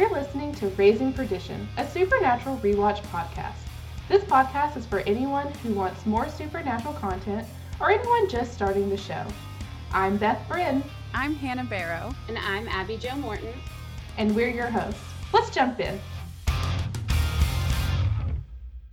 You're 0.00 0.08
listening 0.12 0.54
to 0.54 0.68
Raising 0.68 1.12
Perdition, 1.12 1.68
a 1.76 1.86
supernatural 1.86 2.56
rewatch 2.62 3.02
podcast. 3.08 3.52
This 4.08 4.24
podcast 4.24 4.78
is 4.78 4.86
for 4.86 5.00
anyone 5.00 5.52
who 5.62 5.74
wants 5.74 6.06
more 6.06 6.26
supernatural 6.26 6.94
content 6.94 7.46
or 7.78 7.90
anyone 7.90 8.26
just 8.26 8.54
starting 8.54 8.88
the 8.88 8.96
show. 8.96 9.22
I'm 9.92 10.16
Beth 10.16 10.42
Bryn, 10.48 10.82
I'm 11.12 11.34
Hannah 11.34 11.64
Barrow. 11.66 12.14
And 12.28 12.38
I'm 12.38 12.66
Abby 12.68 12.96
Jo 12.96 13.14
Morton. 13.16 13.52
and 14.16 14.34
we're 14.34 14.48
your 14.48 14.70
hosts. 14.70 15.02
Let's 15.34 15.50
jump 15.50 15.78
in. 15.80 16.00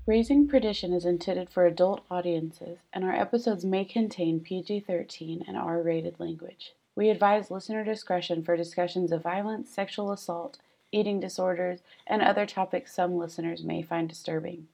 Raising 0.05 0.45
Perdition 0.45 0.91
is 0.91 1.05
intended 1.05 1.49
for 1.49 1.65
adult 1.65 2.01
audiences, 2.11 2.79
and 2.91 3.05
our 3.05 3.15
episodes 3.15 3.63
may 3.63 3.85
contain 3.85 4.41
PG 4.41 4.81
13 4.81 5.45
and 5.47 5.55
R 5.55 5.81
rated 5.81 6.19
language. 6.19 6.73
We 6.97 7.09
advise 7.09 7.49
listener 7.49 7.85
discretion 7.85 8.43
for 8.43 8.57
discussions 8.57 9.13
of 9.13 9.23
violence, 9.23 9.69
sexual 9.69 10.11
assault, 10.11 10.57
eating 10.91 11.19
disorders, 11.19 11.81
and 12.05 12.21
other 12.21 12.45
topics 12.45 12.93
some 12.93 13.17
listeners 13.17 13.63
may 13.63 13.81
find 13.81 14.07
disturbing. 14.07 14.67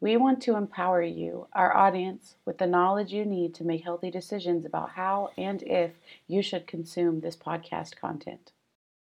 We 0.00 0.16
want 0.16 0.42
to 0.42 0.56
empower 0.56 1.02
you, 1.02 1.46
our 1.54 1.74
audience, 1.74 2.34
with 2.44 2.58
the 2.58 2.66
knowledge 2.66 3.12
you 3.12 3.24
need 3.24 3.54
to 3.54 3.64
make 3.64 3.82
healthy 3.84 4.10
decisions 4.10 4.66
about 4.66 4.90
how 4.90 5.30
and 5.38 5.62
if 5.62 5.92
you 6.26 6.42
should 6.42 6.66
consume 6.66 7.20
this 7.20 7.36
podcast 7.36 7.96
content. 7.96 8.52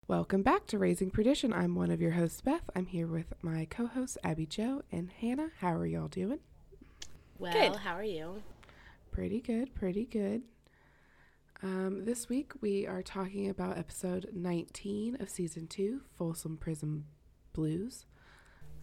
Welcome 0.09 0.43
back 0.43 0.67
to 0.67 0.79
Raising 0.79 1.11
Perdition. 1.11 1.53
I'm 1.53 1.75
one 1.75 1.91
of 1.91 2.01
your 2.03 2.11
hosts, 2.11 2.41
Beth. 2.43 2.69
I'm 2.77 2.87
here 2.87 3.07
with 3.07 3.33
my 3.41 3.67
co 3.71 3.87
hosts, 3.87 4.19
Abby 4.23 4.45
Jo 4.45 4.83
and 4.93 5.11
Hannah. 5.21 5.51
How 5.61 5.75
are 5.77 5.87
y'all 5.87 6.09
doing? 6.09 6.41
Well, 7.39 7.53
Good. 7.53 7.77
how 7.77 7.95
are 7.95 8.05
you? 8.05 8.43
Pretty 9.13 9.41
good, 9.41 9.75
pretty 9.75 10.05
good. 10.05 10.43
Um, 11.63 12.05
this 12.05 12.29
week 12.29 12.53
we 12.61 12.87
are 12.87 13.03
talking 13.03 13.49
about 13.49 13.79
episode 13.79 14.29
19 14.35 15.19
of 15.21 15.29
season 15.31 15.67
2, 15.69 16.01
Folsom 16.19 16.57
Prison 16.57 17.05
Blues. 17.53 18.07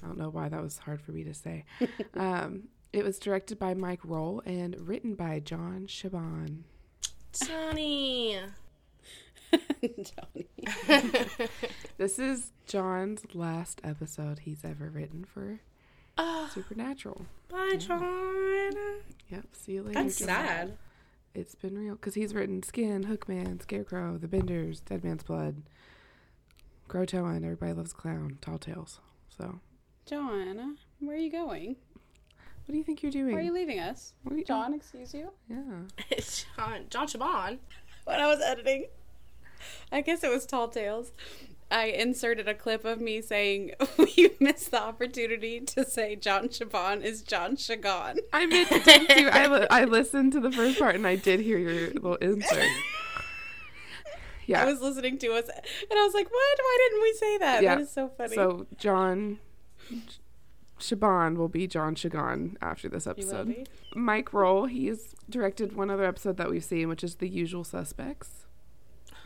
I 0.01 0.07
don't 0.07 0.17
know 0.17 0.29
why 0.29 0.47
that 0.47 0.61
was 0.61 0.77
hard 0.77 1.01
for 1.01 1.11
me 1.11 1.23
to 1.25 1.33
say. 1.33 1.65
um, 2.15 2.69
it 2.93 3.03
was 3.03 3.19
directed 3.19 3.59
by 3.59 3.73
Mike 3.73 4.01
Rohl 4.03 4.41
and 4.45 4.79
written 4.87 5.15
by 5.15 5.39
John 5.39 5.87
Shiban. 5.87 6.61
Sonny. 7.33 8.39
This 11.97 12.17
is 12.17 12.51
John's 12.65 13.23
last 13.33 13.81
episode 13.83 14.39
he's 14.39 14.63
ever 14.63 14.89
written 14.89 15.25
for 15.25 15.59
Oh, 16.17 16.49
Supernatural. 16.53 17.25
bye, 17.49 17.75
John. 17.77 18.73
Yep, 19.29 19.47
see 19.53 19.73
you 19.73 19.83
later. 19.83 20.03
That's 20.03 20.19
John. 20.19 20.27
sad. 20.27 20.77
It's 21.33 21.55
been 21.55 21.77
real 21.77 21.93
because 21.95 22.15
he's 22.15 22.33
written 22.33 22.63
Skin, 22.63 23.05
Hookman, 23.05 23.61
Scarecrow, 23.61 24.17
The 24.17 24.27
Benders, 24.27 24.79
Dead 24.81 25.03
Man's 25.03 25.23
Blood, 25.23 25.61
Croatoan, 26.89 27.37
and 27.37 27.45
Everybody 27.45 27.73
Loves 27.73 27.93
Clown, 27.93 28.37
Tall 28.41 28.57
Tales. 28.57 28.99
So, 29.37 29.59
John, 30.05 30.77
where 30.99 31.15
are 31.15 31.19
you 31.19 31.31
going? 31.31 31.75
what 32.65 32.73
do 32.73 32.77
you 32.77 32.83
think 32.83 33.01
you're 33.01 33.11
doing? 33.11 33.35
Are 33.35 33.41
you 33.41 33.51
leaving 33.53 33.79
us? 33.79 34.13
What 34.23 34.33
are 34.33 34.37
you- 34.37 34.45
John, 34.45 34.73
excuse 34.73 35.13
you? 35.13 35.31
Yeah. 35.49 35.57
It's 36.11 36.45
John, 36.55 36.85
John 36.89 37.07
Shiban. 37.07 37.57
when 38.05 38.19
I 38.19 38.27
was 38.27 38.41
editing, 38.41 38.87
I 39.91 40.01
guess 40.01 40.23
it 40.23 40.29
was 40.31 40.45
Tall 40.45 40.67
Tales. 40.67 41.11
I 41.71 41.85
inserted 41.85 42.47
a 42.47 42.53
clip 42.53 42.83
of 42.83 42.99
me 42.99 43.21
saying 43.21 43.71
we 43.97 44.31
missed 44.39 44.71
the 44.71 44.81
opportunity 44.81 45.59
to 45.61 45.85
say 45.85 46.15
John 46.15 46.49
Shiban 46.49 47.03
is 47.03 47.21
John 47.21 47.55
Chagon. 47.55 48.19
I 48.33 48.45
meant 48.45 48.69
to 48.69 48.79
too. 48.79 49.29
I, 49.31 49.47
li- 49.47 49.67
I 49.69 49.83
listened 49.85 50.33
to 50.33 50.39
the 50.39 50.51
first 50.51 50.79
part 50.79 50.95
and 50.95 51.05
I 51.05 51.15
did 51.15 51.39
hear 51.39 51.57
your 51.57 51.91
little 51.91 52.15
insert. 52.15 52.65
Yeah. 54.47 54.63
I 54.63 54.65
was 54.65 54.81
listening 54.81 55.19
to 55.19 55.27
us 55.33 55.47
and 55.47 55.99
I 55.99 56.03
was 56.03 56.15
like, 56.15 56.25
"What? 56.25 56.59
Why 56.59 56.77
didn't 56.89 57.01
we 57.03 57.13
say 57.13 57.37
that? 57.37 57.63
Yeah. 57.63 57.75
That 57.75 57.81
is 57.81 57.91
so 57.91 58.09
funny." 58.17 58.35
so, 58.35 58.65
John 58.79 59.37
Shiban 60.79 61.37
will 61.37 61.49
be 61.49 61.67
John 61.67 61.93
Shagan 61.93 62.55
after 62.59 62.89
this 62.89 63.05
episode. 63.05 63.69
Mike 63.95 64.31
Rohl, 64.31 64.67
he's 64.67 65.13
directed 65.29 65.75
one 65.75 65.91
other 65.91 66.05
episode 66.05 66.37
that 66.37 66.49
we've 66.49 66.63
seen, 66.63 66.89
which 66.89 67.03
is 67.03 67.15
The 67.15 67.29
Usual 67.29 67.63
Suspects. 67.63 68.45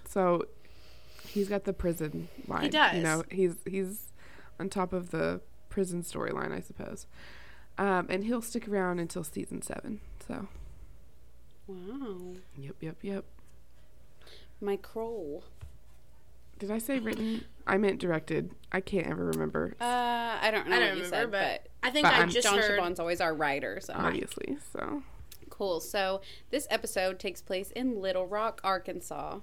So 0.06 0.46
he's 1.34 1.50
got 1.50 1.64
the 1.66 1.74
prison 1.74 2.30
line. 2.48 2.64
He 2.64 2.70
does. 2.70 2.96
You 2.96 3.02
know, 3.04 3.24
he's 3.32 3.56
he's 3.68 4.12
on 4.60 4.70
top 4.70 4.94
of 4.94 5.10
the 5.12 5.42
prison 5.70 6.04
storyline, 6.04 6.52
I 6.52 6.60
suppose. 6.62 7.08
Um, 7.78 8.06
and 8.10 8.24
he'll 8.24 8.42
stick 8.42 8.68
around 8.68 9.00
until 9.00 9.24
season 9.24 9.62
seven. 9.62 10.00
So 10.28 10.48
Wow. 11.68 12.36
yep, 12.58 12.76
yep, 12.82 12.98
yep. 13.02 13.26
Mike 14.62 14.86
Rohl. 14.94 15.44
Did 16.60 16.70
I 16.72 16.78
say 16.78 17.00
written? 17.00 17.44
I 17.66 17.78
meant 17.78 18.00
directed. 18.00 18.52
I 18.72 18.80
can't 18.80 19.08
ever 19.08 19.26
remember. 19.26 19.76
Uh, 19.82 19.86
I 19.86 20.50
don't 20.52 20.68
know 20.68 20.76
I 20.76 20.80
what 20.80 20.86
don't 20.86 20.98
you 20.98 21.04
remember, 21.04 21.10
said, 21.10 21.32
but, 21.32 21.64
but, 21.82 21.88
I 21.88 21.92
think 21.92 22.06
But 22.06 22.14
I 22.14 22.20
I'm- 22.20 22.30
just 22.30 22.48
John 22.48 22.60
heard. 22.60 22.80
Shiban's 22.80 23.00
always 23.00 23.20
our 23.22 23.34
writer, 23.34 23.80
so 23.82 23.94
obviously. 23.96 24.58
So 24.72 25.02
Cool. 25.50 25.80
So 25.82 26.22
this 26.52 26.66
episode 26.70 27.20
takes 27.20 27.42
place 27.42 27.72
in 27.72 28.02
Little 28.02 28.26
Rock, 28.28 28.62
Arkansas. 28.64 29.40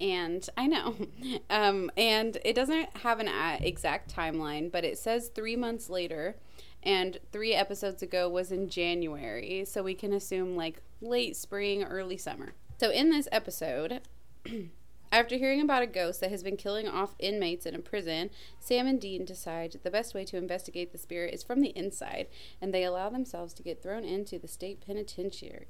And 0.00 0.48
I 0.56 0.66
know. 0.66 0.94
Um, 1.50 1.90
and 1.96 2.38
it 2.44 2.54
doesn't 2.54 2.96
have 2.98 3.18
an 3.18 3.26
uh, 3.26 3.58
exact 3.60 4.14
timeline, 4.14 4.70
but 4.70 4.84
it 4.84 4.98
says 4.98 5.28
three 5.28 5.56
months 5.56 5.90
later. 5.90 6.36
And 6.82 7.18
three 7.32 7.54
episodes 7.54 8.02
ago 8.02 8.28
was 8.28 8.52
in 8.52 8.68
January. 8.68 9.64
So 9.66 9.82
we 9.82 9.94
can 9.94 10.12
assume 10.12 10.56
like 10.56 10.80
late 11.00 11.36
spring, 11.36 11.82
early 11.82 12.16
summer. 12.16 12.52
So 12.78 12.90
in 12.90 13.10
this 13.10 13.28
episode, 13.32 14.00
after 15.12 15.36
hearing 15.36 15.60
about 15.60 15.82
a 15.82 15.86
ghost 15.86 16.20
that 16.20 16.30
has 16.30 16.42
been 16.42 16.56
killing 16.56 16.88
off 16.88 17.14
inmates 17.18 17.66
in 17.66 17.74
a 17.74 17.80
prison, 17.80 18.30
Sam 18.58 18.86
and 18.86 19.00
Dean 19.00 19.24
decide 19.24 19.80
the 19.82 19.90
best 19.90 20.14
way 20.14 20.24
to 20.26 20.36
investigate 20.36 20.92
the 20.92 20.98
spirit 20.98 21.34
is 21.34 21.42
from 21.42 21.60
the 21.60 21.76
inside, 21.76 22.28
and 22.60 22.72
they 22.72 22.84
allow 22.84 23.10
themselves 23.10 23.52
to 23.54 23.62
get 23.62 23.82
thrown 23.82 24.04
into 24.04 24.38
the 24.38 24.48
state 24.48 24.80
penitentiary. 24.86 25.66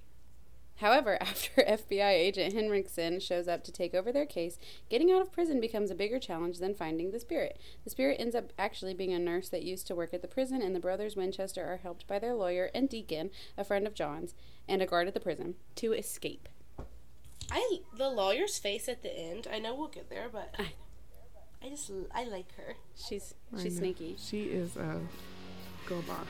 However, 0.80 1.18
after 1.20 1.62
FBI 1.62 2.10
agent 2.12 2.54
Henriksen 2.54 3.20
shows 3.20 3.48
up 3.48 3.62
to 3.64 3.72
take 3.72 3.94
over 3.94 4.10
their 4.12 4.26
case, 4.26 4.58
getting 4.88 5.10
out 5.10 5.20
of 5.20 5.32
prison 5.32 5.60
becomes 5.60 5.90
a 5.90 5.94
bigger 5.94 6.18
challenge 6.18 6.58
than 6.58 6.74
finding 6.74 7.10
the 7.10 7.20
spirit. 7.20 7.58
The 7.84 7.90
spirit 7.90 8.16
ends 8.18 8.34
up 8.34 8.52
actually 8.58 8.94
being 8.94 9.12
a 9.12 9.18
nurse 9.18 9.48
that 9.50 9.62
used 9.62 9.86
to 9.88 9.94
work 9.94 10.12
at 10.14 10.22
the 10.22 10.28
prison, 10.28 10.62
and 10.62 10.74
the 10.74 10.80
brothers 10.80 11.16
Winchester 11.16 11.64
are 11.64 11.78
helped 11.78 12.06
by 12.06 12.18
their 12.18 12.34
lawyer 12.34 12.70
and 12.74 12.88
Deacon, 12.88 13.30
a 13.58 13.64
friend 13.64 13.86
of 13.86 13.94
John's, 13.94 14.34
and 14.68 14.80
a 14.82 14.86
guard 14.86 15.06
at 15.08 15.14
the 15.14 15.20
prison, 15.20 15.54
to 15.76 15.92
escape. 15.92 16.48
I 17.50 17.78
the 17.96 18.08
lawyer's 18.08 18.58
face 18.58 18.88
at 18.88 19.02
the 19.02 19.12
end. 19.16 19.48
I 19.52 19.58
know 19.58 19.74
we'll 19.74 19.88
get 19.88 20.08
there, 20.08 20.28
but 20.30 20.54
I- 20.58 20.72
I 21.62 21.68
just 21.68 21.90
I 22.14 22.24
like 22.24 22.54
her. 22.56 22.76
She's 22.96 23.34
I 23.54 23.62
she's 23.62 23.74
know. 23.74 23.80
sneaky. 23.80 24.16
She 24.18 24.44
is 24.44 24.76
a 24.76 24.98
girl 25.86 26.00
boss. 26.02 26.26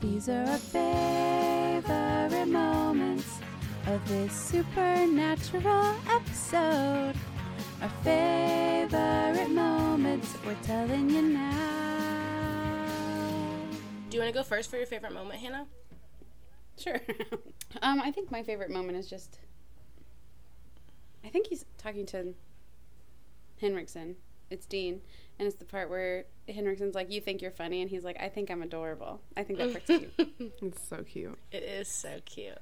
These 0.00 0.28
are 0.28 0.44
our 0.44 0.58
favorite 0.58 2.46
moments 2.46 3.40
of 3.86 4.08
this 4.08 4.32
supernatural 4.32 5.96
episode. 6.08 7.14
Our 7.82 7.88
favorite 8.04 9.50
moments, 9.50 10.36
we're 10.46 10.54
telling 10.62 11.10
you 11.10 11.22
now. 11.22 12.58
Do 14.08 14.16
you 14.16 14.22
want 14.22 14.32
to 14.32 14.38
go 14.38 14.44
first 14.44 14.70
for 14.70 14.76
your 14.76 14.86
favorite 14.86 15.12
moment, 15.12 15.40
Hannah? 15.40 15.66
Sure. 16.78 17.00
um, 17.82 18.00
I 18.00 18.12
think 18.12 18.30
my 18.30 18.44
favorite 18.44 18.70
moment 18.70 18.98
is 18.98 19.10
just. 19.10 19.40
I 21.24 21.28
think 21.28 21.48
he's 21.48 21.64
talking 21.76 22.06
to 22.06 22.34
Henriksen. 23.60 24.14
It's 24.50 24.66
Dean, 24.66 25.00
and 25.38 25.46
it's 25.46 25.56
the 25.56 25.64
part 25.64 25.90
where 25.90 26.24
Henriksen's 26.48 26.94
like, 26.94 27.10
"You 27.10 27.20
think 27.20 27.42
you're 27.42 27.50
funny," 27.50 27.82
and 27.82 27.90
he's 27.90 28.04
like, 28.04 28.20
"I 28.20 28.28
think 28.28 28.50
I'm 28.50 28.62
adorable." 28.62 29.20
I 29.36 29.42
think 29.42 29.58
that 29.58 29.72
part's 29.72 29.86
cute. 29.86 30.52
It's 30.62 30.88
so 30.88 31.02
cute. 31.04 31.38
It 31.52 31.62
is 31.62 31.88
so 31.88 32.20
cute. 32.24 32.58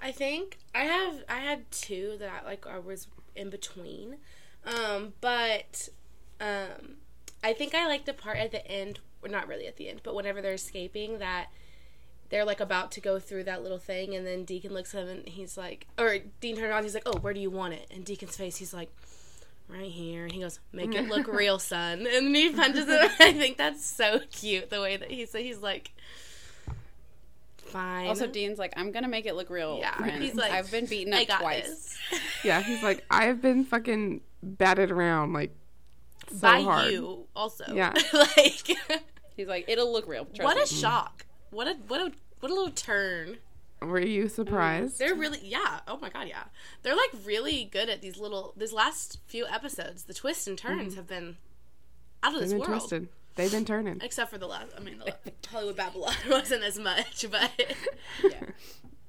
I 0.00 0.12
think 0.12 0.58
I 0.74 0.84
have 0.84 1.24
I 1.28 1.38
had 1.38 1.70
two 1.70 2.16
that 2.18 2.30
I 2.42 2.46
like 2.46 2.66
I 2.66 2.78
was 2.78 3.08
in 3.34 3.50
between. 3.50 4.16
Um, 4.64 5.14
but 5.20 5.88
um 6.40 6.96
I 7.42 7.52
think 7.52 7.74
I 7.74 7.86
like 7.86 8.04
the 8.04 8.12
part 8.12 8.38
at 8.38 8.50
the 8.50 8.66
end 8.66 9.00
or 9.22 9.28
not 9.28 9.48
really 9.48 9.66
at 9.66 9.76
the 9.76 9.88
end, 9.88 10.00
but 10.02 10.14
whenever 10.14 10.40
they're 10.40 10.54
escaping 10.54 11.18
that 11.18 11.48
they're 12.30 12.44
like 12.44 12.60
about 12.60 12.92
to 12.92 13.00
go 13.00 13.18
through 13.18 13.44
that 13.44 13.62
little 13.62 13.78
thing 13.78 14.14
and 14.14 14.26
then 14.26 14.44
Deacon 14.44 14.72
looks 14.74 14.94
at 14.94 15.02
him 15.02 15.08
and 15.08 15.28
he's 15.28 15.56
like 15.56 15.86
or 15.98 16.18
Dean 16.40 16.56
turned 16.56 16.70
around, 16.70 16.84
he's 16.84 16.94
like, 16.94 17.06
Oh, 17.06 17.18
where 17.18 17.34
do 17.34 17.40
you 17.40 17.50
want 17.50 17.74
it? 17.74 17.86
And 17.90 18.04
Deacon's 18.04 18.36
face, 18.36 18.56
he's 18.56 18.74
like 18.74 18.90
Right 19.68 19.90
here, 19.90 20.24
and 20.24 20.32
he 20.32 20.40
goes, 20.40 20.60
"Make 20.72 20.94
it 20.94 21.08
look 21.08 21.28
real, 21.28 21.58
son." 21.58 21.98
And 22.00 22.06
then 22.26 22.34
he 22.34 22.50
punches 22.50 22.86
him. 22.86 22.98
I 23.20 23.32
think 23.32 23.58
that's 23.58 23.84
so 23.84 24.20
cute 24.32 24.70
the 24.70 24.80
way 24.80 24.96
that 24.96 25.10
he 25.10 25.26
said 25.26 25.42
he's 25.42 25.58
like, 25.58 25.92
"Fine." 27.58 28.08
also, 28.08 28.26
Dean's 28.26 28.58
like, 28.58 28.72
"I'm 28.76 28.92
gonna 28.92 29.08
make 29.08 29.26
it 29.26 29.34
look 29.34 29.50
real." 29.50 29.78
Yeah, 29.78 29.94
friends. 29.96 30.22
he's 30.24 30.34
like, 30.34 30.52
"I've 30.52 30.70
been 30.70 30.86
beaten 30.86 31.12
I 31.12 31.22
up 31.22 31.28
got 31.28 31.40
twice." 31.40 31.66
this. 31.66 32.20
Yeah, 32.44 32.62
he's 32.62 32.82
like, 32.82 33.04
I've 33.10 33.42
been 33.42 33.64
fucking 33.64 34.20
batted 34.42 34.90
around 34.90 35.32
like 35.32 35.50
so 36.30 36.38
by 36.38 36.62
hard. 36.62 36.92
you 36.92 37.26
also. 37.36 37.64
Yeah. 37.74 37.92
like 38.12 38.76
He's 39.36 39.48
like, 39.48 39.66
"It'll 39.68 39.92
look 39.92 40.08
real." 40.08 40.24
Trust 40.24 40.42
what 40.42 40.56
me. 40.56 40.62
a 40.62 40.66
shock. 40.66 41.26
What 41.50 41.66
a 41.68 41.74
what 41.88 42.00
a 42.00 42.12
what 42.40 42.50
a 42.50 42.54
little 42.54 42.70
turn. 42.70 43.36
Were 43.80 44.00
you 44.00 44.24
mm, 44.24 44.30
surprised? 44.30 44.98
They're 44.98 45.14
really 45.14 45.40
yeah. 45.42 45.80
Oh 45.86 45.98
my 45.98 46.08
god, 46.08 46.28
yeah. 46.28 46.44
They're 46.82 46.96
like 46.96 47.10
really 47.24 47.64
good 47.64 47.88
at 47.88 48.02
these 48.02 48.18
little 48.18 48.54
these 48.56 48.72
last 48.72 49.18
few 49.26 49.46
episodes. 49.46 50.04
The 50.04 50.14
twists 50.14 50.46
and 50.46 50.58
turns 50.58 50.92
mm-hmm. 50.92 50.96
have 50.96 51.06
been 51.06 51.36
out 52.22 52.34
of 52.34 52.40
They've 52.40 52.48
this 52.48 52.52
been 52.52 52.60
world. 52.60 52.80
twisted. 52.80 53.08
They've 53.36 53.52
been 53.52 53.64
turning. 53.64 54.00
Except 54.02 54.30
for 54.30 54.38
the 54.38 54.48
last 54.48 54.72
I 54.76 54.80
mean 54.80 54.98
the 54.98 55.06
la- 55.06 55.12
Hollywood 55.50 55.76
Babylon 55.76 56.14
wasn't 56.28 56.64
as 56.64 56.78
much, 56.78 57.24
but 57.30 57.50
Yeah. 58.24 58.46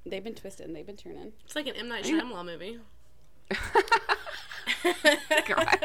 They've 0.06 0.24
been 0.24 0.36
twisting. 0.36 0.74
They've 0.74 0.86
been 0.86 0.98
turning. 0.98 1.34
it's 1.46 1.56
like 1.56 1.68
an 1.68 1.76
M 1.76 1.88
Night 1.88 2.04
Shyamalan 2.04 2.46
movie. 2.46 2.80
God. 5.48 5.80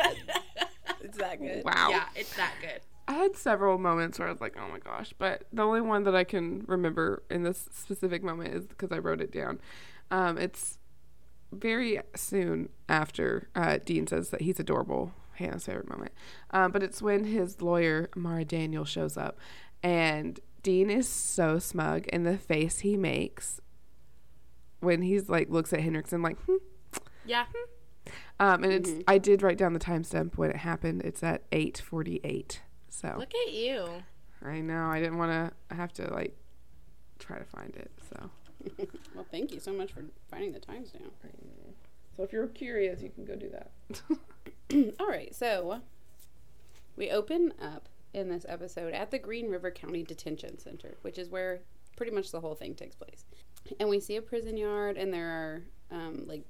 It's 1.01 1.19
that 1.19 1.41
good. 1.41 1.65
Wow. 1.65 1.89
Yeah, 1.91 2.05
it's 2.15 2.37
that 2.37 2.53
good. 2.61 2.81
I 3.07 3.15
had 3.15 3.37
several 3.37 3.79
moments 3.79 4.19
where 4.19 4.29
I 4.29 4.33
was 4.33 4.41
like, 4.41 4.57
oh 4.59 4.69
my 4.69 4.79
gosh. 4.79 5.13
But 5.19 5.45
the 5.53 5.63
only 5.63 5.81
one 5.81 6.05
that 6.05 6.15
I 6.15 6.25
can 6.25 6.65
remember 6.67 7.23
in 7.31 7.43
this 7.43 7.69
specific 7.73 8.23
moment 8.23 8.55
is 8.55 8.67
because 8.67 8.93
I 8.93 8.99
wrote 8.99 9.21
it 9.21 9.33
down. 9.33 9.61
Um, 10.11 10.39
it's 10.39 10.79
very 11.53 12.01
soon 12.17 12.71
after 12.89 13.49
uh, 13.55 13.79
Dean 13.85 14.07
says 14.07 14.31
that 14.31 14.43
he's 14.43 14.59
adorable. 14.59 15.13
Hannah's 15.35 15.67
favorite 15.67 15.89
moment. 15.89 16.13
Um, 16.51 16.71
but 16.71 16.83
it's 16.83 17.03
when 17.03 17.25
his 17.25 17.61
lawyer, 17.61 18.09
Mara 18.15 18.45
Daniel, 18.45 18.85
shows 18.85 19.17
up. 19.17 19.39
And 19.83 20.41
Dean 20.63 20.91
is 20.91 21.09
so 21.09 21.59
smug. 21.59 22.07
And 22.13 22.25
the 22.25 22.39
face 22.39 22.81
he 22.81 22.97
makes 22.97 23.61
when 24.81 25.03
he's 25.03 25.29
like, 25.29 25.51
looks 25.51 25.73
at 25.73 25.81
Henriksen 25.81 26.23
like, 26.23 26.39
hmm. 26.43 26.57
Yeah. 27.27 27.47
Um, 28.39 28.65
and 28.65 28.73
it's, 28.73 28.91
I 29.09 29.19
did 29.19 29.43
write 29.43 29.59
down 29.59 29.73
the 29.73 29.79
timestamp 29.81 30.37
when 30.37 30.51
it 30.51 30.57
happened. 30.57 31.03
It's 31.03 31.23
at 31.23 31.43
848. 31.53 32.63
So. 32.95 33.15
Look 33.19 33.33
at 33.47 33.53
you. 33.53 33.87
I 34.45 34.61
know. 34.61 34.87
I 34.87 35.01
didn't 35.01 35.19
want 35.19 35.33
to 35.69 35.75
have 35.75 35.93
to 35.95 36.13
like 36.15 36.37
try 37.19 37.39
to 37.39 37.45
find 37.45 37.75
it. 37.75 37.91
So, 38.09 38.31
Well, 39.15 39.27
thank 39.31 39.53
you 39.53 39.59
so 39.59 39.73
much 39.73 39.93
for 39.93 40.05
finding 40.31 40.53
the 40.53 40.61
times 40.61 40.93
down. 40.93 41.11
so 42.17 42.23
if 42.23 42.33
you're 42.33 42.47
curious, 42.47 43.03
you 43.03 43.11
can 43.11 43.25
go 43.25 43.35
do 43.35 43.51
that. 43.51 43.73
All 45.01 45.09
right, 45.09 45.35
so 45.35 45.81
we 46.97 47.11
open 47.11 47.53
up 47.61 47.89
in 48.13 48.29
this 48.29 48.47
episode 48.49 48.95
at 48.95 49.11
the 49.11 49.19
Green 49.19 49.51
River 49.51 49.71
County 49.73 50.05
Detention 50.05 50.59
Center, 50.59 50.95
which 51.03 51.19
is 51.19 51.29
where 51.29 51.61
pretty 51.97 52.13
much 52.13 52.31
the 52.31 52.41
whole 52.41 52.55
thing 52.55 52.75
takes 52.75 52.95
place. 52.95 53.25
And 53.81 53.89
we 53.89 53.99
see 53.99 54.17
a 54.17 54.23
prison 54.23 54.57
yard, 54.57 54.97
and 54.97 55.13
there 55.13 55.29
are 55.29 55.63
um, 55.91 56.25
like 56.27 56.45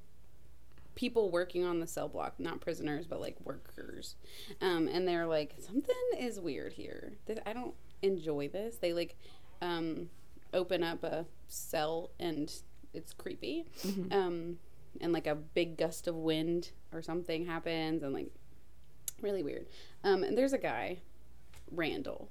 people 0.94 1.30
working 1.30 1.64
on 1.64 1.80
the 1.80 1.86
cell 1.86 2.08
block, 2.08 2.38
not 2.38 2.60
prisoners, 2.60 3.06
but 3.06 3.20
like 3.20 3.36
workers. 3.44 4.16
Um, 4.60 4.88
and 4.88 5.06
they're 5.06 5.26
like, 5.26 5.54
something 5.58 5.94
is 6.18 6.40
weird 6.40 6.72
here. 6.72 7.14
I 7.44 7.52
don't 7.52 7.74
enjoy 8.02 8.48
this. 8.48 8.76
They 8.76 8.92
like 8.92 9.16
um, 9.60 10.08
open 10.52 10.82
up 10.82 11.02
a 11.02 11.26
cell, 11.48 12.10
and 12.18 12.52
it's 12.92 13.12
creepy. 13.12 13.66
Um, 14.10 14.58
and 15.00 15.12
like 15.12 15.26
a 15.26 15.34
big 15.34 15.76
gust 15.76 16.06
of 16.06 16.14
wind 16.14 16.70
or 16.92 17.02
something 17.02 17.46
happens, 17.46 18.02
and 18.02 18.12
like 18.12 18.30
really 19.20 19.42
weird. 19.42 19.66
Um, 20.04 20.22
and 20.22 20.38
there's 20.38 20.52
a 20.52 20.58
guy, 20.58 20.98
Randall, 21.70 22.28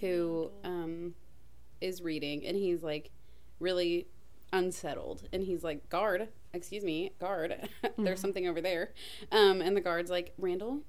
who 0.00 0.50
um, 0.64 1.14
is 1.80 2.02
reading, 2.02 2.44
and 2.44 2.56
he's 2.56 2.82
like 2.82 3.10
really 3.60 4.08
unsettled, 4.52 5.28
and 5.32 5.44
he's 5.44 5.62
like, 5.62 5.88
"Guard, 5.88 6.28
excuse 6.54 6.84
me, 6.84 7.12
guard, 7.18 7.68
there's 7.98 8.20
something 8.20 8.46
over 8.46 8.60
there." 8.60 8.92
Um, 9.30 9.60
and 9.60 9.76
the 9.76 9.80
guard's 9.80 10.10
like, 10.10 10.32
"Randall, 10.38 10.82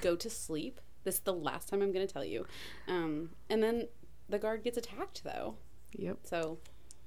go 0.00 0.16
to 0.16 0.30
sleep. 0.30 0.80
This 1.04 1.16
is 1.16 1.20
the 1.20 1.32
last 1.32 1.68
time 1.68 1.82
I'm 1.82 1.92
going 1.92 2.06
to 2.06 2.12
tell 2.12 2.24
you." 2.24 2.46
Um, 2.88 3.30
and 3.50 3.62
then 3.62 3.88
the 4.28 4.38
guard 4.38 4.62
gets 4.64 4.78
attacked, 4.78 5.24
though. 5.24 5.56
Yep. 5.96 6.18
So, 6.24 6.58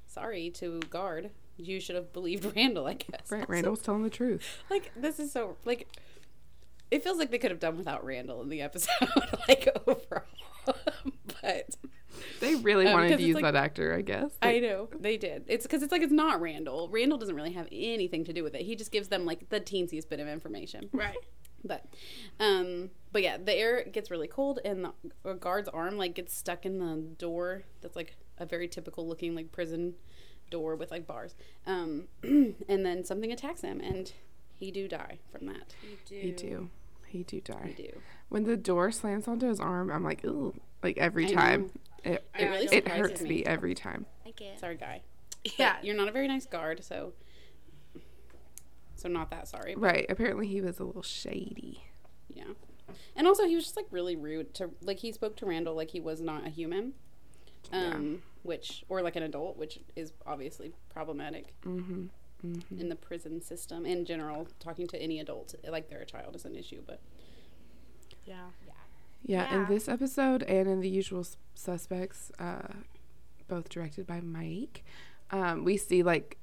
sorry 0.07 0.49
to 0.51 0.79
guard. 0.89 1.31
You 1.57 1.79
should 1.79 1.95
have 1.95 2.11
believed 2.13 2.45
Randall, 2.55 2.87
I 2.87 2.93
guess. 2.93 3.29
Right. 3.31 3.41
Also, 3.41 3.51
Randall's 3.51 3.81
telling 3.81 4.03
the 4.03 4.09
truth. 4.09 4.63
like 4.69 4.91
this 4.95 5.19
is 5.19 5.31
so 5.31 5.57
like 5.65 5.87
it 6.91 7.03
feels 7.03 7.17
like 7.17 7.31
they 7.31 7.37
could 7.37 7.51
have 7.51 7.59
done 7.59 7.77
without 7.77 8.05
Randall 8.05 8.41
in 8.41 8.49
the 8.49 8.61
episode, 8.61 9.09
like 9.47 9.67
overall. 9.87 10.23
but 11.41 11.75
They 12.39 12.55
really 12.55 12.87
Um, 12.87 12.93
wanted 12.93 13.09
'cause 13.09 13.19
to 13.19 13.25
use 13.25 13.35
like- 13.35 13.43
that 13.43 13.55
actor, 13.55 13.93
I 13.93 14.01
guess. 14.01 14.37
I 14.41 14.59
know 14.59 14.89
they 14.99 15.17
did. 15.17 15.43
It's 15.47 15.65
because 15.65 15.81
it's 15.83 15.91
like 15.91 16.01
it's 16.01 16.11
not 16.13 16.41
Randall. 16.41 16.89
Randall 16.89 17.17
doesn't 17.17 17.35
really 17.35 17.53
have 17.53 17.67
anything 17.71 18.23
to 18.25 18.33
do 18.33 18.43
with 18.43 18.55
it. 18.55 18.61
He 18.61 18.75
just 18.75 18.91
gives 18.91 19.07
them 19.09 19.25
like 19.25 19.49
the 19.49 19.59
teensiest 19.61 20.09
bit 20.09 20.19
of 20.19 20.27
information. 20.27 20.89
Right. 20.91 21.17
But, 21.67 21.83
um, 22.39 22.91
but 23.11 23.23
yeah, 23.23 23.37
the 23.37 23.51
air 23.51 23.83
gets 23.85 24.11
really 24.11 24.27
cold, 24.27 24.59
and 24.63 24.87
the 25.23 25.33
guard's 25.33 25.67
arm 25.69 25.97
like 25.97 26.13
gets 26.13 26.31
stuck 26.35 26.63
in 26.63 26.77
the 26.77 27.01
door. 27.17 27.63
That's 27.81 27.95
like 27.95 28.17
a 28.37 28.45
very 28.45 28.67
typical 28.67 29.07
looking 29.07 29.33
like 29.33 29.51
prison 29.51 29.95
door 30.51 30.75
with 30.75 30.91
like 30.91 31.07
bars. 31.07 31.33
Um, 31.65 32.07
and 32.23 32.85
then 32.85 33.03
something 33.03 33.31
attacks 33.31 33.61
him, 33.61 33.81
and 33.81 34.13
he 34.53 34.69
do 34.69 34.87
die 34.87 35.17
from 35.31 35.47
that. 35.47 35.73
he 36.07 36.29
do. 36.29 36.69
He 37.07 37.23
do 37.23 37.41
die. 37.41 37.73
He 37.75 37.83
do. 37.83 38.01
When 38.29 38.43
the 38.43 38.57
door 38.57 38.91
slams 38.91 39.27
onto 39.27 39.47
his 39.47 39.59
arm, 39.59 39.89
I'm 39.89 40.03
like, 40.03 40.23
ooh, 40.23 40.53
like 40.83 40.99
every 40.99 41.25
I 41.25 41.29
time. 41.31 41.71
It, 42.05 42.23
It 42.37 42.45
really 42.45 42.65
it 42.67 42.87
hurts 42.87 43.21
me. 43.21 43.29
me 43.29 43.45
every 43.45 43.73
time. 43.75 44.05
I 44.25 44.31
get. 44.31 44.59
Sorry, 44.59 44.75
guy. 44.77 45.01
Yeah. 45.57 45.75
You're 45.81 45.95
not 45.95 46.07
a 46.07 46.11
very 46.11 46.27
nice 46.27 46.45
guard, 46.45 46.83
so 46.83 47.13
so 48.95 49.09
not 49.09 49.29
that 49.31 49.47
sorry. 49.47 49.75
But 49.75 49.81
Right. 49.81 50.05
Apparently, 50.09 50.47
he 50.47 50.61
was 50.61 50.79
a 50.79 50.83
little 50.83 51.01
shady. 51.03 51.83
yeah. 52.29 52.43
And 53.15 53.27
also 53.27 53.45
he 53.45 53.55
was 53.55 53.63
just 53.65 53.75
like 53.75 53.87
really 53.91 54.15
rude 54.15 54.53
to 54.55 54.69
like 54.81 54.99
he 54.99 55.11
spoke 55.11 55.35
to 55.37 55.45
Randall 55.45 55.75
like 55.75 55.91
he 55.91 55.99
was 55.99 56.21
not 56.21 56.45
a 56.45 56.49
human. 56.49 56.93
Um 57.73 58.21
which 58.43 58.83
or 58.89 59.01
like 59.01 59.15
an 59.15 59.23
adult, 59.23 59.57
which 59.57 59.79
is 59.95 60.13
obviously 60.25 60.71
problematic 60.89 61.53
Mm-hmm. 61.65 62.05
in 62.79 62.89
the 62.89 62.95
prison 62.95 63.41
system 63.41 63.85
in 63.87 64.05
general. 64.05 64.47
Talking 64.59 64.85
to 64.87 65.01
any 65.01 65.19
adult 65.19 65.55
like 65.67 65.89
they're 65.89 66.01
a 66.01 66.05
child 66.05 66.35
is 66.35 66.45
an 66.45 66.55
issue, 66.55 66.81
but 66.85 66.99
Yeah. 68.23 68.45
Yeah, 69.27 69.53
in 69.55 69.65
this 69.65 69.89
episode 69.89 70.43
and 70.43 70.67
in 70.67 70.81
The 70.81 70.89
Usual 70.89 71.25
Suspects, 71.55 72.31
uh, 72.37 72.67
both 73.47 73.69
directed 73.69 74.05
by 74.05 74.21
Mike, 74.21 74.83
um, 75.31 75.63
we 75.63 75.77
see 75.77 76.03
like 76.03 76.37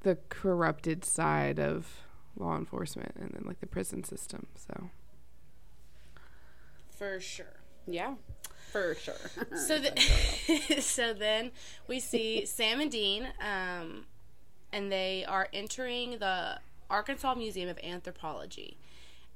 the 0.00 0.16
corrupted 0.30 1.04
side 1.04 1.58
of 1.60 1.86
law 2.36 2.56
enforcement 2.56 3.12
and 3.16 3.32
then 3.34 3.42
like 3.46 3.60
the 3.60 3.66
prison 3.66 4.04
system. 4.04 4.46
So 4.54 4.88
For 6.96 7.20
sure. 7.20 7.60
yeah. 7.86 8.14
For 8.72 8.94
sure. 8.94 9.14
So 9.56 9.78
the, 9.78 10.80
so 10.80 11.12
then 11.12 11.50
we 11.88 12.00
see 12.00 12.46
Sam 12.46 12.80
and 12.80 12.90
Dean, 12.90 13.28
um, 13.40 14.04
and 14.72 14.90
they 14.92 15.24
are 15.26 15.48
entering 15.52 16.18
the 16.18 16.58
Arkansas 16.90 17.34
Museum 17.34 17.68
of 17.68 17.78
Anthropology. 17.82 18.78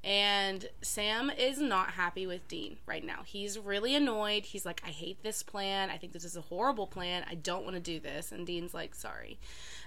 And 0.04 0.68
Sam 0.80 1.30
is 1.30 1.60
not 1.60 1.92
happy 1.92 2.26
with 2.26 2.48
Dean 2.48 2.76
right 2.86 3.04
now. 3.04 3.20
He's 3.24 3.58
really 3.58 3.94
annoyed. 3.94 4.46
He's 4.46 4.66
like, 4.66 4.82
I 4.84 4.90
hate 4.90 5.22
this 5.22 5.42
plan. 5.44 5.90
I 5.90 5.96
think 5.96 6.12
this 6.12 6.24
is 6.24 6.36
a 6.36 6.40
horrible 6.40 6.88
plan. 6.88 7.24
I 7.30 7.34
don't 7.34 7.62
want 7.62 7.76
to 7.76 7.80
do 7.80 8.00
this. 8.00 8.32
And 8.32 8.44
Dean's 8.44 8.74
like, 8.74 8.94
sorry. 8.96 9.38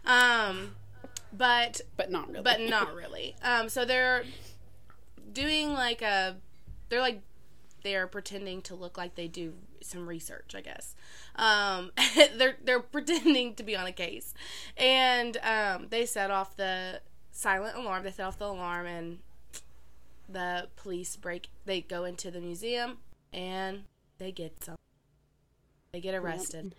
Um, 0.05 0.75
but 1.33 1.81
but 1.97 2.09
not 2.11 2.29
really. 2.29 2.43
but 2.43 2.61
not 2.61 2.95
really. 2.95 3.35
Um, 3.43 3.67
so 3.67 3.83
they're 3.83 4.23
doing 5.33 5.73
like 5.73 6.01
a, 6.01 6.37
they're 6.87 7.01
like, 7.01 7.21
they're 7.83 8.07
pretending 8.07 8.61
to 8.63 8.75
look 8.75 8.97
like 8.97 9.15
they 9.15 9.27
do 9.27 9.53
some 9.81 10.07
research, 10.07 10.55
I 10.55 10.61
guess. 10.61 10.95
Um, 11.35 11.91
they're 12.37 12.57
they're 12.63 12.79
pretending 12.79 13.55
to 13.55 13.63
be 13.63 13.75
on 13.75 13.85
a 13.85 13.91
case, 13.91 14.33
and 14.77 15.37
um, 15.43 15.87
they 15.89 16.05
set 16.05 16.31
off 16.31 16.55
the 16.55 17.01
silent 17.31 17.75
alarm. 17.77 18.03
They 18.03 18.11
set 18.11 18.25
off 18.25 18.39
the 18.39 18.45
alarm, 18.45 18.85
and 18.85 19.19
the 20.29 20.67
police 20.75 21.15
break. 21.15 21.49
They 21.65 21.81
go 21.81 22.03
into 22.05 22.31
the 22.31 22.39
museum, 22.41 22.97
and 23.33 23.83
they 24.17 24.31
get 24.31 24.63
some. 24.63 24.75
They 25.91 26.01
get 26.01 26.13
arrested. 26.15 26.75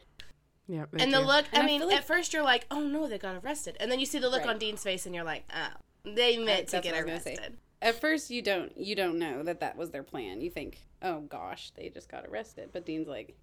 yeah, 0.69 0.85
And 0.99 1.13
the 1.13 1.21
look, 1.21 1.47
And 1.53 1.63
I 1.63 1.65
I 1.65 1.67
mean, 1.67 1.81
feel 1.81 1.89
like- 1.89 1.99
at 1.99 2.07
first 2.07 2.33
you're 2.35 2.43
like, 2.43 2.67
oh 2.71 2.81
no, 2.81 3.07
they 3.07 3.19
got 3.19 3.43
arrested. 3.43 3.77
And 3.81 3.91
then 3.91 3.99
you 4.01 4.05
see 4.07 4.19
the 4.19 4.29
look 4.29 4.41
Right. 4.41 4.51
on 4.51 4.59
Dean's 4.59 4.83
face 4.83 5.07
and 5.07 5.15
you're 5.15 5.25
like, 5.25 5.45
oh, 5.55 5.69
they 6.05 6.37
meant 6.37 6.69
to 6.69 6.81
get 6.81 6.95
I 6.95 7.01
gonna 7.01 7.21
say. 7.21 7.35
arrested. 7.37 7.57
At 7.83 8.01
first, 8.01 8.31
you 8.31 8.43
don't 8.43 8.77
you 8.77 8.95
don't 8.95 9.19
know 9.19 9.43
that 9.43 9.61
that 9.61 9.77
was 9.77 9.91
their 9.91 10.03
plan. 10.03 10.41
You 10.41 10.51
think, 10.51 10.79
oh 11.03 11.21
gosh, 11.21 11.71
they 11.77 11.89
just 11.89 12.11
got 12.11 12.27
arrested. 12.27 12.71
But 12.73 12.85
Dean's 12.85 13.07
like, 13.09 13.37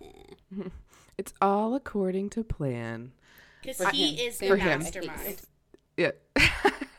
it's 1.18 1.32
all 1.40 1.74
according 1.74 2.30
to 2.30 2.44
plan. 2.44 3.12
Because 3.62 3.88
he 3.90 4.14
him. 4.16 4.28
is 4.28 4.38
For 4.38 4.48
the 4.48 4.56
him. 4.58 4.78
mastermind. 4.80 5.42
Yeah. 5.96 6.10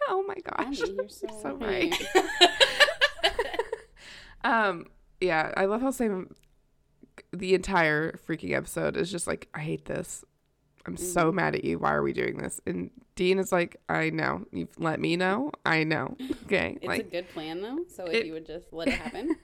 oh 0.10 0.24
my 0.28 0.36
gosh, 0.36 0.80
you're 0.88 1.10
so, 1.10 1.28
so 1.42 1.56
right. 1.56 1.94
Um, 4.44 4.86
yeah, 5.20 5.52
I 5.58 5.66
love 5.66 5.82
how 5.82 5.92
Sam 5.92 6.34
the 7.34 7.54
entire 7.56 8.14
freaking 8.28 8.56
episode 8.56 8.96
is 8.96 9.12
just 9.12 9.28
like, 9.28 9.50
I 9.54 9.60
hate 9.60 9.86
this. 9.86 10.24
I'm 10.86 10.96
so 10.96 11.32
mad 11.34 11.56
at 11.56 11.66
you. 11.66 11.80
Why 11.80 11.94
are 11.94 12.02
we 12.04 12.14
doing 12.14 12.38
this? 12.38 12.62
And 12.66 12.92
Dean 13.16 13.40
is 13.40 13.52
like, 13.52 13.76
I 13.90 14.10
know. 14.10 14.46
You've 14.54 14.70
let 14.78 15.02
me 15.02 15.18
know. 15.18 15.52
I 15.66 15.84
know. 15.84 16.16
Okay. 16.46 16.78
It's 16.82 17.00
a 17.00 17.04
good 17.04 17.28
plan 17.30 17.62
though. 17.62 17.80
So 17.94 18.06
if 18.06 18.14
it- 18.14 18.26
you 18.26 18.34
would 18.34 18.46
just 18.46 18.72
let 18.72 18.88
it 18.88 18.94
happen, 18.94 19.36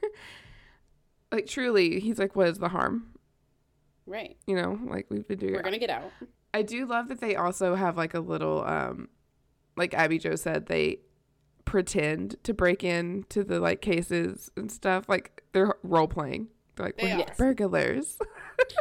like 1.34 1.48
truly, 1.48 2.00
he's 2.00 2.18
like, 2.18 2.34
what 2.36 2.48
is 2.48 2.60
the 2.60 2.70
harm? 2.70 3.08
right? 4.06 4.38
You 4.48 4.56
know, 4.56 4.80
like 4.86 5.08
we've 5.10 5.28
been 5.28 5.40
doing. 5.40 5.54
We're 5.54 5.64
gonna 5.64 5.80
get 5.80 5.90
out. 5.90 6.12
I 6.54 6.62
do 6.62 6.86
love 6.86 7.10
that 7.10 7.20
they 7.20 7.36
also 7.36 7.76
have 7.76 7.98
like 7.98 8.14
a 8.14 8.20
little 8.22 8.64
um 8.64 9.10
like 9.76 9.94
Abby 9.94 10.18
Jo 10.20 10.36
said 10.36 10.68
they 10.68 11.00
pretend 11.66 12.36
to 12.44 12.54
break 12.54 12.84
in 12.84 13.26
to 13.30 13.44
the 13.44 13.60
like 13.60 13.82
cases 13.82 14.52
and 14.58 14.72
stuff 14.72 15.08
like 15.08 15.44
they're 15.54 15.76
role 15.84 16.08
playing. 16.08 16.48
They're 16.76 16.88
like 16.88 16.98
They 16.98 17.16
we're 17.16 17.22
are. 17.22 17.36
burglars. 17.38 18.18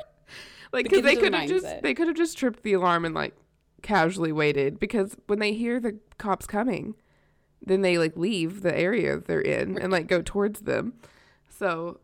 like 0.72 0.88
cuz 0.88 1.02
they 1.02 1.16
could 1.16 1.34
have 1.34 1.49
just 1.49 1.64
mindset. 1.66 1.82
they 1.82 1.94
could 1.94 2.08
have 2.08 2.16
just 2.16 2.37
tripped 2.38 2.62
the 2.62 2.72
alarm 2.72 3.04
and 3.04 3.14
like 3.14 3.34
casually 3.82 4.32
waited 4.32 4.78
because 4.78 5.16
when 5.26 5.38
they 5.40 5.52
hear 5.52 5.80
the 5.80 5.99
cops 6.18 6.46
coming 6.46 6.94
then 7.64 7.80
they 7.82 7.99
like 7.99 8.16
leave 8.16 8.62
the 8.62 8.76
area 8.76 9.18
they're 9.18 9.40
in 9.40 9.78
and 9.78 9.92
like 9.92 10.06
go 10.08 10.20
towards 10.22 10.61
them. 10.62 10.94
So 11.49 12.00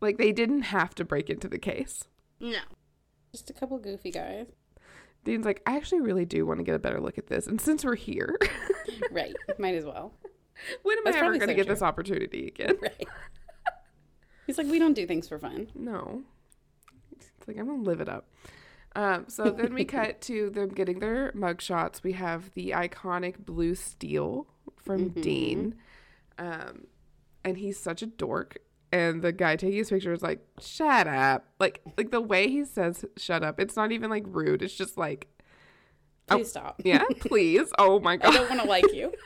like 0.00 0.18
they 0.18 0.32
didn't 0.32 0.62
have 0.62 0.94
to 0.96 1.04
break 1.04 1.30
into 1.30 1.48
the 1.48 1.58
case. 1.58 2.04
No. 2.40 2.58
Just 3.30 3.48
a 3.50 3.52
couple 3.52 3.78
goofy 3.78 4.10
guys. 4.10 4.46
Dean's 5.24 5.44
like, 5.44 5.62
I 5.66 5.76
actually 5.76 6.00
really 6.00 6.24
do 6.24 6.44
want 6.46 6.58
to 6.60 6.64
get 6.64 6.74
a 6.74 6.78
better 6.78 7.00
look 7.00 7.16
at 7.18 7.28
this. 7.28 7.46
And 7.46 7.60
since 7.60 7.84
we're 7.84 7.94
here, 7.94 8.36
Right. 9.12 9.34
Might 9.58 9.74
as 9.76 9.84
well. 9.84 10.12
when 10.82 10.98
am 10.98 11.04
That's 11.04 11.16
I 11.16 11.20
ever 11.20 11.28
going 11.38 11.40
to 11.40 11.46
so 11.46 11.54
get 11.54 11.66
true. 11.66 11.74
this 11.74 11.82
opportunity 11.82 12.48
again? 12.48 12.76
Right. 12.82 13.08
He's 14.46 14.58
like, 14.58 14.66
we 14.66 14.78
don't 14.80 14.94
do 14.94 15.06
things 15.06 15.28
for 15.28 15.38
fun. 15.38 15.68
No. 15.74 16.22
It's 17.12 17.30
like, 17.46 17.56
I'm 17.58 17.66
going 17.66 17.84
to 17.84 17.88
live 17.88 18.00
it 18.00 18.08
up. 18.08 18.28
Um, 18.96 19.26
so 19.28 19.50
then 19.50 19.72
we 19.72 19.84
cut 19.86 20.20
to 20.22 20.50
them 20.50 20.68
getting 20.70 20.98
their 20.98 21.30
mugshots. 21.32 22.02
We 22.02 22.12
have 22.14 22.52
the 22.54 22.70
iconic 22.70 23.38
blue 23.46 23.74
steel 23.76 24.48
from 24.76 25.10
Mhm. 25.10 25.22
Dean. 25.22 25.74
Um, 26.38 26.86
and 27.44 27.56
he's 27.56 27.78
such 27.78 28.02
a 28.02 28.06
dork. 28.06 28.58
And 28.92 29.22
the 29.22 29.32
guy 29.32 29.56
taking 29.56 29.78
his 29.78 29.88
picture 29.90 30.12
is 30.12 30.22
like, 30.22 30.40
shut 30.60 31.08
up. 31.08 31.46
Like, 31.58 31.80
like 31.96 32.10
the 32.10 32.20
way 32.20 32.48
he 32.48 32.64
says 32.64 33.04
shut 33.16 33.42
up, 33.42 33.58
it's 33.58 33.74
not 33.74 33.90
even 33.90 34.10
like 34.10 34.24
rude. 34.26 34.62
It's 34.62 34.74
just 34.74 34.96
like, 34.98 35.28
Oh. 36.30 36.36
Please 36.36 36.50
stop. 36.50 36.80
yeah, 36.84 37.02
please. 37.20 37.68
Oh 37.78 37.98
my 38.00 38.16
god, 38.16 38.34
I 38.34 38.38
don't 38.38 38.48
want 38.50 38.62
to 38.62 38.68
like 38.68 38.92
you. 38.92 39.12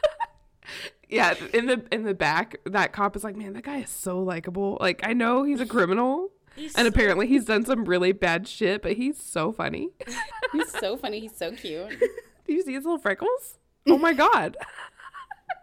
Yeah, 1.09 1.35
in 1.55 1.67
the 1.67 1.85
in 1.93 2.03
the 2.03 2.15
back, 2.15 2.57
that 2.65 2.93
cop 2.93 3.15
is 3.15 3.23
like, 3.23 3.37
man, 3.37 3.53
that 3.53 3.63
guy 3.63 3.77
is 3.79 3.91
so 3.91 4.19
likable. 4.19 4.77
Like, 4.81 5.07
I 5.07 5.13
know 5.13 5.45
he's 5.45 5.61
a 5.61 5.67
criminal, 5.67 6.31
He's 6.57 6.75
and 6.75 6.85
so- 6.85 6.89
apparently 6.89 7.29
he's 7.29 7.45
done 7.45 7.65
some 7.65 7.85
really 7.85 8.11
bad 8.11 8.49
shit, 8.49 8.83
but 8.83 8.95
he's 8.95 9.23
so 9.23 9.53
funny. 9.53 9.91
He's 10.53 10.73
so 10.73 10.97
funny. 10.97 11.21
He's 11.21 11.37
so 11.37 11.53
cute. 11.53 11.91
Do 12.01 12.53
you 12.53 12.63
see 12.63 12.73
his 12.73 12.83
little 12.85 12.99
freckles? 12.99 13.59
Oh 13.87 13.99
my 13.99 14.13
god. 14.15 14.57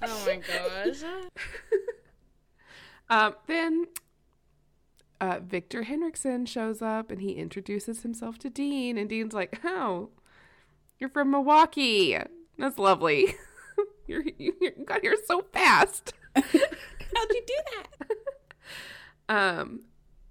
Oh 0.02 0.24
my 0.26 0.36
gosh. 0.38 1.04
Um, 3.14 3.36
then 3.46 3.86
uh, 5.22 5.40
Victor 5.46 5.84
Henriksen 5.84 6.48
shows 6.48 6.82
up 6.82 7.12
and 7.12 7.22
he 7.22 7.34
introduces 7.34 8.02
himself 8.02 8.40
to 8.40 8.50
Dean, 8.50 8.98
and 8.98 9.08
Dean's 9.08 9.36
like, 9.36 9.60
"Oh, 9.64 10.10
you're 10.98 11.12
from 11.12 11.30
Milwaukee. 11.30 12.18
That's 12.58 12.80
lovely. 12.80 13.36
you're, 14.08 14.24
you 14.40 14.56
you 14.60 14.72
got 14.84 15.02
here 15.02 15.16
so 15.28 15.46
fast." 15.54 16.14
How'd 16.36 17.30
you 17.30 17.44
do 17.46 17.58
that? 17.76 18.00
Um, 19.30 19.82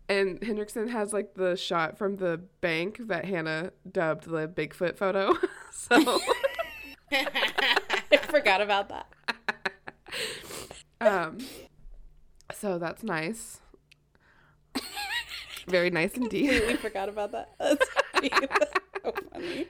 and 0.08 0.42
Henriksen 0.42 0.88
has 0.88 1.12
like 1.12 1.34
the 1.34 1.56
shot 1.56 1.96
from 1.96 2.16
the 2.16 2.40
bank 2.60 2.98
that 3.06 3.24
Hannah 3.24 3.70
dubbed 3.90 4.28
the 4.28 4.48
Bigfoot 4.48 4.96
photo. 4.96 5.34
so, 5.70 6.20
I 7.12 8.16
forgot 8.28 8.60
about 8.60 8.88
that. 8.88 9.06
um, 11.00 11.38
so 12.62 12.78
that's 12.78 13.02
nice. 13.02 13.60
Very 15.66 15.90
nice 15.90 16.12
indeed. 16.14 16.48
Completely 16.50 16.76
forgot 16.76 17.08
about 17.08 17.32
that. 17.32 17.50
That's 17.58 17.84
so 19.04 19.12
funny. 19.32 19.66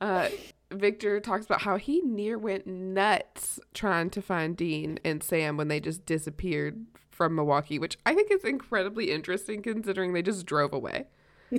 Uh, 0.00 0.28
Victor 0.72 1.20
talks 1.20 1.46
about 1.46 1.62
how 1.62 1.76
he 1.76 2.00
near 2.02 2.36
went 2.38 2.66
nuts 2.66 3.60
trying 3.72 4.10
to 4.10 4.20
find 4.22 4.56
Dean 4.56 4.98
and 5.04 5.22
Sam 5.22 5.56
when 5.56 5.68
they 5.68 5.78
just 5.80 6.04
disappeared 6.06 6.84
from 7.10 7.34
Milwaukee, 7.36 7.78
which 7.78 7.96
I 8.04 8.14
think 8.14 8.30
is 8.32 8.44
incredibly 8.44 9.10
interesting 9.12 9.62
considering 9.62 10.12
they 10.12 10.22
just 10.22 10.44
drove 10.46 10.72
away. 10.72 11.06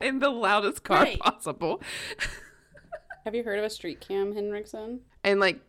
In 0.00 0.20
the 0.20 0.30
loudest 0.30 0.84
car 0.84 1.02
Right. 1.02 1.18
possible. 1.18 1.82
Have 3.24 3.34
you 3.34 3.42
heard 3.42 3.58
of 3.58 3.64
a 3.64 3.70
street 3.70 4.00
cam, 4.00 4.32
Henriksen? 4.34 5.00
And 5.24 5.40
like, 5.40 5.60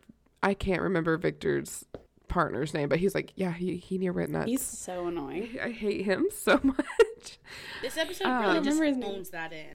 I 0.42 0.54
can't 0.54 0.82
remember 0.82 1.16
Victor's 1.16 1.84
partner's 2.30 2.72
name, 2.72 2.88
but 2.88 2.98
he's 2.98 3.14
like, 3.14 3.32
yeah, 3.36 3.52
he, 3.52 3.76
he 3.76 3.98
near 3.98 4.12
went 4.12 4.30
nuts. 4.30 4.46
He's 4.50 4.62
so 4.62 5.06
annoying. 5.08 5.58
I 5.62 5.70
hate 5.70 6.04
him 6.06 6.28
so 6.32 6.58
much. 6.62 7.38
This 7.82 7.96
episode 7.98 8.24
Uh, 8.26 8.40
really 8.40 8.58
I 8.58 8.60
just 8.62 8.80
remember 8.80 9.06
owns 9.06 9.30
that 9.30 9.52
in. 9.52 9.74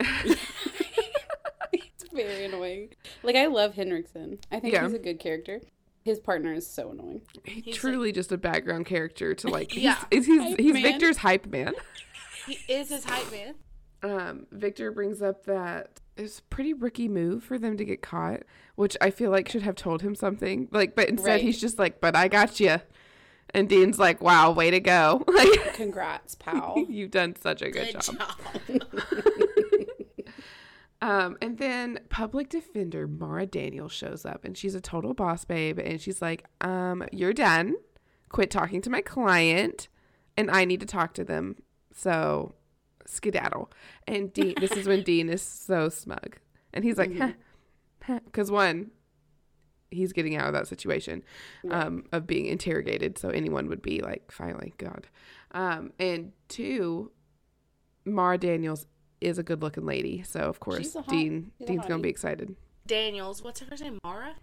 He's 1.72 2.08
very 2.12 2.44
annoying. 2.46 2.90
Like 3.22 3.36
I 3.36 3.46
love 3.46 3.74
Henriksen. 3.74 4.38
I 4.50 4.58
think 4.60 4.74
Yeah. 4.74 4.84
he's 4.84 4.94
a 4.94 4.98
good 4.98 5.20
character. 5.20 5.60
His 6.04 6.18
partner 6.18 6.52
is 6.54 6.66
so 6.66 6.90
annoying. 6.90 7.20
He's 7.44 7.64
He's 7.66 7.76
truly 7.76 8.10
just 8.10 8.32
a 8.32 8.38
background 8.38 8.86
character 8.86 9.34
to 9.34 9.48
like, 9.48 9.70
he's, 9.72 9.82
Yeah. 9.84 10.02
he's, 10.10 10.26
he's, 10.26 10.40
Hype 10.42 10.58
he's. 10.60 10.82
Victor's 10.82 11.16
hype 11.18 11.46
man. 11.46 11.74
He 12.46 12.58
is 12.72 12.88
his 12.88 13.04
hype 13.04 13.30
man. 13.30 13.54
um, 14.02 14.46
Victor 14.50 14.90
brings 14.90 15.20
up 15.22 15.44
that 15.44 16.00
it's 16.20 16.38
a 16.38 16.42
pretty 16.44 16.72
rookie 16.72 17.08
move 17.08 17.42
for 17.42 17.58
them 17.58 17.76
to 17.76 17.84
get 17.84 18.02
caught, 18.02 18.42
which 18.76 18.96
I 19.00 19.10
feel 19.10 19.30
like 19.30 19.48
should 19.48 19.62
have 19.62 19.74
told 19.76 20.02
him 20.02 20.14
something. 20.14 20.68
Like, 20.70 20.94
but 20.94 21.08
instead 21.08 21.32
Right. 21.32 21.42
he's 21.42 21.60
just 21.60 21.78
like, 21.78 22.00
"But 22.00 22.14
I 22.16 22.28
got 22.28 22.60
you," 22.60 22.76
and 23.54 23.68
Dean's 23.68 23.98
like, 23.98 24.20
"Wow, 24.20 24.52
way 24.52 24.70
to 24.70 24.80
go! 24.80 25.24
Like, 25.28 25.74
Congrats, 25.74 26.34
pal. 26.38 26.84
you've 26.88 27.10
done 27.10 27.34
such 27.36 27.62
a 27.62 27.70
good, 27.70 27.92
Good 27.92 28.00
job." 28.02 28.18
job. 28.18 28.80
Um, 31.02 31.38
and 31.40 31.56
then 31.56 32.00
public 32.10 32.50
defender 32.50 33.06
Mara 33.08 33.46
Daniels 33.46 33.90
shows 33.92 34.26
up, 34.26 34.44
and 34.44 34.54
she's 34.56 34.74
a 34.74 34.82
total 34.82 35.14
boss 35.14 35.46
babe, 35.46 35.78
and 35.78 35.98
she's 35.98 36.20
like, 36.20 36.44
"Um, 36.60 37.02
you're 37.10 37.32
done. 37.32 37.76
Quit 38.28 38.50
talking 38.50 38.82
to 38.82 38.90
my 38.90 39.00
client, 39.00 39.88
and 40.36 40.50
I 40.50 40.66
need 40.66 40.80
to 40.80 40.86
talk 40.86 41.14
to 41.14 41.24
them. 41.24 41.56
So, 41.94 42.54
skedaddle." 43.10 43.70
And 44.06 44.32
Dean, 44.32 44.54
this 44.60 44.72
is 44.72 44.86
when 44.86 45.02
Dean 45.02 45.28
is 45.28 45.42
so 45.42 45.88
smug, 45.88 46.38
and 46.72 46.84
he's 46.84 46.98
like, 46.98 47.12
because 48.24 48.50
one, 48.50 48.90
he's 49.90 50.12
getting 50.12 50.36
out 50.36 50.46
of 50.46 50.54
that 50.54 50.66
situation 50.68 51.22
um, 51.70 52.04
of 52.12 52.26
being 52.26 52.46
interrogated, 52.46 53.18
so 53.18 53.28
anyone 53.30 53.68
would 53.68 53.82
be 53.82 54.00
like, 54.00 54.30
"Finally, 54.30 54.74
God," 54.78 55.06
um, 55.52 55.92
and 55.98 56.32
two, 56.48 57.10
Mara 58.04 58.38
Daniels 58.38 58.86
is 59.20 59.38
a 59.38 59.42
good-looking 59.42 59.84
lady, 59.84 60.22
so 60.22 60.40
of 60.40 60.60
course 60.60 60.94
hot- 60.94 61.08
Dean 61.08 61.52
Dean's 61.66 61.86
gonna 61.86 62.02
be 62.02 62.08
excited. 62.08 62.56
Daniels, 62.86 63.42
what's 63.42 63.60
her 63.60 63.66
first 63.66 63.82
name? 63.82 63.98
Mara? 64.02 64.34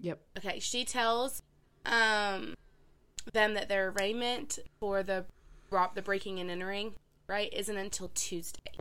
Yep. 0.00 0.20
Okay, 0.38 0.58
she 0.60 0.84
tells 0.84 1.42
um 1.86 2.54
them 3.32 3.54
that 3.54 3.68
their 3.68 3.88
arraignment 3.88 4.58
for 4.78 5.02
the 5.02 5.24
the 5.94 6.02
breaking 6.02 6.38
and 6.38 6.50
entering, 6.50 6.94
right, 7.28 7.52
isn't 7.52 7.76
until 7.76 8.10
Tuesday. 8.14 8.72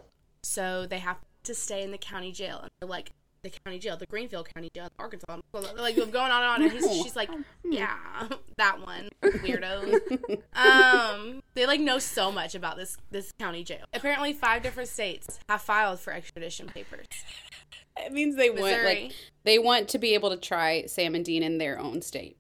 So 0.43 0.85
they 0.85 0.99
have 0.99 1.17
to 1.43 1.53
stay 1.53 1.83
in 1.83 1.91
the 1.91 1.97
county 1.97 2.31
jail. 2.31 2.59
And 2.61 2.71
they're 2.79 2.89
like 2.89 3.11
the 3.43 3.51
county 3.63 3.79
jail, 3.79 3.97
the 3.97 4.05
Greenfield 4.05 4.49
County 4.53 4.69
Jail, 4.73 4.89
Arkansas. 4.97 5.37
Like 5.53 5.95
going 5.95 6.15
on 6.15 6.31
and 6.31 6.31
on 6.31 6.61
and 6.63 6.71
he's, 6.71 7.03
she's 7.03 7.15
like, 7.15 7.29
Yeah, 7.63 7.95
that 8.57 8.79
one. 8.81 9.09
weirdo. 9.21 10.41
um 10.55 11.41
they 11.53 11.65
like 11.65 11.79
know 11.79 11.99
so 11.99 12.31
much 12.31 12.55
about 12.55 12.77
this 12.77 12.97
this 13.11 13.31
county 13.39 13.63
jail. 13.63 13.85
Apparently 13.93 14.33
five 14.33 14.63
different 14.63 14.89
states 14.89 15.39
have 15.49 15.61
filed 15.61 15.99
for 15.99 16.13
extradition 16.13 16.67
papers. 16.67 17.05
It 17.97 18.11
means 18.11 18.35
they 18.35 18.49
want 18.49 18.83
like 18.83 19.13
they 19.43 19.59
want 19.59 19.89
to 19.89 19.99
be 19.99 20.13
able 20.13 20.29
to 20.29 20.37
try 20.37 20.85
Sam 20.85 21.15
and 21.15 21.25
Dean 21.25 21.43
in 21.43 21.57
their 21.57 21.79
own 21.79 22.01
state 22.01 22.37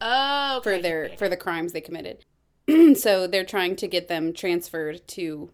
Oh 0.00 0.60
for 0.62 0.78
their 0.78 1.04
okay, 1.04 1.16
for 1.16 1.28
the 1.28 1.36
crimes 1.36 1.72
they 1.72 1.80
committed. 1.80 2.24
so 2.94 3.26
they're 3.26 3.44
trying 3.44 3.76
to 3.76 3.88
get 3.88 4.08
them 4.08 4.32
transferred 4.32 5.06
to 5.08 5.50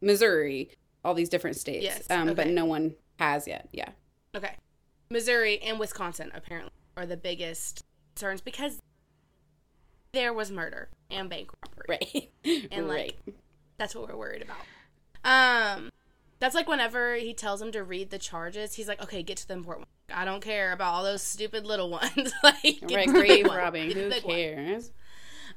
Missouri, 0.00 0.70
all 1.04 1.14
these 1.14 1.28
different 1.28 1.56
states. 1.56 1.84
Yes, 1.84 2.10
um, 2.10 2.34
but 2.34 2.48
no 2.48 2.64
one 2.64 2.94
has 3.18 3.46
yet. 3.46 3.68
Yeah. 3.72 3.90
Okay. 4.34 4.56
Missouri 5.10 5.60
and 5.62 5.78
Wisconsin 5.78 6.30
apparently 6.34 6.72
are 6.96 7.06
the 7.06 7.16
biggest 7.16 7.84
concerns 8.14 8.40
because 8.40 8.80
there 10.12 10.32
was 10.32 10.50
murder 10.50 10.88
and 11.10 11.28
bank 11.28 11.50
robbery. 11.62 11.86
Right. 11.88 12.30
And 12.72 12.88
right. 12.88 13.14
like 13.26 13.36
that's 13.78 13.94
what 13.94 14.08
we're 14.08 14.16
worried 14.16 14.42
about. 14.42 14.56
Um 15.24 15.90
that's 16.40 16.56
like 16.56 16.68
whenever 16.68 17.14
he 17.14 17.34
tells 17.34 17.62
him 17.62 17.70
to 17.72 17.84
read 17.84 18.10
the 18.10 18.18
charges, 18.18 18.74
he's 18.74 18.88
like, 18.88 19.00
"Okay, 19.00 19.22
get 19.22 19.36
to 19.38 19.46
the 19.46 19.54
important 19.54 19.86
one. 20.08 20.18
I 20.18 20.24
don't 20.24 20.42
care 20.42 20.72
about 20.72 20.92
all 20.92 21.04
those 21.04 21.22
stupid 21.22 21.64
little 21.64 21.88
ones. 21.88 22.32
like 22.42 22.56
right. 22.64 22.80
to 22.80 22.80
the 22.86 22.94
big 22.94 23.08
Grave 23.10 23.46
robbing. 23.46 23.92
Who 23.92 24.10
big 24.10 24.24
one." 24.24 24.82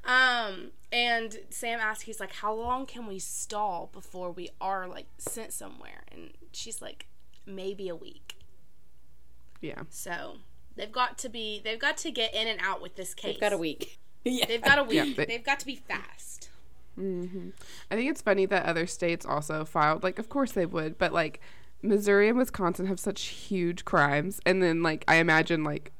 Cares? 0.06 0.48
Um, 0.54 0.70
and 0.92 1.38
Sam 1.50 1.80
asks, 1.80 2.02
he's 2.04 2.20
like, 2.20 2.32
"How 2.32 2.52
long 2.54 2.86
can 2.86 3.06
we 3.06 3.18
stall 3.18 3.90
before 3.92 4.30
we 4.30 4.50
are 4.60 4.86
like 4.86 5.06
sent 5.18 5.52
somewhere?" 5.52 6.04
And 6.12 6.30
she's 6.52 6.80
like, 6.80 7.06
"Maybe 7.44 7.88
a 7.88 7.96
week." 7.96 8.36
Yeah. 9.60 9.82
So 9.90 10.36
they've 10.76 10.92
got 10.92 11.18
to 11.18 11.28
be, 11.28 11.60
they've 11.64 11.78
got 11.78 11.96
to 11.98 12.10
get 12.10 12.34
in 12.34 12.46
and 12.46 12.60
out 12.62 12.82
with 12.82 12.96
this 12.96 13.14
case. 13.14 13.34
They've 13.34 13.40
got 13.40 13.52
a 13.52 13.58
week. 13.58 13.98
yeah. 14.24 14.46
They've 14.46 14.62
got 14.62 14.78
a 14.78 14.84
week. 14.84 14.96
Yeah, 14.96 15.14
they- 15.16 15.24
they've 15.26 15.44
got 15.44 15.60
to 15.60 15.66
be 15.66 15.76
fast. 15.76 16.50
hmm 16.94 17.50
I 17.90 17.96
think 17.96 18.10
it's 18.10 18.22
funny 18.22 18.46
that 18.46 18.64
other 18.66 18.86
states 18.86 19.24
also 19.26 19.64
filed. 19.64 20.02
Like, 20.02 20.18
of 20.18 20.28
course 20.28 20.52
they 20.52 20.66
would, 20.66 20.98
but 20.98 21.12
like 21.12 21.40
Missouri 21.82 22.28
and 22.28 22.38
Wisconsin 22.38 22.86
have 22.86 23.00
such 23.00 23.22
huge 23.22 23.84
crimes, 23.84 24.40
and 24.46 24.62
then 24.62 24.82
like 24.82 25.04
I 25.08 25.16
imagine 25.16 25.64
like 25.64 25.92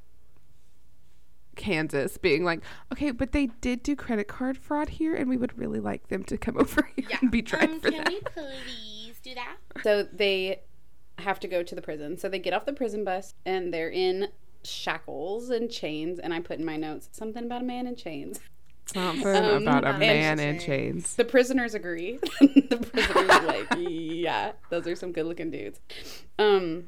Kansas 1.56 2.16
being 2.18 2.44
like, 2.44 2.60
okay, 2.92 3.10
but 3.10 3.32
they 3.32 3.46
did 3.60 3.82
do 3.82 3.96
credit 3.96 4.28
card 4.28 4.56
fraud 4.56 4.88
here, 4.90 5.14
and 5.14 5.28
we 5.28 5.36
would 5.36 5.58
really 5.58 5.80
like 5.80 6.08
them 6.08 6.22
to 6.24 6.36
come 6.38 6.56
over 6.60 6.88
here 6.96 7.06
and 7.20 7.30
be 7.30 7.42
tried 7.42 7.70
Um, 7.70 7.80
for 7.80 7.90
can 7.90 8.04
that. 8.04 8.08
we 8.12 8.20
please 8.20 9.18
do 9.22 9.34
that? 9.34 9.56
So 9.82 10.04
they 10.12 10.60
have 11.18 11.40
to 11.40 11.48
go 11.48 11.62
to 11.62 11.74
the 11.74 11.82
prison. 11.82 12.16
So 12.18 12.28
they 12.28 12.38
get 12.38 12.52
off 12.52 12.64
the 12.66 12.72
prison 12.74 13.02
bus 13.04 13.34
and 13.46 13.72
they're 13.72 13.90
in 13.90 14.28
shackles 14.64 15.50
and 15.50 15.70
chains. 15.70 16.18
And 16.18 16.32
I 16.34 16.40
put 16.40 16.58
in 16.58 16.64
my 16.64 16.76
notes 16.76 17.08
something 17.12 17.44
about 17.44 17.62
a 17.62 17.64
man 17.64 17.86
in 17.86 17.96
chains. 17.96 18.38
Something 18.92 19.26
Um, 19.34 19.62
about 19.62 19.84
a 19.84 19.88
and- 19.88 19.98
man 19.98 20.38
in 20.38 20.58
chains. 20.60 21.16
The 21.16 21.24
prisoners 21.24 21.74
agree. 21.74 22.18
the 22.40 22.86
prisoners 22.92 23.30
are 23.30 23.46
like, 23.46 23.66
yeah, 23.78 24.52
those 24.70 24.86
are 24.86 24.94
some 24.94 25.10
good 25.12 25.26
looking 25.26 25.50
dudes. 25.50 25.80
Um, 26.38 26.84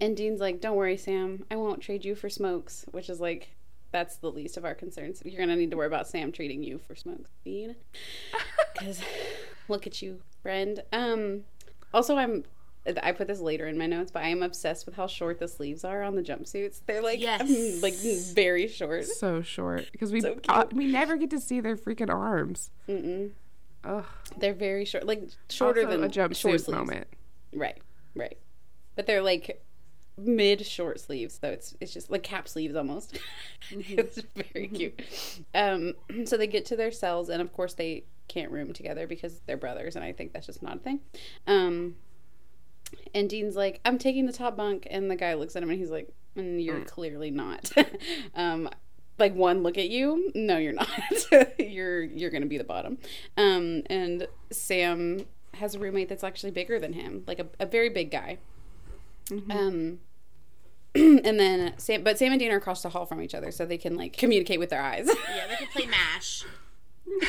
and 0.00 0.16
Dean's 0.16 0.40
like, 0.40 0.60
don't 0.60 0.76
worry, 0.76 0.96
Sam. 0.96 1.44
I 1.50 1.56
won't 1.56 1.80
trade 1.80 2.04
you 2.04 2.14
for 2.14 2.28
smokes, 2.28 2.84
which 2.92 3.08
is 3.08 3.20
like, 3.20 3.54
that's 3.92 4.16
the 4.16 4.30
least 4.30 4.56
of 4.56 4.64
our 4.64 4.74
concerns. 4.74 5.22
You're 5.24 5.36
going 5.36 5.48
to 5.50 5.56
need 5.56 5.70
to 5.70 5.76
worry 5.76 5.86
about 5.86 6.08
Sam 6.08 6.32
treating 6.32 6.62
you 6.62 6.78
for 6.78 6.94
smokes, 6.94 7.30
Dean. 7.44 7.76
Because 8.72 9.00
look 9.68 9.86
at 9.86 10.02
you, 10.02 10.20
friend. 10.42 10.82
Um, 10.92 11.44
also, 11.92 12.16
I'm. 12.16 12.42
I 13.02 13.12
put 13.12 13.28
this 13.28 13.38
later 13.38 13.66
in 13.68 13.78
my 13.78 13.86
notes, 13.86 14.10
but 14.10 14.24
I 14.24 14.28
am 14.28 14.42
obsessed 14.42 14.84
with 14.84 14.96
how 14.96 15.06
short 15.06 15.38
the 15.38 15.46
sleeves 15.48 15.84
are 15.84 16.02
on 16.02 16.16
the 16.16 16.22
jumpsuits. 16.22 16.80
They're 16.84 17.00
like, 17.00 17.20
Yes. 17.20 17.80
like 17.82 17.94
very 18.34 18.66
short. 18.66 19.06
So 19.06 19.42
short 19.42 19.88
because 19.92 20.10
we 20.12 20.20
So 20.20 20.38
uh, 20.48 20.64
we 20.72 20.86
never 20.86 21.16
get 21.16 21.30
to 21.30 21.40
see 21.40 21.60
their 21.60 21.76
freaking 21.76 22.10
arms. 22.12 22.72
Mm-mm. 22.88 23.30
Ugh, 23.84 24.04
They're 24.36 24.54
very 24.54 24.84
short, 24.84 25.06
like 25.06 25.22
shorter 25.48 25.82
also 25.82 25.92
than 25.92 26.04
a 26.04 26.08
jumpsuit 26.08 26.64
short 26.66 26.68
moment. 26.68 27.06
Right, 27.54 27.80
right. 28.16 28.36
But 28.96 29.06
they're 29.06 29.22
like 29.22 29.64
mid 30.16 30.64
short 30.64 31.00
sleeves, 31.00 31.38
so 31.40 31.48
it's 31.48 31.74
it's 31.80 31.92
just 31.92 32.10
like 32.10 32.22
cap 32.22 32.48
sleeves 32.48 32.74
almost. 32.74 33.18
it's 33.70 34.20
very 34.52 34.68
cute. 34.68 35.00
Um, 35.54 35.94
so 36.24 36.36
they 36.36 36.46
get 36.46 36.64
to 36.66 36.76
their 36.76 36.90
cells, 36.90 37.28
and 37.28 37.40
of 37.42 37.52
course 37.52 37.74
they 37.74 38.04
can't 38.28 38.50
room 38.50 38.72
together 38.72 39.06
because 39.06 39.40
they're 39.46 39.56
brothers, 39.56 39.96
and 39.96 40.04
I 40.04 40.12
think 40.12 40.32
that's 40.32 40.46
just 40.46 40.62
not 40.62 40.76
a 40.76 40.80
thing. 40.80 41.00
Um, 41.46 41.96
and 43.14 43.28
Dean's 43.28 43.56
like, 43.56 43.80
"I'm 43.84 43.98
taking 43.98 44.26
the 44.26 44.32
top 44.32 44.56
bunk," 44.56 44.86
and 44.90 45.10
the 45.10 45.16
guy 45.16 45.34
looks 45.34 45.56
at 45.56 45.62
him, 45.62 45.70
and 45.70 45.78
he's 45.78 45.90
like, 45.90 46.08
mm, 46.36 46.62
"You're 46.62 46.80
clearly 46.84 47.30
not." 47.30 47.72
um, 48.34 48.68
like 49.18 49.34
one 49.34 49.62
look 49.62 49.78
at 49.78 49.88
you, 49.88 50.30
no, 50.34 50.58
you're 50.58 50.72
not. 50.72 50.88
you're 51.58 52.02
you're 52.02 52.30
gonna 52.30 52.46
be 52.46 52.58
the 52.58 52.64
bottom. 52.64 52.98
Um, 53.36 53.82
and 53.86 54.26
Sam 54.50 55.26
has 55.54 55.74
a 55.74 55.78
roommate 55.78 56.08
that's 56.08 56.24
actually 56.24 56.50
bigger 56.50 56.78
than 56.78 56.92
him, 56.92 57.22
like 57.26 57.38
a, 57.38 57.46
a 57.60 57.66
very 57.66 57.88
big 57.88 58.10
guy. 58.10 58.38
Um, 59.30 59.98
and 60.94 61.40
then 61.40 61.74
Sam, 61.78 62.02
but 62.02 62.18
Sam 62.18 62.32
and 62.32 62.38
Dean 62.38 62.52
are 62.52 62.56
across 62.56 62.82
the 62.82 62.90
hall 62.90 63.06
from 63.06 63.22
each 63.22 63.34
other, 63.34 63.50
so 63.50 63.64
they 63.66 63.78
can 63.78 63.96
like 63.96 64.16
communicate 64.16 64.58
with 64.58 64.70
their 64.70 64.82
eyes. 64.82 65.08
Yeah, 65.34 65.46
they 65.48 65.56
can 65.56 65.68
play 65.68 65.86
MASH. 65.86 66.44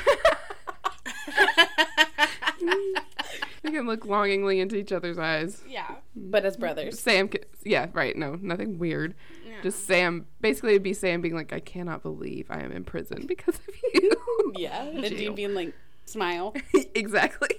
They 3.63 3.71
can 3.71 3.87
look 3.87 4.05
longingly 4.05 4.59
into 4.59 4.75
each 4.75 4.91
other's 4.91 5.17
eyes. 5.17 5.63
yeah. 5.67 5.95
but 6.15 6.45
as 6.45 6.55
brothers, 6.55 6.99
Sam, 6.99 7.27
ca- 7.27 7.39
yeah, 7.63 7.87
right. 7.93 8.15
No, 8.15 8.37
nothing 8.39 8.77
weird. 8.77 9.15
Just 9.63 9.87
Sam. 9.87 10.27
Basically, 10.39 10.71
it'd 10.71 10.83
be 10.83 10.93
Sam 10.93 11.21
being 11.21 11.33
like, 11.33 11.51
"I 11.51 11.59
cannot 11.61 12.03
believe 12.03 12.45
I 12.51 12.59
am 12.59 12.71
in 12.71 12.83
prison 12.83 13.25
because 13.27 13.55
of 13.55 13.73
you." 13.93 14.11
yeah. 14.55 14.83
And 14.83 15.03
Dean 15.03 15.33
being 15.33 15.55
like, 15.55 15.73
smile. 16.05 16.53
exactly. 16.93 17.49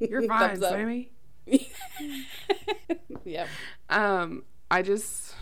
You're 0.00 0.22
fine, 0.22 0.58
Sammy. 0.58 1.10
yeah. 3.24 3.46
Um, 3.88 4.44
I 4.70 4.82
just 4.82 5.34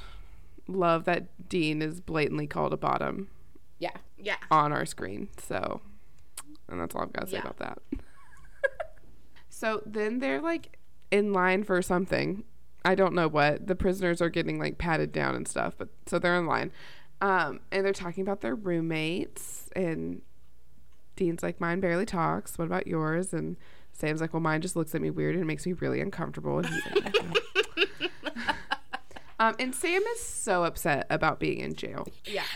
love 0.68 1.04
that 1.04 1.48
Dean 1.48 1.82
is 1.82 2.00
blatantly 2.00 2.46
called 2.46 2.72
a 2.72 2.76
bottom 2.76 3.28
Yeah. 3.78 3.90
Yeah. 4.18 4.36
on 4.50 4.72
our 4.72 4.86
screen. 4.86 5.28
So, 5.38 5.80
and 6.68 6.80
that's 6.80 6.94
all 6.94 7.02
I've 7.02 7.12
got 7.12 7.22
to 7.22 7.26
say 7.30 7.36
Yeah. 7.36 7.42
about 7.42 7.58
that. 7.58 7.78
so 9.48 9.82
then 9.86 10.18
they're 10.18 10.40
like 10.40 10.78
in 11.10 11.32
line 11.32 11.62
for 11.64 11.80
something. 11.82 12.44
I 12.84 12.94
don't 12.94 13.14
know 13.14 13.28
what. 13.28 13.66
The 13.66 13.74
prisoners 13.74 14.20
are 14.22 14.28
getting 14.28 14.58
like 14.58 14.78
patted 14.78 15.12
down 15.12 15.34
and 15.34 15.46
stuff, 15.48 15.74
but 15.76 15.88
so 16.06 16.18
they're 16.18 16.36
in 16.38 16.46
line. 16.46 16.72
Um, 17.20 17.60
and 17.72 17.84
they're 17.84 17.92
talking 17.92 18.22
about 18.22 18.42
their 18.42 18.54
roommates 18.54 19.68
and 19.74 20.22
Dean's 21.16 21.42
like, 21.42 21.60
mine 21.60 21.80
barely 21.80 22.04
talks. 22.04 22.58
What 22.58 22.66
about 22.66 22.86
yours? 22.86 23.32
And 23.32 23.56
Sam's 23.98 24.20
like, 24.20 24.32
well, 24.34 24.40
mine 24.40 24.60
just 24.60 24.76
looks 24.76 24.94
at 24.94 25.00
me 25.00 25.10
weird 25.10 25.34
and 25.34 25.42
it 25.42 25.46
makes 25.46 25.66
me 25.66 25.72
really 25.74 26.00
uncomfortable. 26.00 26.58
And 26.58 26.66
he's 26.66 26.86
like, 27.02 27.16
um, 29.38 29.54
and 29.58 29.74
Sam 29.74 30.02
is 30.02 30.20
so 30.22 30.64
upset 30.64 31.06
about 31.10 31.38
being 31.40 31.60
in 31.60 31.74
jail. 31.74 32.06
Yeah. 32.24 32.42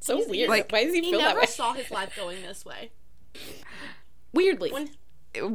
So 0.00 0.16
weird. 0.28 0.48
like- 0.48 0.64
Like, 0.64 0.72
why 0.72 0.84
does 0.84 0.94
he, 0.94 1.00
He 1.00 1.10
feel 1.12 1.20
that 1.20 1.28
never 1.28 1.40
way? 1.42 1.46
saw 1.46 1.74
his 1.74 1.88
life 1.92 2.16
going 2.16 2.42
this 2.42 2.64
way. 2.64 2.90
Weirdly. 4.32 4.72
When 4.72 4.90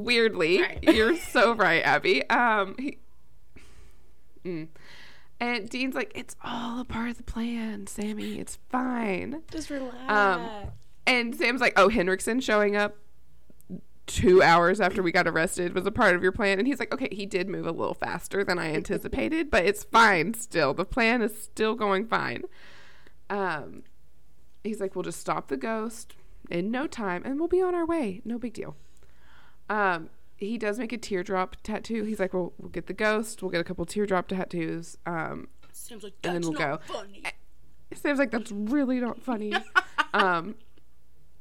weirdly 0.05 0.61
Right. 0.61 0.79
you're 0.83 1.17
so 1.17 1.53
right 1.53 1.83
abby 1.85 2.27
um 2.29 2.75
he, 2.79 2.97
Mm. 4.45 4.69
and 5.41 5.69
dean's 5.69 5.93
like 5.95 6.11
it's 6.15 6.35
all 6.43 6.79
a 6.79 6.85
part 6.85 7.09
of 7.09 7.17
the 7.17 7.23
plan 7.23 7.85
sammy 7.87 8.39
it's 8.39 8.57
fine 8.69 9.43
Just 9.51 9.69
relax. 9.69 9.95
Um, 10.09 10.49
and 11.05 11.35
sam's 11.35 11.59
like 11.61 11.73
oh 11.75 11.89
henriksen 11.89 12.39
showing 12.39 12.75
up 12.77 12.95
two 14.07 14.41
hours 14.41 14.81
after 14.81 15.03
we 15.03 15.11
got 15.11 15.27
arrested 15.27 15.75
was 15.75 15.85
a 15.85 15.91
part 15.91 16.15
of 16.15 16.23
your 16.23 16.31
plan 16.31 16.57
and 16.57 16.67
he's 16.67 16.79
like 16.79 16.91
okay 16.93 17.09
he 17.11 17.25
did 17.25 17.47
move 17.47 17.67
a 17.67 17.71
little 17.71 17.93
faster 17.93 18.43
than 18.43 18.57
i 18.57 18.73
anticipated 18.73 19.51
but 19.51 19.65
it's 19.65 19.83
fine 19.83 20.33
still 20.33 20.73
the 20.73 20.85
plan 20.85 21.21
is 21.21 21.39
still 21.43 21.75
going 21.75 22.05
fine 22.07 22.43
um 23.29 23.83
he's 24.63 24.79
like 24.79 24.95
we'll 24.95 25.03
just 25.03 25.19
stop 25.19 25.49
the 25.49 25.57
ghost 25.57 26.15
in 26.49 26.71
no 26.71 26.87
time 26.87 27.21
and 27.25 27.37
we'll 27.37 27.49
be 27.49 27.61
on 27.61 27.75
our 27.75 27.85
way 27.85 28.21
no 28.25 28.39
big 28.39 28.53
deal 28.53 28.75
um, 29.69 30.09
he 30.37 30.57
does 30.57 30.79
make 30.79 30.93
a 30.93 30.97
teardrop 30.97 31.57
tattoo. 31.63 32.03
He's 32.03 32.19
like, 32.19 32.33
"Well, 32.33 32.53
we'll 32.57 32.69
get 32.69 32.87
the 32.87 32.93
ghost. 32.93 33.41
We'll 33.41 33.51
get 33.51 33.59
a 33.61 33.63
couple 33.63 33.85
teardrop 33.85 34.27
tattoos." 34.27 34.97
Um, 35.05 35.47
Sam's 35.71 36.03
like, 36.03 36.13
And 36.23 36.35
then 36.35 36.41
we'll 36.43 36.53
not 36.53 36.87
go. 36.87 36.93
funny. 36.93 37.23
Sam's 37.93 38.19
like, 38.19 38.31
"That's 38.31 38.51
really 38.51 38.99
not 38.99 39.21
funny." 39.21 39.53
um, 40.13 40.55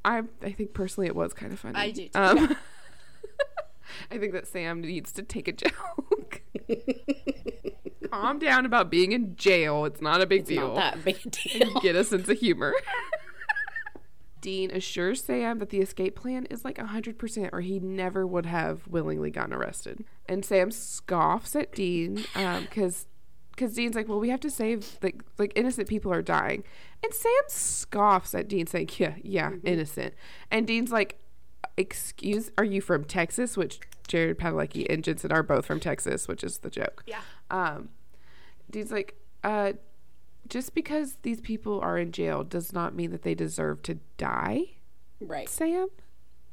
I 0.07 0.23
I 0.43 0.53
think 0.53 0.73
personally 0.73 1.07
it 1.09 1.15
was 1.17 1.35
kind 1.35 1.53
of 1.53 1.59
funny. 1.59 1.75
I 1.77 1.91
do 1.91 2.09
too. 2.09 2.19
Um, 2.19 2.57
I 4.11 4.19
think 4.19 4.33
that 4.33 4.47
Sam 4.47 4.81
needs 4.81 5.13
to 5.13 5.23
take 5.23 5.49
a 5.49 5.53
joke. 5.53 6.43
Calm 8.11 8.39
down 8.39 8.65
about 8.67 8.91
being 8.91 9.13
in 9.13 9.37
jail. 9.37 9.85
It's 9.85 10.01
not 10.01 10.21
a 10.21 10.27
big 10.27 10.41
It's 10.41 10.49
deal. 10.49 10.75
not 10.75 10.95
that 10.95 11.05
big 11.05 11.19
a 11.27 11.31
deal. 11.31 11.81
Get 11.81 11.97
a 11.97 12.05
sense 12.05 12.29
of 12.29 12.39
humor. 12.39 12.73
Dean 14.41 14.71
assures 14.71 15.25
Sam 15.25 15.59
that 15.59 15.71
the 15.71 15.81
escape 15.81 16.15
plan 16.15 16.45
is 16.47 16.65
like 16.65 16.77
100% 16.77 17.51
or 17.53 17.61
he 17.63 17.81
never 17.81 18.25
would 18.27 18.47
have 18.47 18.87
willingly 18.87 19.31
gotten 19.31 19.53
arrested. 19.53 20.05
And 20.29 20.45
Sam 20.45 20.71
scoffs 20.71 21.57
at 21.57 21.73
Dean 21.73 22.25
because 22.35 23.07
because 23.51 23.75
Dean's 23.75 23.97
like, 23.97 24.07
well, 24.07 24.21
we 24.21 24.29
have 24.29 24.41
to 24.41 24.51
save 24.51 24.99
like 25.03 25.21
like 25.39 25.53
innocent 25.57 25.89
people 25.89 26.13
are 26.13 26.23
dying, 26.23 26.63
and 27.03 27.13
Sam 27.15 27.33
scoffs 27.49 28.35
at 28.35 28.49
Dean 28.49 28.67
saying, 28.67 28.91
yeah, 28.99 29.15
yeah, 29.23 29.51
innocent. 29.65 30.15
And 30.51 30.67
Dean's 30.67 30.91
like, 30.91 31.19
excuse, 31.77 32.51
are 32.59 32.65
you 32.65 32.81
from 32.81 33.05
Texas? 33.05 33.57
Which 33.57 33.81
Jared 34.09 34.39
Padalecki 34.39 34.87
and 34.89 35.05
Jensen 35.05 35.33
are 35.33 35.43
both 35.43 35.67
from 35.67 35.81
Texas, 35.81 36.27
which 36.29 36.43
is 36.43 36.59
the 36.59 36.71
joke. 36.71 37.05
Yeah. 37.07 37.21
Um, 37.51 37.91
Dean's 38.71 38.91
like, 38.91 39.17
uh, 39.45 39.73
just 40.49 40.75
because 40.75 41.17
these 41.23 41.41
people 41.41 41.81
are 41.81 41.99
in 41.99 42.13
jail 42.13 42.45
does 42.45 42.73
not 42.73 42.95
mean 42.95 43.11
that 43.11 43.23
they 43.23 43.35
deserve 43.35 43.83
to 43.83 43.99
die, 44.17 44.63
right. 45.21 45.49
Sam. 45.49 45.89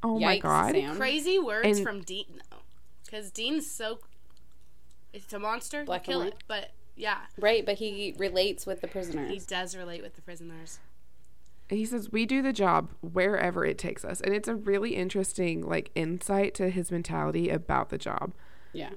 Oh 0.01 0.19
my 0.19 0.37
god. 0.39 0.73
Sam. 0.73 0.97
Crazy 0.97 1.39
words 1.39 1.77
And- 1.77 1.85
from 1.85 2.01
Dean, 2.01 2.41
though. 2.51 2.57
Because 3.05 3.31
Dean's 3.31 3.69
so. 3.69 3.99
It's 5.13 5.31
a 5.31 5.37
monster. 5.39 5.83
Black 5.85 6.03
kill 6.03 6.21
and 6.21 6.29
it. 6.31 6.43
But 6.47 6.71
yeah, 6.95 7.19
Right, 7.39 7.65
but 7.65 7.75
he 7.75 8.13
relates 8.17 8.65
with 8.65 8.81
the 8.81 8.87
prisoners. 8.87 9.31
he 9.31 9.39
does 9.39 9.75
relate 9.75 10.01
with 10.03 10.15
the 10.15 10.21
prisoners. 10.21 10.79
he 11.69 11.85
says 11.85 12.11
we 12.11 12.25
do 12.25 12.41
the 12.41 12.53
job 12.53 12.91
wherever 13.01 13.65
it 13.65 13.77
takes 13.77 14.03
us 14.05 14.21
and 14.21 14.33
it's 14.35 14.47
a 14.47 14.55
really 14.55 14.95
interesting 14.95 15.61
like 15.61 15.89
insight 15.95 16.53
to 16.55 16.69
his 16.69 16.91
mentality 16.91 17.49
about 17.49 17.89
the 17.89 17.97
job 17.97 18.33
Yeah. 18.73 18.91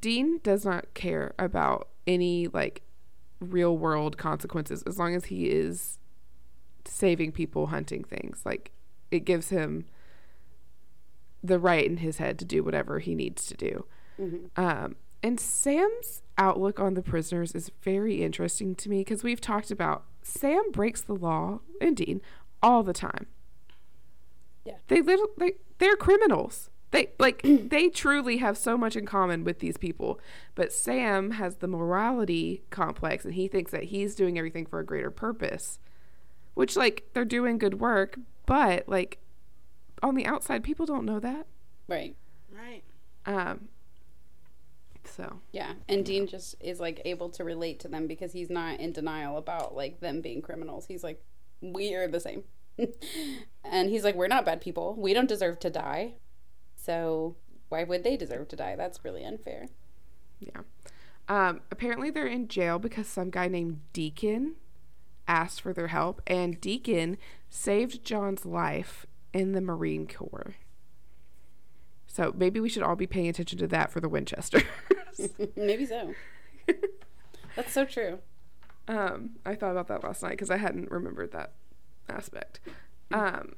dean 0.00 0.40
does 0.42 0.64
not 0.64 0.94
care 0.94 1.34
about 1.38 1.88
any 2.06 2.46
like 2.48 2.82
real 3.40 3.76
world 3.76 4.16
consequences 4.16 4.82
as 4.84 4.98
long 4.98 5.14
as 5.14 5.26
he 5.26 5.50
is 5.50 5.98
saving 6.86 7.32
people 7.32 7.66
hunting 7.66 8.04
things 8.04 8.40
like 8.46 8.70
it 9.10 9.24
gives 9.26 9.50
him 9.50 9.84
the 11.42 11.58
right 11.58 11.84
in 11.84 11.98
his 11.98 12.18
head 12.18 12.38
to 12.38 12.44
do 12.44 12.62
whatever 12.62 13.00
he 13.00 13.14
needs 13.14 13.46
to 13.46 13.54
do 13.54 13.84
um, 14.56 14.96
and 15.22 15.40
sam's 15.40 16.22
outlook 16.38 16.78
on 16.78 16.94
the 16.94 17.02
prisoners 17.02 17.54
is 17.54 17.70
very 17.82 18.22
interesting 18.22 18.74
to 18.74 18.88
me 18.90 19.00
because 19.00 19.22
we've 19.22 19.40
talked 19.40 19.70
about 19.70 20.04
sam 20.22 20.70
breaks 20.72 21.00
the 21.00 21.14
law 21.14 21.60
and 21.80 21.96
dean 21.96 22.20
all 22.62 22.82
the 22.82 22.92
time 22.92 23.26
Yeah. 24.64 24.74
They 24.88 25.00
little 25.00 25.28
they 25.38 25.52
they're 25.78 25.96
criminals. 25.96 26.70
They 26.90 27.10
like 27.18 27.42
they 27.44 27.88
truly 27.88 28.38
have 28.38 28.56
so 28.58 28.76
much 28.76 28.96
in 28.96 29.06
common 29.06 29.44
with 29.44 29.60
these 29.60 29.76
people. 29.76 30.18
But 30.54 30.72
Sam 30.72 31.32
has 31.32 31.56
the 31.56 31.68
morality 31.68 32.62
complex 32.70 33.24
and 33.24 33.34
he 33.34 33.46
thinks 33.48 33.70
that 33.72 33.84
he's 33.84 34.14
doing 34.16 34.38
everything 34.38 34.66
for 34.66 34.80
a 34.80 34.84
greater 34.84 35.10
purpose. 35.10 35.78
Which 36.54 36.76
like 36.76 37.04
they're 37.12 37.24
doing 37.24 37.58
good 37.58 37.78
work, 37.80 38.18
but 38.46 38.88
like 38.88 39.18
on 40.02 40.14
the 40.14 40.26
outside 40.26 40.64
people 40.64 40.86
don't 40.86 41.04
know 41.04 41.20
that. 41.20 41.46
Right. 41.86 42.16
Right. 42.50 42.82
Um 43.26 43.68
so 45.16 45.40
Yeah. 45.52 45.72
And 45.88 46.04
Dean 46.04 46.26
just 46.26 46.56
is 46.60 46.80
like 46.80 47.00
able 47.04 47.30
to 47.30 47.44
relate 47.44 47.80
to 47.80 47.88
them 47.88 48.06
because 48.06 48.32
he's 48.32 48.50
not 48.50 48.80
in 48.80 48.92
denial 48.92 49.36
about 49.36 49.74
like 49.74 50.00
them 50.00 50.20
being 50.20 50.42
criminals. 50.42 50.86
He's 50.86 51.02
like, 51.02 51.22
we 51.60 51.94
are 51.94 52.08
the 52.08 52.20
same. 52.20 52.44
and 53.64 53.90
he's 53.90 54.04
like, 54.04 54.14
we're 54.14 54.28
not 54.28 54.44
bad 54.44 54.60
people. 54.60 54.94
We 54.98 55.14
don't 55.14 55.28
deserve 55.28 55.58
to 55.60 55.70
die. 55.70 56.14
So 56.76 57.36
why 57.68 57.84
would 57.84 58.04
they 58.04 58.16
deserve 58.16 58.48
to 58.48 58.56
die? 58.56 58.76
That's 58.76 59.04
really 59.04 59.24
unfair. 59.24 59.68
Yeah. 60.38 60.60
Um, 61.28 61.62
apparently, 61.70 62.10
they're 62.10 62.26
in 62.26 62.48
jail 62.48 62.78
because 62.78 63.08
some 63.08 63.30
guy 63.30 63.48
named 63.48 63.80
Deacon 63.92 64.54
asked 65.26 65.60
for 65.60 65.72
their 65.72 65.88
help, 65.88 66.22
and 66.26 66.60
Deacon 66.60 67.18
saved 67.50 68.04
John's 68.04 68.46
life 68.46 69.06
in 69.32 69.52
the 69.52 69.60
Marine 69.60 70.06
Corps. 70.06 70.54
So 72.16 72.32
maybe 72.34 72.60
we 72.60 72.70
should 72.70 72.82
all 72.82 72.96
be 72.96 73.06
paying 73.06 73.28
attention 73.28 73.58
to 73.58 73.66
that 73.66 73.90
for 73.92 74.00
the 74.00 74.08
Winchesters. 74.08 74.62
Maybe 75.56 75.84
so. 75.84 76.14
That's 77.54 77.70
so 77.74 77.84
true. 77.84 78.20
um, 78.88 79.32
I 79.44 79.54
thought 79.54 79.72
about 79.72 79.88
that 79.88 80.02
last 80.02 80.22
night 80.22 80.30
because 80.30 80.48
I 80.50 80.56
hadn't 80.56 80.90
remembered 80.90 81.32
that 81.32 81.52
aspect. 82.08 82.60
Um, 83.12 83.52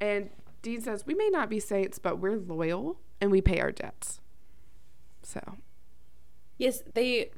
and 0.00 0.30
Dean 0.62 0.80
says, 0.80 1.06
We 1.06 1.14
may 1.14 1.28
not 1.28 1.48
be 1.48 1.60
saints, 1.60 2.00
but 2.00 2.18
we're 2.18 2.38
loyal 2.38 2.98
and 3.20 3.30
we 3.30 3.40
pay 3.40 3.60
our 3.60 3.70
debts. 3.70 4.20
So, 5.22 5.58
Yes, 6.56 6.82
they 6.94 7.30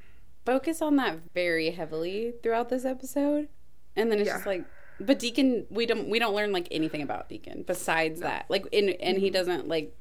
focus 0.47 0.81
on 0.81 0.97
that 0.97 1.19
very 1.35 1.73
heavily 1.73 2.33
throughout 2.43 2.71
this 2.71 2.87
episode. 2.87 3.49
And 3.97 4.11
then 4.11 4.19
it's 4.21 4.29
Yeah. 4.29 4.37
just 4.37 4.47
like 4.47 4.65
but 5.01 5.19
Deacon 5.19 5.67
we 5.71 5.87
don't 5.87 6.09
we 6.09 6.19
don't 6.19 6.35
learn 6.35 6.53
like 6.53 6.69
anything 6.71 7.03
about 7.03 7.29
Deacon 7.29 7.63
besides 7.67 8.21
that. 8.21 8.47
Like 8.49 8.67
in 8.73 8.91
and 8.91 9.19
he 9.19 9.31
doesn't 9.31 9.67
like 9.69 9.97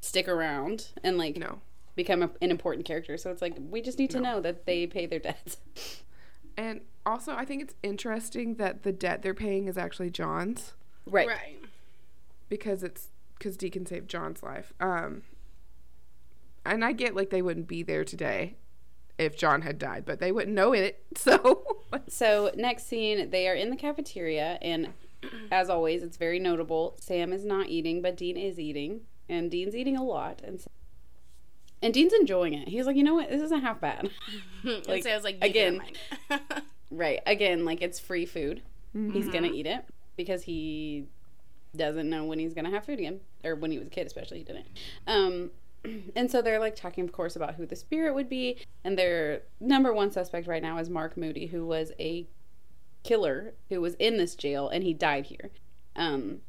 stick 0.00 0.28
around 0.28 0.88
and 1.04 1.16
like 1.16 1.36
no. 1.36 1.60
become 1.94 2.22
a, 2.22 2.30
an 2.40 2.50
important 2.50 2.84
character. 2.86 3.16
So 3.16 3.30
it's 3.30 3.40
like 3.42 3.54
we 3.70 3.80
just 3.80 3.98
need 3.98 4.10
to 4.10 4.20
No. 4.20 4.34
know 4.34 4.40
that 4.40 4.66
they 4.66 4.86
pay 4.86 5.06
their 5.06 5.18
debts. 5.20 5.56
And 6.54 6.82
also, 7.06 7.32
I 7.34 7.46
think 7.46 7.62
it's 7.62 7.74
interesting 7.82 8.56
that 8.56 8.82
the 8.82 8.92
debt 8.92 9.22
they're 9.22 9.32
paying 9.32 9.68
is 9.68 9.78
actually 9.78 10.10
John's. 10.10 10.74
Right. 11.06 11.26
Right. 11.26 11.58
because 12.50 12.82
it's 12.82 13.08
because 13.38 13.56
Deacon 13.56 13.86
saved 13.86 14.06
John's 14.10 14.42
life. 14.42 14.74
Um, 14.78 15.22
and 16.66 16.84
I 16.84 16.92
get 16.92 17.16
like 17.16 17.30
they 17.30 17.40
wouldn't 17.40 17.68
be 17.68 17.82
there 17.82 18.04
today 18.04 18.56
if 19.18 19.34
John 19.36 19.62
had 19.62 19.78
died, 19.78 20.04
but 20.04 20.20
they 20.20 20.30
wouldn't 20.30 20.54
know 20.54 20.72
it. 20.74 21.02
So 21.16 21.71
So 22.08 22.50
next 22.56 22.86
scene, 22.86 23.30
they 23.30 23.48
are 23.48 23.54
in 23.54 23.70
the 23.70 23.76
cafeteria, 23.76 24.58
and 24.62 24.88
as 25.50 25.70
always, 25.70 26.02
it's 26.02 26.16
very 26.16 26.38
notable. 26.38 26.96
Sam 27.00 27.32
is 27.32 27.44
not 27.44 27.68
eating, 27.68 28.02
but 28.02 28.16
Dean 28.16 28.36
is 28.36 28.58
eating, 28.58 29.02
and 29.28 29.50
Dean's 29.50 29.74
eating 29.76 29.96
a 29.96 30.02
lot, 30.04 30.40
and 30.44 30.62
and 31.82 31.92
Dean's 31.92 32.12
enjoying 32.12 32.54
it. 32.54 32.68
He's 32.68 32.86
like, 32.86 32.96
you 32.96 33.02
know 33.02 33.14
what, 33.14 33.28
this 33.28 33.42
isn't 33.42 33.62
half 33.62 33.80
bad. 33.80 34.10
Like, 34.64 34.86
Like, 34.88 35.02
so 35.02 35.10
I 35.10 35.14
was 35.16 35.24
like, 35.24 35.38
again- 35.42 35.80
right? 36.90 37.20
Again, 37.26 37.64
like 37.64 37.82
it's 37.82 37.98
free 37.98 38.26
food. 38.26 38.62
He's 38.92 39.26
gonna 39.28 39.46
Mm-hmm. 39.48 39.54
eat 39.54 39.66
it 39.66 39.84
because 40.16 40.42
he 40.42 41.06
doesn't 41.74 42.08
know 42.08 42.24
when 42.24 42.38
he's 42.38 42.52
gonna 42.54 42.70
have 42.70 42.84
food 42.84 42.98
again, 42.98 43.20
or 43.44 43.54
when 43.56 43.70
he 43.72 43.78
was 43.78 43.86
a 43.86 43.90
kid, 43.90 44.06
especially 44.06 44.38
he 44.38 44.44
didn't. 44.44 44.66
Um, 45.06 45.50
and 46.16 46.30
so 46.30 46.42
they're 46.42 46.60
like 46.60 46.76
talking, 46.76 47.04
of 47.04 47.12
course, 47.12 47.36
about 47.36 47.54
who 47.54 47.66
the 47.66 47.76
spirit 47.76 48.14
would 48.14 48.28
be, 48.28 48.58
and 48.84 48.98
their 48.98 49.42
number 49.60 49.92
one 49.92 50.10
suspect 50.10 50.46
right 50.46 50.62
now 50.62 50.78
is 50.78 50.90
Mark 50.90 51.16
Moody, 51.16 51.46
who 51.46 51.66
was 51.66 51.92
a 51.98 52.26
killer 53.02 53.54
who 53.68 53.80
was 53.80 53.94
in 53.94 54.16
this 54.16 54.34
jail 54.34 54.68
and 54.68 54.84
he 54.84 54.94
died 54.94 55.26
here. 55.26 55.50
Um, 55.96 56.40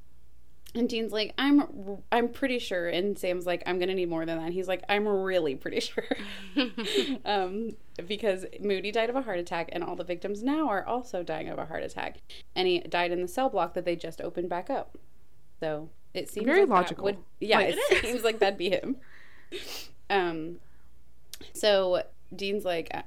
and 0.76 0.90
Dean's 0.90 1.12
like, 1.12 1.34
I'm, 1.38 2.02
I'm 2.12 2.30
pretty 2.30 2.58
sure, 2.58 2.88
and 2.88 3.18
Sam's 3.18 3.46
like, 3.46 3.62
I'm 3.68 3.78
gonna 3.78 3.94
need 3.94 4.10
more 4.10 4.26
than 4.26 4.40
that. 4.40 4.46
And 4.46 4.54
he's 4.54 4.68
like, 4.68 4.84
I'm 4.90 5.08
really 5.08 5.56
pretty 5.56 5.80
sure, 5.80 6.08
um, 7.26 7.72
because 8.08 8.46
Moody 8.60 8.92
died 8.92 9.10
of 9.12 9.16
a 9.16 9.22
heart 9.22 9.38
attack, 9.38 9.70
and 9.72 9.84
all 9.84 9.96
the 9.96 10.04
victims 10.04 10.42
now 10.42 10.68
are 10.70 10.84
also 10.84 11.22
dying 11.22 11.50
of 11.50 11.60
a 11.60 11.66
heart 11.66 11.84
attack, 11.84 12.18
and 12.56 12.68
he 12.68 12.80
died 12.80 13.12
in 13.12 13.22
the 13.22 13.28
cell 13.28 13.50
block 13.50 13.76
that 13.76 13.86
they 13.86 13.96
just 13.96 14.20
opened 14.20 14.50
back 14.50 14.72
up. 14.72 14.98
So 15.60 15.90
it 16.14 16.30
seems 16.30 16.46
Very 16.46 16.62
like 16.62 16.70
that 16.70 16.74
logical. 16.74 17.04
Would, 17.06 17.18
yeah, 17.40 17.58
Like, 17.58 17.70
it, 17.70 17.78
it 17.92 18.06
seems 18.06 18.24
like 18.24 18.40
that'd 18.40 18.58
be 18.58 18.70
him. 18.70 18.98
Um, 20.10 20.58
so 21.54 22.04
Dean's 22.36 22.66
like, 22.66 22.90
"Uh, 22.94 23.02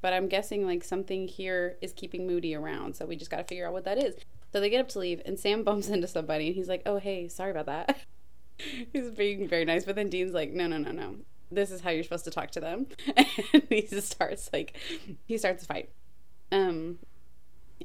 but 0.00 0.12
I'm 0.12 0.28
guessing 0.28 0.66
like 0.66 0.84
something 0.84 1.28
here 1.28 1.76
is 1.80 1.92
keeping 1.92 2.26
Moody 2.26 2.54
around, 2.54 2.96
so 2.96 3.06
we 3.06 3.16
just 3.16 3.30
got 3.30 3.38
to 3.38 3.44
figure 3.44 3.66
out 3.66 3.72
what 3.72 3.84
that 3.84 3.98
is. 3.98 4.16
So 4.52 4.60
they 4.60 4.68
get 4.68 4.80
up 4.80 4.88
to 4.90 4.98
leave, 4.98 5.22
and 5.24 5.38
Sam 5.38 5.62
bumps 5.64 5.88
into 5.88 6.06
somebody, 6.06 6.48
and 6.48 6.56
he's 6.56 6.68
like, 6.68 6.82
"Oh, 6.84 6.98
hey, 6.98 7.28
sorry 7.28 7.50
about 7.50 7.66
that." 7.66 8.00
he's 8.92 9.10
being 9.10 9.48
very 9.48 9.64
nice, 9.64 9.84
but 9.84 9.94
then 9.94 10.10
Dean's 10.10 10.32
like, 10.32 10.52
"No, 10.52 10.66
no, 10.66 10.78
no, 10.78 10.90
no. 10.90 11.16
This 11.50 11.70
is 11.70 11.82
how 11.82 11.90
you're 11.90 12.02
supposed 12.02 12.24
to 12.24 12.30
talk 12.30 12.50
to 12.52 12.60
them." 12.60 12.86
and 13.16 13.62
he 13.68 13.82
just 13.82 14.10
starts 14.10 14.50
like, 14.52 14.76
he 15.24 15.38
starts 15.38 15.62
a 15.62 15.66
fight. 15.66 15.90
Um, 16.50 16.98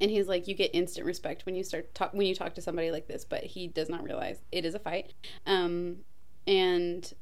and 0.01 0.11
he's 0.11 0.27
like, 0.27 0.47
"You 0.47 0.55
get 0.55 0.71
instant 0.73 1.05
respect 1.05 1.45
when 1.45 1.55
you 1.55 1.63
start 1.63 1.93
talk 1.95 2.13
when 2.13 2.27
you 2.27 2.35
talk 2.35 2.55
to 2.55 2.61
somebody 2.61 2.91
like 2.91 3.07
this," 3.07 3.25
but 3.25 3.43
he 3.43 3.67
does 3.67 3.89
not 3.89 4.03
realize 4.03 4.39
it 4.51 4.65
is 4.65 4.75
a 4.75 4.79
fight. 4.79 5.13
Um, 5.45 5.97
and 6.45 7.13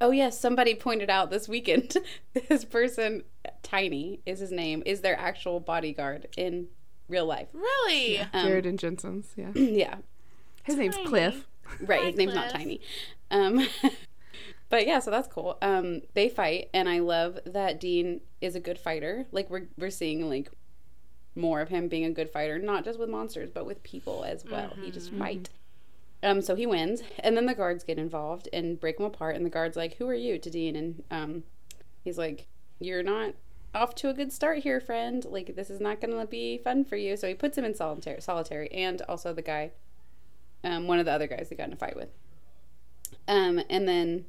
oh 0.00 0.10
yes, 0.10 0.38
somebody 0.38 0.74
pointed 0.74 1.10
out 1.10 1.30
this 1.30 1.48
weekend 1.48 1.96
this 2.48 2.64
person, 2.64 3.24
Tiny 3.62 4.20
is 4.26 4.38
his 4.38 4.52
name, 4.52 4.82
is 4.86 5.00
their 5.00 5.18
actual 5.18 5.60
bodyguard 5.60 6.28
in 6.36 6.68
real 7.08 7.26
life. 7.26 7.48
really? 7.52 8.18
Um, 8.18 8.46
Jared 8.46 8.66
and 8.66 8.78
Jensen's, 8.78 9.32
yeah. 9.36 9.50
yeah, 9.54 9.96
His 10.64 10.76
name's 10.76 10.96
Cliff. 11.06 11.46
right. 11.80 12.00
Hi, 12.00 12.06
his 12.06 12.16
name's 12.16 12.34
not 12.34 12.50
Tiny. 12.50 12.80
Um, 13.30 13.66
but 14.68 14.86
yeah, 14.86 14.98
so 15.00 15.10
that's 15.10 15.28
cool. 15.28 15.58
Um, 15.62 16.02
they 16.14 16.28
fight, 16.28 16.68
and 16.72 16.88
I 16.88 17.00
love 17.00 17.38
that 17.46 17.80
Dean 17.80 18.20
is 18.40 18.54
a 18.54 18.60
good 18.60 18.78
fighter. 18.78 19.26
Like 19.32 19.50
we're 19.50 19.68
we're 19.78 19.90
seeing 19.90 20.28
like 20.28 20.50
more 21.34 21.60
of 21.60 21.68
him 21.68 21.88
being 21.88 22.04
a 22.04 22.10
good 22.10 22.30
fighter, 22.30 22.58
not 22.58 22.84
just 22.84 22.98
with 22.98 23.08
monsters, 23.08 23.50
but 23.52 23.64
with 23.64 23.82
people 23.82 24.24
as 24.24 24.44
well. 24.44 24.72
He 24.82 24.90
just 24.90 25.12
fight. 25.12 25.50
Um, 26.22 26.42
so 26.42 26.56
he 26.56 26.66
wins, 26.66 27.02
and 27.20 27.36
then 27.36 27.46
the 27.46 27.54
guards 27.54 27.84
get 27.84 27.98
involved 27.98 28.48
and 28.52 28.80
break 28.80 28.98
him 28.98 29.06
apart. 29.06 29.36
And 29.36 29.46
the 29.46 29.50
guard's 29.50 29.76
like, 29.76 29.94
"Who 29.94 30.08
are 30.08 30.14
you?" 30.14 30.38
to 30.38 30.50
Dean, 30.50 30.74
and 30.74 31.02
um, 31.10 31.42
he's 32.02 32.18
like, 32.18 32.48
"You're 32.80 33.04
not 33.04 33.34
off 33.74 33.94
to 33.96 34.08
a 34.08 34.14
good 34.14 34.32
start 34.32 34.58
here, 34.58 34.80
friend. 34.80 35.24
Like 35.24 35.54
this 35.54 35.70
is 35.70 35.80
not 35.80 36.00
going 36.00 36.18
to 36.18 36.26
be 36.26 36.58
fun 36.58 36.84
for 36.84 36.96
you." 36.96 37.16
So 37.16 37.28
he 37.28 37.34
puts 37.34 37.56
him 37.56 37.64
in 37.64 37.74
solitary, 37.74 38.20
solitary, 38.20 38.70
and 38.72 39.00
also 39.02 39.32
the 39.32 39.42
guy, 39.42 39.70
um, 40.64 40.88
one 40.88 40.98
of 40.98 41.04
the 41.04 41.12
other 41.12 41.28
guys 41.28 41.48
they 41.48 41.56
got 41.56 41.68
in 41.68 41.74
a 41.74 41.76
fight 41.76 41.96
with. 41.96 42.10
Um, 43.28 43.60
and 43.70 43.86
then 43.88 44.24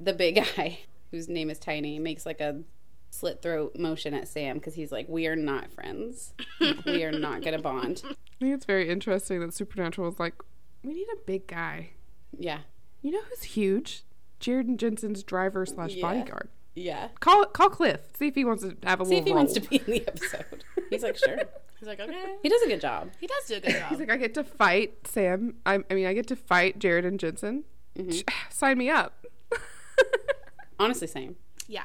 the 0.00 0.12
big 0.12 0.34
guy, 0.56 0.80
whose 1.12 1.28
name 1.28 1.48
is 1.48 1.60
Tiny, 1.60 2.00
makes 2.00 2.26
like 2.26 2.40
a 2.40 2.62
slit 3.10 3.42
throat 3.42 3.76
motion 3.76 4.14
at 4.14 4.26
Sam 4.26 4.58
because 4.58 4.74
he's 4.74 4.90
like, 4.90 5.08
"We 5.08 5.28
are 5.28 5.36
not 5.36 5.72
friends. 5.72 6.34
we 6.86 7.04
are 7.04 7.12
not 7.12 7.42
going 7.42 7.56
to 7.56 7.62
bond." 7.62 8.02
I 8.04 8.14
think 8.40 8.54
it's 8.54 8.66
very 8.66 8.88
interesting 8.88 9.38
that 9.40 9.54
Supernatural 9.54 10.08
is 10.08 10.18
like, 10.18 10.34
we 10.82 10.94
need 10.94 11.06
a 11.12 11.16
big 11.26 11.46
guy. 11.46 11.90
Yeah, 12.38 12.60
You 13.02 13.10
know 13.12 13.20
who's 13.28 13.42
huge? 13.42 14.04
Jared 14.38 14.66
and 14.68 14.78
Jensen's 14.78 15.22
driver 15.22 15.66
slash 15.66 15.94
Yeah. 15.94 16.02
bodyguard. 16.02 16.48
yeah. 16.74 17.08
Call 17.20 17.44
call 17.46 17.68
Cliff. 17.70 18.00
See 18.18 18.28
if 18.28 18.34
he 18.34 18.44
wants 18.44 18.62
to 18.62 18.76
have 18.84 19.00
a 19.00 19.04
See 19.04 19.16
little 19.16 19.20
if 19.20 19.24
he 19.26 19.30
role. 19.32 19.38
wants 19.40 19.52
to 19.54 19.60
be 19.60 19.76
in 19.76 19.84
the 19.86 20.06
episode. 20.08 20.64
He's 20.90 21.02
like, 21.02 21.16
"Sure." 21.18 21.38
He's 21.78 21.86
like, 21.88 21.98
okay. 22.00 22.36
He 22.42 22.48
does 22.50 22.60
a 22.62 22.68
good 22.68 22.80
job. 22.80 23.10
He 23.20 23.26
does 23.26 23.46
do 23.48 23.54
a 23.56 23.60
good 23.60 23.72
job. 23.80 23.88
He's 23.90 23.98
like, 24.00 24.10
I 24.10 24.16
get 24.18 24.34
to 24.34 24.44
fight 24.44 25.06
Sam. 25.06 25.54
I, 25.64 25.80
I 25.90 25.94
mean, 25.94 26.06
I 26.06 26.12
get 26.14 26.26
to 26.28 26.36
fight 26.36 26.78
Jared 26.78 27.04
and 27.06 27.18
Jensen. 27.18 27.64
Mm-hmm. 27.98 28.20
Sign 28.50 28.76
me 28.78 28.90
up. 28.90 29.26
Honestly, 30.78 31.06
same. 31.06 31.36
yeah. 31.68 31.84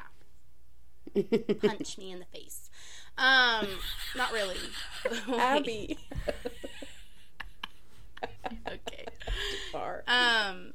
Punch 1.14 1.96
me 1.98 2.12
in 2.12 2.18
the 2.20 2.26
face. 2.32 2.68
Um, 3.18 3.66
not 4.16 4.32
really. 4.32 4.56
Abby. 5.38 5.98
okay. 8.66 9.04
Far. 9.72 10.04
Um, 10.06 10.74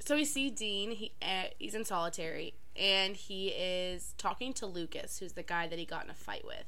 so 0.00 0.14
we 0.14 0.24
see 0.24 0.50
Dean. 0.50 0.92
He 0.92 1.12
uh, 1.22 1.48
he's 1.58 1.74
in 1.74 1.84
solitary, 1.84 2.54
and 2.76 3.16
he 3.16 3.48
is 3.48 4.14
talking 4.18 4.52
to 4.54 4.66
Lucas, 4.66 5.18
who's 5.18 5.32
the 5.32 5.42
guy 5.42 5.66
that 5.66 5.78
he 5.78 5.84
got 5.84 6.04
in 6.04 6.10
a 6.10 6.14
fight 6.14 6.44
with. 6.44 6.64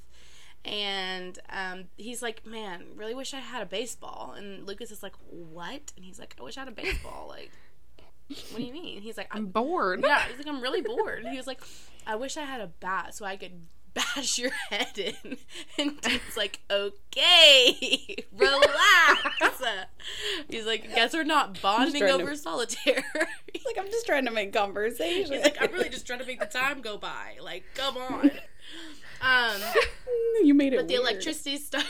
And 0.64 1.38
um, 1.48 1.84
he's 1.96 2.22
like, 2.22 2.44
"Man, 2.44 2.84
really 2.94 3.14
wish 3.14 3.32
I 3.32 3.38
had 3.38 3.62
a 3.62 3.66
baseball." 3.66 4.34
And 4.36 4.66
Lucas 4.66 4.90
is 4.90 5.02
like, 5.02 5.14
"What?" 5.30 5.92
And 5.96 6.04
he's 6.04 6.18
like, 6.18 6.36
"I 6.38 6.42
wish 6.42 6.58
I 6.58 6.60
had 6.60 6.68
a 6.68 6.72
baseball." 6.72 7.26
Like, 7.28 7.50
what 8.28 8.58
do 8.58 8.62
you 8.62 8.72
mean? 8.72 9.00
He's 9.00 9.16
like, 9.16 9.28
I'm 9.30 9.38
I'm, 9.38 9.46
bored. 9.46 10.02
"Yeah." 10.04 10.22
He's 10.28 10.38
like, 10.38 10.46
"I'm 10.46 10.60
really 10.60 10.82
bored." 10.82 11.24
He 11.26 11.36
was 11.36 11.46
like, 11.46 11.62
"I 12.06 12.16
wish 12.16 12.36
I 12.36 12.42
had 12.42 12.60
a 12.60 12.66
bat 12.66 13.14
so 13.14 13.24
I 13.24 13.36
could." 13.36 13.52
Bash 13.94 14.38
your 14.38 14.50
head 14.70 14.98
in, 14.98 15.36
and 15.78 16.00
Dean's 16.00 16.36
like, 16.36 16.60
"Okay, 16.70 18.24
relax." 18.36 19.62
He's 20.48 20.64
like, 20.66 20.94
guess 20.94 21.12
we're 21.12 21.24
not 21.24 21.60
bonding 21.60 22.00
trying 22.00 22.18
to- 22.18 22.22
over 22.24 22.34
solitaire. 22.36 23.04
He's 23.52 23.64
like, 23.64 23.78
I'm 23.78 23.90
just 23.90 24.06
trying 24.06 24.24
to 24.26 24.30
make 24.30 24.52
conversation. 24.52 25.32
He's 25.32 25.42
like, 25.42 25.60
I'm 25.60 25.72
really 25.72 25.88
just 25.88 26.06
trying 26.06 26.20
to 26.20 26.24
make 26.26 26.40
the 26.40 26.46
time 26.46 26.80
go 26.80 26.96
by. 26.96 27.36
Like, 27.42 27.64
come 27.74 27.96
on. 27.96 28.30
Um, 29.22 29.60
you 30.42 30.54
made 30.54 30.72
it. 30.72 30.76
but 30.76 30.88
the 30.88 30.94
weird. 30.94 31.02
electricity 31.10 31.56
start. 31.58 31.84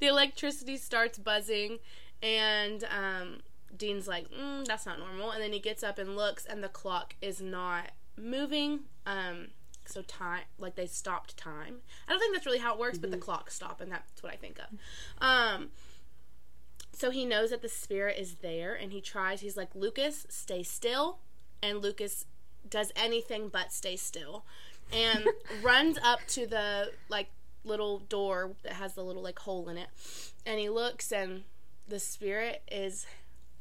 the 0.00 0.06
electricity 0.08 0.76
starts 0.76 1.18
buzzing, 1.18 1.78
and 2.22 2.84
um, 2.84 3.38
Dean's 3.76 4.06
like, 4.08 4.30
mm, 4.30 4.64
"That's 4.66 4.84
not 4.84 4.98
normal." 4.98 5.30
And 5.30 5.42
then 5.42 5.52
he 5.52 5.60
gets 5.60 5.82
up 5.82 5.98
and 5.98 6.16
looks, 6.16 6.44
and 6.44 6.62
the 6.62 6.68
clock 6.68 7.14
is 7.22 7.40
not 7.40 7.92
moving. 8.16 8.80
Um, 9.06 9.48
so 9.88 10.02
time, 10.02 10.42
like 10.58 10.74
they 10.74 10.86
stopped 10.86 11.36
time. 11.36 11.76
I 12.06 12.12
don't 12.12 12.20
think 12.20 12.34
that's 12.34 12.46
really 12.46 12.58
how 12.58 12.74
it 12.74 12.80
works, 12.80 12.98
but 12.98 13.10
the 13.10 13.16
clock 13.16 13.50
stopped, 13.50 13.80
and 13.80 13.90
that's 13.90 14.22
what 14.22 14.32
I 14.32 14.36
think 14.36 14.58
of. 14.58 14.78
Um, 15.22 15.68
so 16.92 17.10
he 17.10 17.24
knows 17.24 17.50
that 17.50 17.62
the 17.62 17.68
spirit 17.68 18.18
is 18.18 18.36
there, 18.36 18.74
and 18.74 18.92
he 18.92 19.00
tries. 19.00 19.40
He's 19.40 19.56
like, 19.56 19.74
"Lucas, 19.74 20.26
stay 20.28 20.62
still," 20.62 21.18
and 21.62 21.82
Lucas 21.82 22.26
does 22.68 22.92
anything 22.96 23.48
but 23.48 23.72
stay 23.72 23.96
still, 23.96 24.44
and 24.92 25.26
runs 25.62 25.98
up 26.02 26.20
to 26.28 26.46
the 26.46 26.92
like 27.08 27.28
little 27.64 27.98
door 27.98 28.52
that 28.62 28.74
has 28.74 28.94
the 28.94 29.02
little 29.02 29.22
like 29.22 29.38
hole 29.40 29.68
in 29.68 29.76
it, 29.76 29.88
and 30.46 30.58
he 30.60 30.68
looks, 30.68 31.12
and 31.12 31.44
the 31.88 31.98
spirit 31.98 32.62
is 32.70 33.06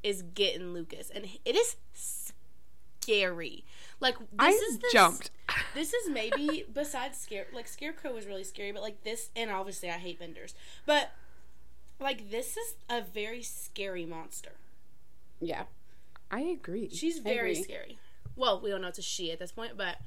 is 0.04 0.22
getting 0.22 0.74
Lucas, 0.74 1.10
and 1.10 1.26
it 1.46 1.56
is 1.56 1.76
scary. 1.94 2.38
Like 4.00 4.18
this 4.20 4.28
I 4.40 4.50
is 4.50 4.80
the 4.80 4.90
jumped. 4.92 5.32
this 5.74 5.94
is 5.94 6.10
maybe 6.10 6.66
besides 6.74 7.18
scare 7.18 7.46
like 7.54 7.68
scarecrow 7.68 8.14
was 8.14 8.26
really 8.26 8.44
scary 8.44 8.72
but 8.72 8.82
like 8.82 9.04
this 9.04 9.30
and 9.36 9.52
obviously 9.52 9.90
i 9.90 9.94
hate 9.98 10.18
benders 10.18 10.56
but 10.86 11.12
like 12.00 12.32
this 12.32 12.58
is 12.58 12.76
a 12.90 13.02
very 13.02 13.44
scary 13.44 14.06
monster 14.06 14.52
yeah, 15.42 15.64
I 16.32 16.40
agree. 16.42 16.90
she's 16.90 17.20
very 17.20 17.52
agree. 17.52 17.64
scary 17.64 17.98
well 18.36 18.62
we 18.62 18.70
don't 18.70 18.82
know 18.82 18.88
it's 18.88 19.00
a 19.00 19.02
she 19.02 19.32
at 19.32 19.40
this 19.40 19.52
point 19.52 19.78
but 19.78 19.98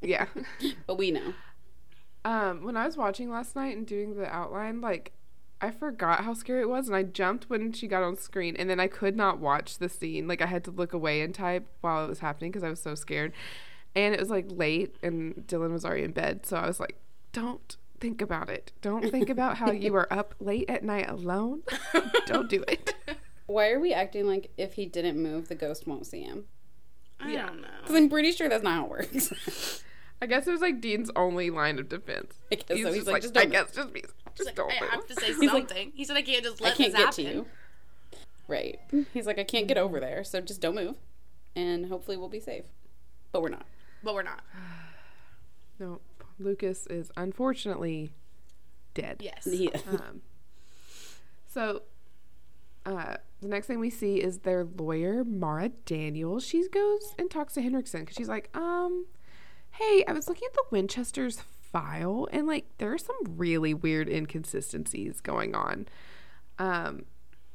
yeah. 0.00 0.26
but 0.86 0.96
we 0.96 1.10
know. 1.10 1.34
Um, 2.24 2.64
when 2.64 2.76
I 2.76 2.84
was 2.84 2.96
watching 2.96 3.30
last 3.30 3.56
night 3.56 3.76
and 3.76 3.86
doing 3.86 4.16
the 4.16 4.26
outline, 4.26 4.80
like 4.80 5.12
I 5.60 5.70
forgot 5.72 6.24
how 6.24 6.34
scary 6.34 6.60
it 6.62 6.68
was, 6.68 6.86
and 6.86 6.96
I 6.96 7.02
jumped 7.02 7.50
when 7.50 7.72
she 7.72 7.88
got 7.88 8.02
on 8.04 8.16
screen, 8.16 8.54
and 8.56 8.70
then 8.70 8.78
I 8.78 8.86
could 8.86 9.16
not 9.16 9.38
watch 9.38 9.78
the 9.78 9.88
scene. 9.88 10.28
Like 10.28 10.40
I 10.40 10.46
had 10.46 10.62
to 10.64 10.70
look 10.70 10.92
away 10.92 11.20
and 11.20 11.34
type 11.34 11.66
while 11.80 12.04
it 12.04 12.08
was 12.08 12.20
happening 12.20 12.50
because 12.52 12.62
I 12.62 12.70
was 12.70 12.80
so 12.80 12.94
scared. 12.94 13.32
And 13.94 14.14
it 14.14 14.20
was 14.20 14.30
like 14.30 14.46
late, 14.48 14.94
and 15.02 15.34
Dylan 15.48 15.72
was 15.72 15.84
already 15.84 16.04
in 16.04 16.12
bed, 16.12 16.46
so 16.46 16.56
I 16.56 16.66
was 16.66 16.78
like, 16.78 16.96
"Don't 17.32 17.76
think 17.98 18.22
about 18.22 18.48
it. 18.48 18.70
Don't 18.82 19.10
think 19.10 19.28
about 19.28 19.56
how 19.56 19.72
you 19.72 19.94
are 19.96 20.12
up 20.12 20.34
late 20.38 20.70
at 20.70 20.84
night 20.84 21.08
alone. 21.08 21.62
Don't 22.26 22.48
do 22.48 22.62
it." 22.68 22.94
Why 23.46 23.70
are 23.70 23.80
we 23.80 23.92
acting 23.94 24.26
like 24.26 24.50
if 24.58 24.74
he 24.74 24.84
didn't 24.86 25.20
move, 25.20 25.48
the 25.48 25.54
ghost 25.54 25.86
won't 25.86 26.06
see 26.06 26.20
him? 26.22 26.44
i 27.18 27.32
Yeah. 27.32 27.46
don't 27.46 27.62
know 27.62 27.68
Because 27.80 27.96
I'm 27.96 28.08
pretty 28.10 28.30
sure 28.30 28.48
that's 28.48 28.62
not 28.62 28.74
how 28.74 28.84
it 28.84 28.90
works. 28.90 29.82
I 30.20 30.26
guess 30.26 30.46
it 30.46 30.50
was 30.50 30.60
like 30.60 30.80
Dean's 30.80 31.10
only 31.14 31.50
line 31.50 31.78
of 31.78 31.88
defense. 31.88 32.34
I 32.50 32.56
guess 32.56 32.66
so. 32.68 32.74
He's 32.74 32.84
just 32.96 33.06
like, 33.06 33.12
like, 33.14 33.22
"Just 33.22 33.36
I 33.36 33.42
don't 33.42 33.50
guess 33.52 33.70
just 33.72 33.92
be, 33.92 34.00
He's 34.00 34.10
just 34.36 34.46
like, 34.46 34.56
don't 34.56 34.72
I 34.72 34.80
move. 34.80 34.90
have 34.90 35.06
to 35.06 35.14
say 35.14 35.32
like, 35.40 35.50
something. 35.50 35.92
he 35.94 36.04
said, 36.04 36.16
"I 36.16 36.22
can't 36.22 36.42
just 36.44 36.60
let 36.60 36.66
I 36.66 36.70
let 36.70 36.76
can't 36.78 36.92
this 36.92 36.98
get 36.98 37.06
happen." 37.06 37.24
to 37.24 37.30
you. 37.32 37.46
Right. 38.48 38.78
He's 39.12 39.26
like, 39.26 39.38
I 39.38 39.44
can't 39.44 39.68
get 39.68 39.76
over 39.76 40.00
there, 40.00 40.24
so 40.24 40.40
just 40.40 40.60
don't 40.60 40.74
move, 40.74 40.96
and 41.54 41.86
hopefully 41.86 42.16
we'll 42.16 42.28
be 42.30 42.40
safe. 42.40 42.64
But 43.30 43.42
we're 43.42 43.50
not. 43.50 43.66
But 44.02 44.14
we're 44.14 44.22
not. 44.22 44.42
No, 45.80 46.00
Lucas 46.40 46.88
is 46.88 47.12
unfortunately 47.16 48.10
dead. 48.94 49.18
Yes. 49.20 49.46
Yeah. 49.48 49.76
Um, 49.88 50.22
so, 51.46 51.82
uh, 52.84 53.18
the 53.40 53.46
next 53.46 53.68
thing 53.68 53.78
we 53.78 53.90
see 53.90 54.16
is 54.16 54.38
their 54.38 54.64
lawyer, 54.64 55.22
Mara 55.22 55.68
Daniels. 55.86 56.44
She 56.44 56.66
goes 56.68 57.14
and 57.16 57.30
talks 57.30 57.54
to 57.54 57.62
Henriksen 57.62 58.00
because 58.00 58.16
she's 58.16 58.28
like, 58.28 58.50
um, 58.56 59.06
hey, 59.78 60.04
I 60.08 60.12
was 60.12 60.28
looking 60.28 60.46
at 60.46 60.54
the 60.54 60.64
Winchester's 60.70 61.40
file 61.40 62.26
and 62.32 62.46
like 62.46 62.66
there 62.78 62.92
are 62.92 62.98
some 62.98 63.16
really 63.36 63.74
weird 63.74 64.08
inconsistencies 64.08 65.20
going 65.20 65.54
on. 65.54 65.86
Um, 66.58 67.04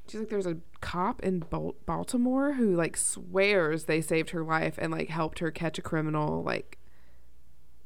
she's 0.07 0.21
like, 0.21 0.29
there's 0.29 0.45
a 0.45 0.57
cop 0.81 1.21
in 1.21 1.39
Bal- 1.39 1.75
Baltimore 1.85 2.53
who 2.53 2.75
like 2.75 2.95
swears 2.95 3.85
they 3.85 3.99
saved 4.01 4.29
her 4.29 4.43
life 4.43 4.75
and 4.77 4.91
like 4.91 5.09
helped 5.09 5.39
her 5.39 5.51
catch 5.51 5.77
a 5.77 5.81
criminal. 5.81 6.43
Like, 6.43 6.77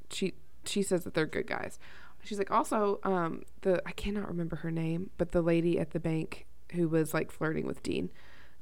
she 0.10 0.34
she 0.66 0.84
says 0.84 1.04
that 1.04 1.14
they're 1.14 1.26
good 1.26 1.48
guys. 1.48 1.80
She's 2.24 2.38
like 2.38 2.52
also 2.52 3.00
um 3.04 3.44
the 3.62 3.82
I 3.88 3.92
cannot 3.92 4.28
remember 4.28 4.58
her 4.58 4.72
name, 4.72 5.10
but 5.18 5.32
the 5.32 5.42
lady 5.42 5.80
at 5.80 5.92
the 5.92 6.00
bank 6.00 6.46
who 6.74 6.88
was 6.90 7.14
like 7.14 7.32
flirting 7.32 7.66
with 7.66 7.82
Dean, 7.82 8.12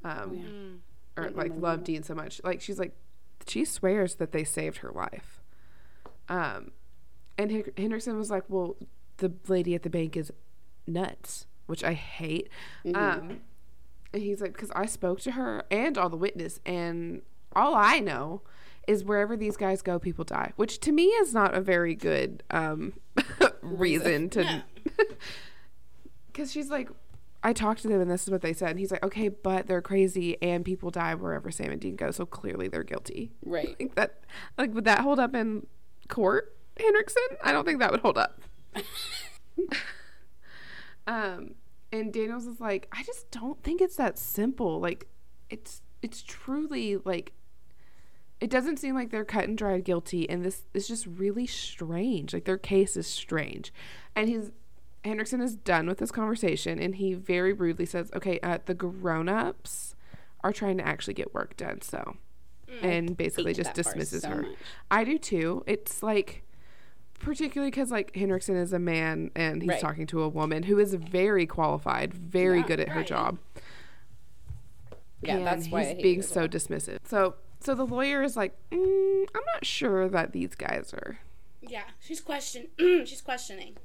um, 0.03 0.81
or 1.17 1.31
like 1.31 1.51
loved 1.55 1.85
Dean 1.85 2.03
so 2.03 2.13
much. 2.13 2.39
Like 2.43 2.61
she's 2.61 2.79
like 2.79 2.95
she 3.47 3.65
swears 3.65 4.15
that 4.15 4.31
they 4.31 4.43
saved 4.43 4.77
her 4.77 4.91
life. 4.91 5.41
Um, 6.29 6.71
and 7.37 7.51
Hen- 7.51 7.71
Henderson 7.77 8.17
was 8.17 8.29
like, 8.29 8.43
well, 8.47 8.75
the 9.17 9.33
lady 9.47 9.75
at 9.75 9.83
the 9.83 9.89
bank 9.89 10.17
is 10.17 10.31
nuts, 10.87 11.47
which 11.67 11.83
I 11.83 11.93
hate. 11.93 12.49
Um, 12.93 13.41
and 14.13 14.21
he's 14.23 14.41
like, 14.41 14.53
because 14.53 14.71
I 14.75 14.85
spoke 14.85 15.19
to 15.21 15.31
her 15.31 15.63
and 15.69 15.97
all 15.97 16.09
the 16.09 16.17
witness, 16.17 16.59
and 16.65 17.21
all 17.55 17.75
I 17.75 17.99
know 17.99 18.41
is 18.87 19.03
wherever 19.03 19.35
these 19.35 19.57
guys 19.57 19.81
go, 19.81 19.99
people 19.99 20.23
die, 20.23 20.53
which 20.55 20.79
to 20.81 20.91
me 20.91 21.05
is 21.05 21.33
not 21.33 21.55
a 21.55 21.61
very 21.61 21.95
good 21.95 22.43
um, 22.51 22.93
reason 23.61 24.29
to. 24.29 24.63
Because 26.27 26.51
she's 26.53 26.69
like, 26.69 26.89
I 27.43 27.53
talked 27.53 27.83
to 27.83 27.87
them 27.87 28.01
and 28.01 28.09
this 28.09 28.23
is 28.23 28.31
what 28.31 28.41
they 28.41 28.53
said. 28.53 28.71
And 28.71 28.79
he's 28.79 28.91
like, 28.91 29.03
okay, 29.03 29.29
but 29.29 29.67
they're 29.67 29.81
crazy 29.81 30.41
and 30.41 30.65
people 30.65 30.89
die 30.89 31.13
wherever 31.13 31.51
Sam 31.51 31.71
and 31.71 31.79
Dean 31.79 31.95
go, 31.95 32.11
so 32.11 32.25
clearly 32.25 32.67
they're 32.67 32.83
guilty. 32.83 33.31
Right. 33.45 33.75
Like 33.79 33.95
that, 33.95 34.19
like 34.57 34.73
would 34.73 34.85
that 34.85 35.01
hold 35.01 35.19
up 35.19 35.35
in 35.35 35.67
court, 36.07 36.55
Henriksen? 36.77 37.23
I 37.43 37.51
don't 37.51 37.65
think 37.65 37.79
that 37.79 37.91
would 37.91 38.01
hold 38.01 38.17
up. 38.17 38.41
um, 41.07 41.55
and 41.91 42.13
Daniels 42.13 42.45
is 42.45 42.59
like, 42.59 42.87
I 42.91 43.03
just 43.03 43.31
don't 43.31 43.61
think 43.63 43.81
it's 43.81 43.95
that 43.95 44.17
simple. 44.17 44.79
Like, 44.79 45.07
it's 45.49 45.81
it's 46.01 46.21
truly 46.21 46.97
like, 46.97 47.33
it 48.39 48.49
doesn't 48.49 48.77
seem 48.77 48.95
like 48.95 49.11
they're 49.11 49.25
cut 49.25 49.45
and 49.45 49.57
dried 49.57 49.85
guilty, 49.85 50.29
and 50.29 50.43
this 50.43 50.63
is 50.73 50.87
just 50.87 51.07
really 51.07 51.47
strange. 51.47 52.33
Like 52.33 52.45
their 52.45 52.57
case 52.57 52.97
is 52.97 53.07
strange, 53.07 53.73
and 54.15 54.29
he's 54.29 54.51
Henriksen 55.03 55.39
is 55.41 55.55
done 55.55 55.87
with 55.87 55.99
this 55.99 56.11
conversation, 56.11 56.79
and 56.79 56.95
he 56.95 57.13
very 57.13 57.53
rudely 57.53 57.85
says, 57.85 58.11
"Okay, 58.15 58.39
uh, 58.41 58.59
the 58.65 58.73
grown-ups 58.73 59.95
are 60.43 60.51
trying 60.51 60.77
to 60.77 60.87
actually 60.87 61.13
get 61.13 61.33
work 61.33 61.55
done, 61.55 61.81
so." 61.81 62.17
And 62.81 63.15
basically 63.15 63.53
just 63.53 63.73
dismisses 63.73 64.23
so 64.23 64.29
her. 64.29 64.41
much. 64.43 64.55
I 64.91 65.03
do 65.03 65.17
too. 65.17 65.63
It's 65.67 66.01
like, 66.03 66.43
particularly 67.19 67.71
because 67.71 67.91
like 67.91 68.15
Henriksen 68.15 68.55
is 68.57 68.73
a 68.73 68.79
man 68.79 69.31
and 69.35 69.61
he's 69.61 69.69
Right. 69.69 69.79
talking 69.79 70.07
to 70.07 70.21
a 70.23 70.27
woman 70.29 70.63
who 70.63 70.77
is 70.79 70.93
very 70.95 71.45
qualified, 71.45 72.13
very 72.13 72.59
Yeah, 72.59 72.67
good 72.67 72.79
at 72.81 72.89
her 72.89 73.03
job. 73.03 73.37
Yeah, 75.21 75.37
and 75.37 75.47
that's 75.47 75.69
why 75.69 75.85
he's 75.93 76.01
being 76.03 76.21
so 76.21 76.41
well. 76.41 76.49
dismissive. 76.49 76.99
So, 77.05 77.35
so 77.59 77.73
the 77.73 77.85
lawyer 77.85 78.21
is 78.21 78.35
like, 78.35 78.55
mm, 78.71 79.25
I'm 79.33 79.41
not 79.53 79.65
sure 79.65 80.07
that 80.09 80.33
these 80.33 80.55
guys 80.55 80.93
are. 80.93 81.19
Yeah, 81.61 81.83
she's 81.99 82.21
question. 82.21 82.67
she's 82.77 83.21
questioning. 83.21 83.77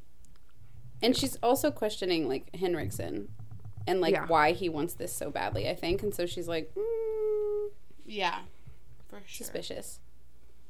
And 1.02 1.16
she's 1.16 1.36
also 1.42 1.70
questioning 1.70 2.28
like 2.28 2.54
Henriksen 2.56 3.28
and 3.86 4.00
like 4.02 4.12
Yeah. 4.12 4.26
why 4.26 4.52
he 4.52 4.68
wants 4.68 4.94
this 4.94 5.14
so 5.14 5.30
badly, 5.30 5.68
I 5.68 5.74
think. 5.74 6.02
And 6.02 6.14
so 6.14 6.26
she's 6.26 6.48
like, 6.48 6.74
mm, 6.74 7.68
Yeah, 8.04 8.40
for 8.40 8.60
sure. 9.27 9.44
suspicious. 9.44 10.01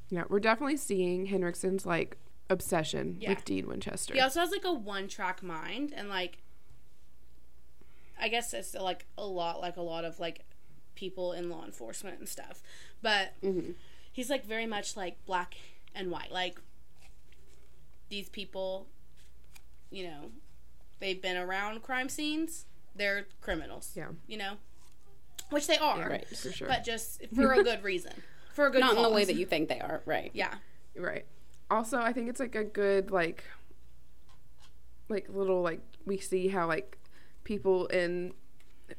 Yeah, 0.09 0.23
we're 0.29 0.39
definitely 0.39 0.77
seeing 0.77 1.27
Henriksen's 1.27 1.85
like 1.85 2.17
obsession 2.49 3.17
Yeah. 3.19 3.29
with 3.29 3.45
Dean 3.45 3.67
Winchester. 3.67 4.13
He 4.13 4.19
also 4.19 4.41
has 4.41 4.51
like 4.51 4.65
a 4.65 4.73
one 4.73 5.07
track 5.07 5.41
mind 5.41 5.93
and 5.95 6.09
like 6.09 6.39
I 8.19 8.27
guess 8.27 8.53
it's 8.53 8.75
like 8.75 9.07
a 9.17 9.25
lot 9.25 9.61
like 9.61 9.77
a 9.77 9.81
lot 9.81 10.05
of 10.05 10.19
like 10.19 10.45
people 10.95 11.33
in 11.33 11.49
law 11.49 11.65
enforcement 11.65 12.19
and 12.19 12.29
stuff. 12.29 12.61
But 13.01 13.33
mm-hmm. 13.41 13.71
he's 14.11 14.29
like 14.29 14.45
very 14.45 14.67
much 14.67 14.95
like 14.95 15.25
black 15.25 15.55
and 15.95 16.11
white. 16.11 16.31
Like 16.31 16.59
these 18.09 18.29
people, 18.29 18.87
you 19.89 20.03
know, 20.03 20.31
they've 20.99 21.21
been 21.21 21.37
around 21.37 21.81
crime 21.81 22.09
scenes, 22.09 22.65
they're 22.95 23.27
criminals. 23.39 23.91
Yeah. 23.95 24.09
You 24.27 24.37
know? 24.37 24.53
Which 25.51 25.67
they 25.67 25.77
are. 25.77 26.09
Right. 26.09 26.27
for 26.27 26.51
sure. 26.51 26.67
But 26.67 26.83
just 26.83 27.23
for 27.35 27.53
a 27.53 27.63
good 27.63 27.83
reason. 27.83 28.13
For 28.53 28.65
a 28.65 28.69
good 28.71 28.79
reason. 28.79 28.87
Not 28.95 28.97
in 29.05 29.09
the 29.09 29.15
way 29.15 29.25
that 29.25 29.35
you 29.35 29.45
think 29.45 29.69
they 29.69 29.79
are, 29.79 30.01
right? 30.05 30.31
Yeah. 30.33 30.55
Right. 30.97 31.25
Also, 31.69 31.99
I 31.99 32.11
think 32.13 32.27
it's 32.29 32.39
like 32.39 32.55
a 32.55 32.63
good 32.65 33.11
like 33.11 33.43
like 35.09 35.27
little 35.29 35.61
like 35.61 35.81
we 36.05 36.17
see 36.17 36.47
how 36.49 36.67
like 36.67 36.97
people 37.43 37.87
in 37.87 38.33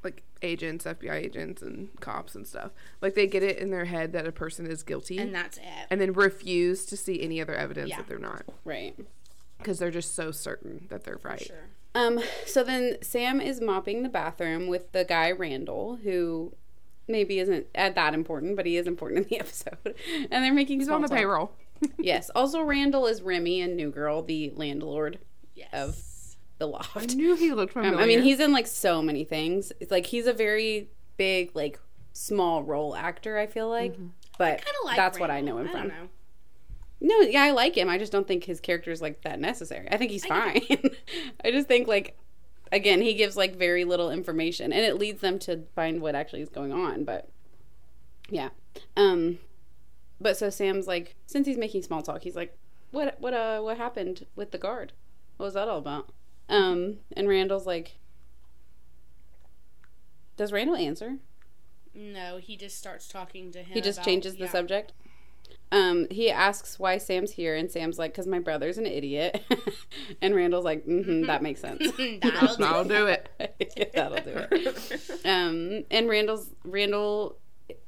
like 0.03 0.23
agents, 0.43 0.85
FBI 0.85 1.12
agents 1.15 1.62
and 1.62 1.88
cops 2.01 2.35
and 2.35 2.47
stuff, 2.47 2.73
like 3.01 3.15
they 3.15 3.27
get 3.27 3.43
it 3.43 3.59
in 3.59 3.71
their 3.71 3.85
head 3.85 4.12
that 4.12 4.27
a 4.27 4.33
person 4.33 4.67
is 4.67 4.83
guilty 4.83 5.19
And 5.19 5.29
and, 5.29 5.35
that's 5.35 5.59
it. 5.59 5.65
And 5.91 6.01
then 6.01 6.12
refuse 6.12 6.85
to 6.87 6.97
see 6.97 7.23
any 7.23 7.41
other 7.41 7.55
evidence 7.55 7.91
Yeah. 7.91 7.99
that 7.99 8.09
they're 8.09 8.19
not 8.19 8.45
Right. 8.65 8.99
because 9.59 9.79
they're 9.79 9.91
just 9.91 10.15
so 10.15 10.31
certain 10.31 10.87
that 10.91 11.05
they're 11.05 11.21
right. 11.23 11.41
Sure. 11.43 11.69
Um, 11.95 12.21
so 12.47 12.65
then 12.65 12.97
Sam 13.03 13.41
is 13.41 13.61
mopping 13.61 14.03
the 14.03 14.09
bathroom 14.09 14.67
with 14.67 14.93
the 14.93 15.05
guy 15.05 15.31
Randall, 15.31 15.97
who 15.97 16.55
maybe 17.07 17.39
isn't 17.39 17.67
that 17.75 18.15
important, 18.15 18.57
but 18.57 18.65
he 18.67 18.77
is 18.77 18.87
important 18.87 19.23
in 19.25 19.29
the 19.29 19.41
episode. 19.41 19.95
And 20.31 20.43
they're 20.45 20.55
making 20.55 20.81
He's 20.81 20.89
on 20.89 21.03
the 21.03 21.09
talk. 21.09 21.17
payroll. 21.19 21.53
yes. 21.99 22.31
Also, 22.35 22.63
Randall 22.63 23.07
is 23.07 23.21
Remy 23.23 23.61
and 23.61 23.77
New 23.77 23.91
Girl, 23.91 24.23
the 24.23 24.53
landlord 24.55 25.19
Yes. 25.55 25.69
of 25.75 25.97
the 26.59 26.67
loft. 26.67 26.97
I 26.97 27.05
knew 27.15 27.35
he 27.35 27.53
looked 27.53 27.77
Um, 27.77 27.83
familiar. 27.83 28.03
I 28.03 28.07
mean, 28.07 28.23
he's 28.23 28.41
in 28.41 28.53
like 28.53 28.67
so 28.67 29.03
many 29.03 29.25
things. 29.25 29.73
It's 29.81 29.91
like 29.91 30.07
he's 30.07 30.27
a 30.27 30.33
very 30.33 30.89
big, 31.19 31.51
like 31.55 31.79
small 32.15 32.63
role 32.63 32.95
actor. 32.97 33.37
I 33.37 33.47
feel 33.47 33.69
like, 33.69 33.97
but 34.39 34.65
kind 34.65 34.77
of 34.81 34.85
like 34.87 34.97
that's 34.97 35.19
what 35.19 35.31
I 35.31 35.41
know 35.41 35.59
him 35.59 35.69
I 35.69 35.73
from. 35.73 35.93
No, 37.05 37.19
yeah, 37.21 37.43
I 37.43 37.51
like 37.51 37.77
him. 37.77 37.88
I 37.88 37.99
just 37.99 38.12
don't 38.12 38.29
think 38.29 38.45
his 38.45 38.61
character 38.61 38.93
is 38.93 39.03
like 39.03 39.23
that 39.23 39.41
necessary. 39.41 39.88
I 39.91 39.97
think 39.97 40.12
he's 40.12 40.25
fine. 40.25 40.62
I 41.45 41.51
just 41.51 41.67
think 41.67 41.88
like 41.88 42.17
again, 42.71 43.03
he 43.03 43.15
gives 43.15 43.37
like 43.37 43.57
very 43.57 43.85
little 43.85 44.09
information 44.11 44.73
and 44.73 44.85
it 44.85 44.99
leads 44.99 45.21
them 45.21 45.41
to 45.41 45.65
find 45.75 46.01
what 46.01 46.15
actually 46.15 46.43
is 46.43 46.49
going 46.49 46.73
on, 46.73 47.03
but 47.05 47.29
yeah. 48.31 48.51
Um 48.97 49.41
but 50.21 50.37
so 50.37 50.49
Sam's 50.49 50.87
like 50.87 51.17
since 51.27 51.45
he's 51.47 51.59
making 51.59 51.83
small 51.83 52.03
talk, 52.03 52.23
he's 52.23 52.37
like 52.37 52.57
what 52.93 53.21
what 53.21 53.35
uh 53.35 53.61
what 53.61 53.79
happened 53.79 54.25
with 54.37 54.53
the 54.53 54.59
guard? 54.59 54.93
What 55.38 55.47
was 55.47 55.55
that 55.55 55.67
all 55.67 55.79
about? 55.79 56.11
Um 56.49 56.99
and 57.17 57.29
Randall's 57.29 57.67
like 57.67 57.97
Does 60.37 60.53
Randall 60.53 60.77
answer? 60.77 61.17
No, 61.95 62.38
he 62.38 62.57
just 62.57 62.79
starts 62.79 63.09
talking 63.09 63.51
to 63.51 63.59
him. 63.59 63.75
He 63.75 63.81
just 63.81 63.99
about- 63.99 64.07
changes 64.07 64.35
the 64.35 64.45
yeah. 64.45 64.51
subject. 64.51 64.93
Um, 65.73 66.07
he 66.11 66.31
asks 66.31 66.79
why 66.79 66.99
Sam's 66.99 67.33
here, 67.33 67.57
and 67.57 67.71
Sam's 67.71 67.99
like, 67.99 68.13
"Cause 68.13 68.27
my 68.27 68.39
brother's 68.39 68.77
an 68.77 68.85
idiot." 68.85 69.43
and 70.23 70.35
Randall's 70.35 70.67
like, 70.67 70.87
mm-hmm, 70.87 71.23
"That 71.23 71.43
makes 71.43 71.63
sense. 71.63 71.91
That'll 72.23 72.57
do 72.57 72.65
I'll 72.65 72.85
do 72.85 73.07
it. 73.07 73.93
That'll 73.95 74.23
do 74.23 74.47
it." 74.51 75.21
Um, 75.25 75.85
and 75.91 76.09
Randall's 76.09 76.51
Randall 76.65 77.39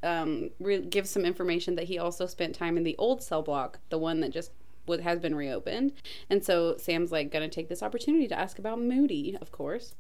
um 0.03 0.49
re- 0.59 0.81
gives 0.81 1.11
some 1.11 1.27
information 1.27 1.75
that 1.75 1.85
he 1.85 1.99
also 1.99 2.25
spent 2.25 2.55
time 2.55 2.79
in 2.79 2.85
the 2.85 2.97
old 2.97 3.23
cell 3.23 3.43
block, 3.43 3.79
the 3.91 3.99
one 3.99 4.21
that 4.21 4.31
just 4.31 4.51
was, 4.87 5.01
has 5.01 5.21
been 5.21 5.35
reopened. 5.35 5.93
And 6.31 6.43
so 6.43 6.79
Sam's 6.79 7.13
like, 7.13 7.31
gonna 7.31 7.51
take 7.51 7.69
this 7.69 7.83
opportunity 7.83 8.27
to 8.29 8.39
ask 8.39 8.59
about 8.59 8.81
Moody, 8.81 9.37
of 9.39 9.53
course. 9.53 9.95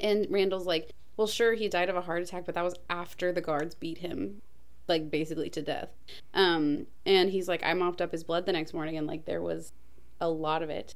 And 0.00 0.28
Randall's 0.30 0.66
like, 0.66 0.92
well, 1.16 1.26
sure, 1.26 1.54
he 1.54 1.68
died 1.68 1.90
of 1.90 1.96
a 1.96 2.00
heart 2.00 2.22
attack, 2.22 2.46
but 2.46 2.54
that 2.54 2.64
was 2.64 2.76
after 2.88 3.32
the 3.32 3.40
guards 3.40 3.74
beat 3.74 3.98
him, 3.98 4.40
like 4.92 5.10
basically 5.10 5.50
to 5.50 5.62
death. 5.62 5.88
Um, 6.34 6.86
and 7.06 7.30
he's 7.30 7.48
like, 7.48 7.62
I 7.64 7.72
mopped 7.74 8.00
up 8.00 8.12
his 8.12 8.22
blood 8.24 8.46
the 8.46 8.52
next 8.52 8.72
morning, 8.74 8.96
and 8.96 9.06
like 9.06 9.24
there 9.24 9.42
was 9.42 9.72
a 10.20 10.28
lot 10.28 10.62
of 10.62 10.70
it. 10.70 10.94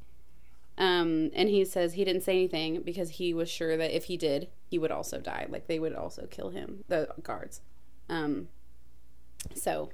Um, 0.78 1.30
and 1.34 1.48
he 1.48 1.64
says 1.64 1.94
he 1.94 2.04
didn't 2.04 2.22
say 2.22 2.34
anything 2.34 2.82
because 2.82 3.10
he 3.10 3.32
was 3.32 3.48
sure 3.50 3.76
that 3.78 3.96
if 3.96 4.04
he 4.04 4.16
did, 4.18 4.48
he 4.70 4.78
would 4.78 4.90
also 4.90 5.18
die. 5.20 5.46
Like 5.48 5.66
they 5.66 5.78
would 5.78 5.94
also 5.94 6.26
kill 6.26 6.50
him, 6.50 6.84
the 6.88 7.08
guards. 7.22 7.62
Um, 8.10 8.48
so 9.54 9.90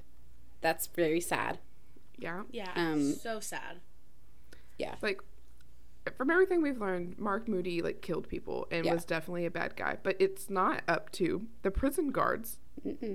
that's 0.61 0.89
very 0.89 1.21
sad. 1.21 1.59
yeah. 2.19 2.43
Yeah. 2.51 2.71
Um, 2.75 3.13
so 3.15 3.39
sad. 3.41 3.77
Yeah. 4.79 4.97
Like 5.03 5.21
from 6.17 6.31
everything 6.31 6.63
we've 6.63 6.81
learned, 6.81 7.17
Mark 7.19 7.47
Moody 7.49 7.81
like 7.81 8.01
killed 8.03 8.29
people 8.29 8.67
and 8.73 8.85
Yeah. 8.85 8.95
was 8.95 9.05
definitely 9.05 9.47
a 9.47 9.51
bad 9.53 9.77
guy. 9.77 9.99
But 10.03 10.17
it's 10.19 10.51
not 10.51 10.83
up 10.89 11.11
to 11.13 11.47
the 11.63 11.71
prison 11.71 12.11
guards 12.11 12.59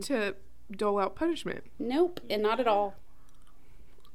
to 0.04 0.36
dole 0.72 1.00
out 1.00 1.16
punishment. 1.16 1.64
Nope, 1.80 2.20
and 2.30 2.42
not 2.44 2.60
at 2.60 2.68
all. 2.68 2.96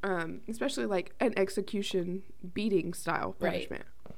Um, 0.04 0.40
especially 0.48 0.86
like 0.86 1.14
an 1.20 1.32
execution 1.36 2.22
beating 2.54 2.92
style 2.92 3.36
punishment. 3.38 3.84
Right. 4.06 4.16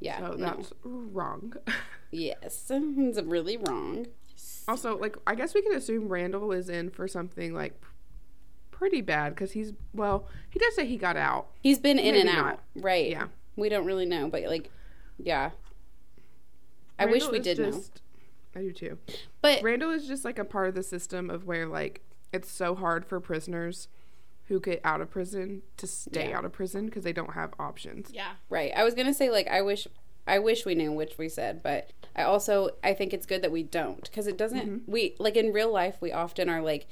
Yeah, 0.00 0.18
So 0.18 0.32
no. 0.32 0.36
that's 0.36 0.72
wrong. 0.84 1.54
yes, 2.10 2.66
it's 2.70 3.22
really 3.22 3.56
wrong. 3.56 4.06
also, 4.68 4.98
like 4.98 5.16
I 5.26 5.34
guess 5.34 5.54
we 5.54 5.62
can 5.62 5.72
assume 5.74 6.08
Randall 6.08 6.52
is 6.52 6.68
in 6.68 6.90
for 6.90 7.06
something 7.08 7.54
like 7.54 7.80
pretty 8.72 9.00
bad 9.00 9.34
because 9.34 9.52
he's 9.52 9.72
well, 9.94 10.28
he 10.50 10.58
does 10.58 10.74
say 10.74 10.86
he 10.86 10.96
got 10.96 11.16
out. 11.16 11.46
He's 11.62 11.78
been 11.78 11.98
in 11.98 12.14
Maybe 12.14 12.28
and 12.28 12.36
not. 12.36 12.46
out, 12.54 12.60
right? 12.76 13.08
Yeah. 13.08 13.28
we 13.56 13.68
don't 13.70 13.86
really 13.86 14.06
know, 14.06 14.28
but 14.28 14.42
like, 14.44 14.70
yeah. 15.18 15.50
I 16.98 17.06
wish 17.06 17.28
we 17.28 17.38
did 17.38 17.58
know, 17.58 17.70
just, 17.70 18.00
I 18.56 18.60
do 18.62 18.72
too. 18.72 18.98
but 19.42 19.62
Randall 19.62 19.90
is 19.90 20.06
just 20.06 20.24
like 20.24 20.38
a 20.38 20.44
part 20.44 20.68
of 20.68 20.74
the 20.74 20.82
system 20.82 21.28
of 21.30 21.44
where 21.46 21.66
like 21.66 22.00
it's 22.32 22.50
so 22.50 22.74
hard 22.74 23.04
for 23.04 23.20
prisoners 23.20 23.88
who 24.48 24.60
get 24.60 24.80
out 24.84 25.00
of 25.00 25.10
prison 25.10 25.62
to 25.76 25.86
stay 25.86 26.30
Yeah. 26.30 26.38
out 26.38 26.44
of 26.44 26.52
prison 26.52 26.86
because 26.86 27.04
they 27.04 27.12
don't 27.12 27.34
have 27.34 27.52
options. 27.58 28.10
Yeah. 28.12 28.32
Right. 28.48 28.72
I 28.76 28.84
was 28.84 28.94
gonna 28.94 29.14
say 29.14 29.30
like 29.30 29.48
I 29.48 29.60
wish 29.62 29.86
I 30.26 30.38
wish 30.40 30.64
we 30.64 30.74
knew 30.74 30.92
which 30.92 31.18
we 31.18 31.28
said, 31.28 31.62
but 31.62 31.90
I 32.16 32.22
also 32.22 32.70
I 32.82 32.94
think 32.94 33.12
it's 33.12 33.26
good 33.26 33.42
that 33.42 33.52
we 33.52 33.62
don't 33.62 34.02
because 34.02 34.26
it 34.26 34.36
doesn't 34.38 34.66
Mm-hmm. 34.66 34.90
we 34.90 35.14
like 35.18 35.36
in 35.36 35.52
real 35.52 35.72
life 35.72 35.96
we 36.00 36.12
often 36.12 36.48
are 36.48 36.62
like 36.62 36.86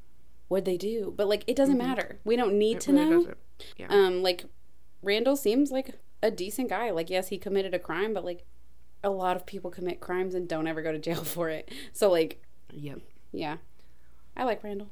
what'd 0.49 0.65
they 0.67 0.77
do, 0.77 1.13
but 1.17 1.27
like 1.29 1.43
it 1.47 1.57
doesn't 1.57 1.79
matter. 1.79 2.19
We 2.25 2.37
don't 2.37 2.59
need 2.59 2.79
Mm-hmm. 2.79 2.91
It 2.97 2.99
to 2.99 3.05
really 3.05 3.11
know. 3.11 3.19
doesn't. 3.21 3.39
Yeah. 3.79 3.87
Um, 3.89 4.23
like 4.23 4.45
Randall 5.03 5.37
seems 5.37 5.71
like 5.71 5.99
a 6.23 6.31
decent 6.31 6.69
guy. 6.71 6.91
Like 6.91 7.11
yes, 7.11 7.29
he 7.29 7.39
committed 7.39 7.75
a 7.75 7.79
crime, 7.79 8.13
but 8.15 8.25
like 8.25 8.45
a 9.05 9.11
lot 9.11 9.37
of 9.37 9.47
people 9.47 9.71
commit 9.71 10.01
crimes 10.01 10.35
and 10.35 10.49
don't 10.49 10.67
ever 10.67 10.83
go 10.83 10.91
to 10.91 10.99
jail 10.99 11.23
for 11.37 11.49
it. 11.51 11.71
So 11.93 12.11
like 12.11 12.43
yep. 12.73 12.99
yeah, 13.33 13.59
I 14.37 14.43
like 14.45 14.65
Randall. 14.65 14.89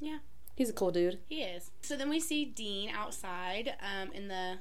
Yeah. 0.00 0.18
He's 0.54 0.68
a 0.68 0.74
cool 0.74 0.90
dude. 0.90 1.18
He 1.30 1.42
is. 1.42 1.70
So 1.80 1.96
then 1.96 2.10
we 2.10 2.20
see 2.20 2.44
Dean 2.44 2.90
outside 2.90 3.74
um, 3.80 4.12
in 4.12 4.28
the 4.28 4.58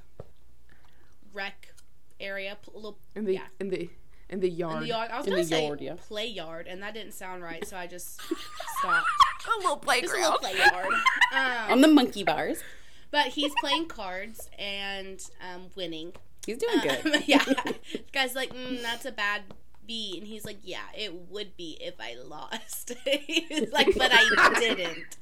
rec 1.33 1.73
area. 2.19 2.57
pl- 2.61 2.73
Little, 2.75 2.97
In 3.15 3.25
the 3.25 3.33
yeah. 3.33 3.47
in 3.59 3.69
the 3.69 3.89
in 4.29 4.39
the 4.39 4.49
yard. 4.49 4.75
In 4.75 4.79
the 4.83 4.87
yard. 4.87 5.11
I 5.11 5.17
was 5.17 5.25
In 5.27 5.33
gonna 5.33 5.43
say 5.43 5.67
yard, 5.67 5.81
yeah. 5.81 5.95
play 6.07 6.27
yard, 6.27 6.67
and 6.67 6.81
that 6.81 6.93
didn't 6.93 7.13
sound 7.13 7.43
right, 7.43 7.65
so 7.67 7.75
I 7.75 7.87
just 7.87 8.21
stopped. 8.79 9.07
A 9.47 9.59
little 9.59 9.75
Just 10.01 10.13
a 10.13 10.17
little 10.17 10.37
play 10.37 10.55
yard. 10.57 10.87
Um, 11.33 11.71
On 11.71 11.81
the 11.81 11.87
monkey 11.87 12.23
bars. 12.25 12.61
but 13.09 13.27
he's 13.27 13.53
playing 13.61 13.87
cards 13.87 14.49
and 14.59 15.19
um, 15.41 15.67
winning. 15.75 16.11
He's 16.45 16.57
doing 16.57 16.79
good. 16.79 17.05
Um, 17.05 17.23
yeah. 17.27 17.45
Guy's 18.13 18.35
like, 18.35 18.53
mm, 18.53 18.81
that's 18.81 19.05
a 19.05 19.11
bad 19.11 19.43
beat. 19.85 20.17
And 20.19 20.27
he's 20.27 20.45
like, 20.45 20.59
yeah, 20.63 20.85
it 20.97 21.13
would 21.29 21.55
be 21.55 21.77
if 21.79 21.95
I 21.99 22.15
lost. 22.15 22.93
he's 23.05 23.71
like, 23.71 23.95
but 23.97 24.11
I 24.13 24.59
didn't. 24.59 25.17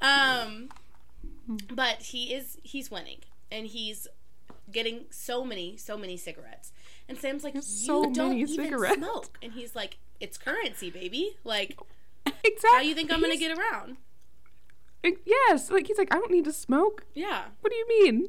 Um, 0.00 0.68
but 1.72 2.02
he 2.02 2.34
is, 2.34 2.58
he's 2.62 2.90
winning. 2.90 3.18
And 3.50 3.66
he's 3.66 4.08
getting 4.70 5.04
so 5.10 5.44
many, 5.44 5.76
so 5.76 5.98
many 5.98 6.16
cigarettes. 6.16 6.72
And 7.08 7.18
Sam's 7.18 7.44
like, 7.44 7.54
you 7.54 7.62
so 7.62 8.10
don't 8.10 8.38
even 8.38 8.54
cigarettes." 8.54 8.96
smoke. 8.96 9.38
And 9.42 9.52
he's 9.52 9.74
like, 9.74 9.98
it's 10.20 10.38
currency, 10.38 10.90
baby. 10.90 11.36
Like, 11.44 11.78
exactly. 12.24 12.70
how 12.70 12.80
you 12.80 12.94
think 12.94 13.12
I'm 13.12 13.20
going 13.20 13.32
to 13.32 13.38
get 13.38 13.56
around? 13.58 13.96
Yes. 15.24 15.70
Like 15.70 15.88
he's 15.88 15.98
like, 15.98 16.14
I 16.14 16.18
don't 16.18 16.30
need 16.30 16.44
to 16.44 16.52
smoke. 16.52 17.04
Yeah. 17.12 17.46
What 17.60 17.70
do 17.70 17.76
you 17.76 17.88
mean? 17.88 18.28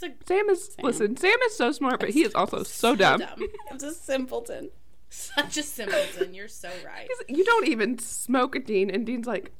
He's 0.00 0.08
like, 0.08 0.16
Sam 0.26 0.48
is 0.50 0.76
listen. 0.82 1.16
Sam 1.16 1.36
is 1.46 1.56
so 1.56 1.72
smart, 1.72 2.00
but 2.00 2.10
he 2.10 2.22
is 2.22 2.34
also 2.34 2.62
so, 2.62 2.94
dumb. 2.96 3.22
It's 3.70 3.84
a 3.84 3.92
simpleton. 3.94 4.70
Such 5.08 5.56
a 5.56 5.62
simpleton. 5.62 6.34
You're 6.34 6.48
so 6.48 6.70
right. 6.86 7.08
He's- 7.26 7.38
You 7.38 7.44
don't 7.44 7.66
even 7.68 7.98
smoke, 7.98 8.54
a 8.54 8.60
Dean. 8.60 8.90
And 8.90 9.04
Dean's 9.06 9.26
like, 9.26 9.52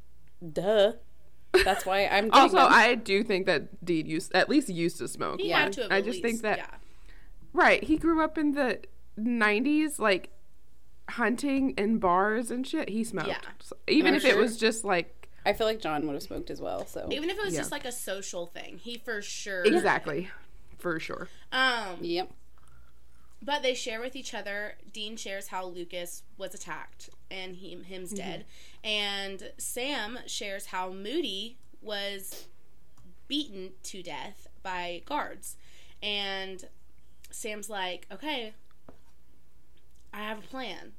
Duh. 0.53 0.92
That's 1.64 1.85
why 1.85 2.07
I'm 2.07 2.31
also, 2.33 2.57
them. 2.59 2.68
I 2.70 2.94
do 2.94 3.22
think 3.24 3.46
that 3.46 3.85
Dean 3.85 4.07
used 4.07 4.33
at 4.35 4.48
least 4.48 4.68
used 4.68 4.98
to 4.98 5.09
smoke. 5.09 5.40
He 5.40 5.48
Yeah. 5.48 5.64
had 5.64 5.72
to 5.74 5.83
have 5.83 5.92
I 5.92 5.98
at 5.98 6.05
just 6.05 6.22
least, 6.22 6.24
think 6.24 6.42
that- 6.42 6.59
yeah. 6.59 6.74
Right. 7.53 7.83
He 7.83 7.96
grew 7.98 8.22
up 8.22 8.38
in 8.38 8.53
the 8.53 8.79
90s, 9.18 9.98
like 9.98 10.31
hunting 11.09 11.70
in 11.76 11.98
bars 11.98 12.50
and 12.50 12.64
shit. 12.66 12.88
He 12.88 13.03
smoked. 13.03 13.29
Yeah. 13.29 13.38
So 13.61 13.76
even 13.88 14.14
I'm 14.14 14.18
if 14.18 14.24
it 14.24 14.37
was 14.37 14.57
just 14.57 14.85
like, 14.85 15.19
I 15.44 15.53
feel 15.55 15.66
like 15.66 15.81
John 15.81 16.07
would 16.07 16.14
have 16.14 16.22
smoked 16.22 16.50
as 16.50 16.61
well. 16.61 16.87
So 16.87 17.09
Even 17.11 17.31
if 17.31 17.38
it 17.38 17.44
was 17.44 17.55
Yeah. 17.55 17.61
just 17.61 17.72
like 17.72 17.85
a 17.85 17.92
social 17.92 18.46
thing, 18.46 18.79
he 18.79 18.98
for 18.98 19.23
sure. 19.23 19.65
exactly, 19.65 20.31
for 20.79 21.00
sure. 21.00 21.29
Um, 21.52 21.98
yep. 22.02 22.31
but 23.42 23.62
they 23.62 23.75
share 23.75 24.00
with 24.00 24.15
each 24.17 24.35
other. 24.35 24.75
Dean 24.92 25.17
shares 25.17 25.48
how 25.48 25.65
Lucas 25.65 26.23
was 26.37 26.54
attacked 26.54 27.08
and 27.31 27.56
he 27.56 27.75
him's 27.85 28.12
dead, 28.12 28.44
and 28.85 29.52
Sam 29.56 30.19
shares 30.27 30.67
how 30.67 30.90
Moody 30.90 31.56
was 31.81 32.46
beaten 33.29 33.71
to 33.85 34.02
death 34.02 34.48
by 34.62 35.02
guards, 35.06 35.56
and 36.02 36.65
Sam's 37.31 37.71
like, 37.71 38.06
"Okay, 38.12 38.52
I 40.12 40.19
have 40.19 40.38
a 40.38 40.42
plan 40.42 40.92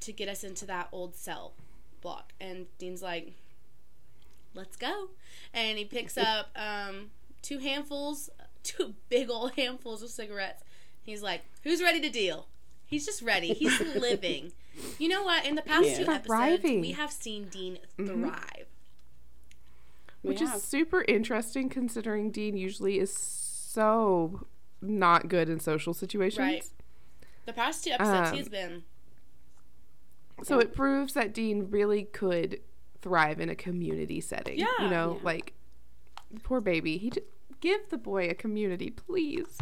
to 0.00 0.12
get 0.12 0.28
us 0.28 0.44
into 0.44 0.66
that 0.66 0.88
old 0.92 1.16
cell 1.16 1.54
block," 2.02 2.32
and 2.40 2.66
Dean's 2.78 3.02
like, 3.02 3.32
let's 4.54 4.76
go. 4.76 5.10
And 5.52 5.78
he 5.78 5.84
picks 5.84 6.16
up 6.16 6.48
um, 6.56 7.10
two 7.42 7.58
handfuls, 7.58 8.30
two 8.62 8.94
big 9.08 9.30
old 9.30 9.52
handfuls 9.56 10.02
of 10.02 10.10
cigarettes. 10.10 10.62
He's 11.02 11.22
like, 11.22 11.42
who's 11.62 11.82
ready 11.82 12.00
to 12.00 12.08
deal? 12.10 12.46
He's 12.86 13.04
just 13.06 13.22
ready. 13.22 13.52
He's 13.54 13.78
living. 13.94 14.52
You 14.98 15.08
know 15.08 15.22
what? 15.22 15.44
In 15.46 15.54
the 15.54 15.62
past 15.62 15.84
Yeah. 15.88 15.96
two 15.98 16.02
episodes, 16.02 16.26
Thriving. 16.26 16.80
we 16.80 16.92
have 16.92 17.12
seen 17.12 17.44
Dean 17.48 17.78
thrive. 17.96 18.66
Which 20.22 20.40
Yeah. 20.40 20.56
is 20.56 20.62
super 20.62 21.02
interesting 21.06 21.68
considering 21.68 22.30
Dean 22.30 22.56
usually 22.56 22.98
is 22.98 23.12
so 23.12 24.46
not 24.80 25.28
good 25.28 25.48
in 25.48 25.60
social 25.60 25.92
situations. 25.94 26.38
Right. 26.38 26.66
The 27.46 27.52
past 27.52 27.84
two 27.84 27.90
episodes, 27.90 28.30
Um, 28.30 28.36
he's 28.36 28.48
been. 28.48 28.84
So 30.42 30.58
it 30.58 30.74
proves 30.74 31.12
that 31.14 31.32
Dean 31.32 31.70
really 31.70 32.04
could 32.04 32.60
thrive 33.04 33.38
in 33.40 33.48
a 33.48 33.54
community 33.54 34.20
setting. 34.20 34.58
Yeah. 34.58 34.66
You 34.80 34.88
know, 34.88 35.14
Yeah. 35.18 35.24
like 35.24 35.52
poor 36.42 36.60
baby. 36.60 36.96
He 36.96 37.10
just 37.10 37.26
give 37.60 37.88
the 37.90 37.98
boy 37.98 38.28
a 38.28 38.34
community, 38.34 38.90
please. 38.90 39.58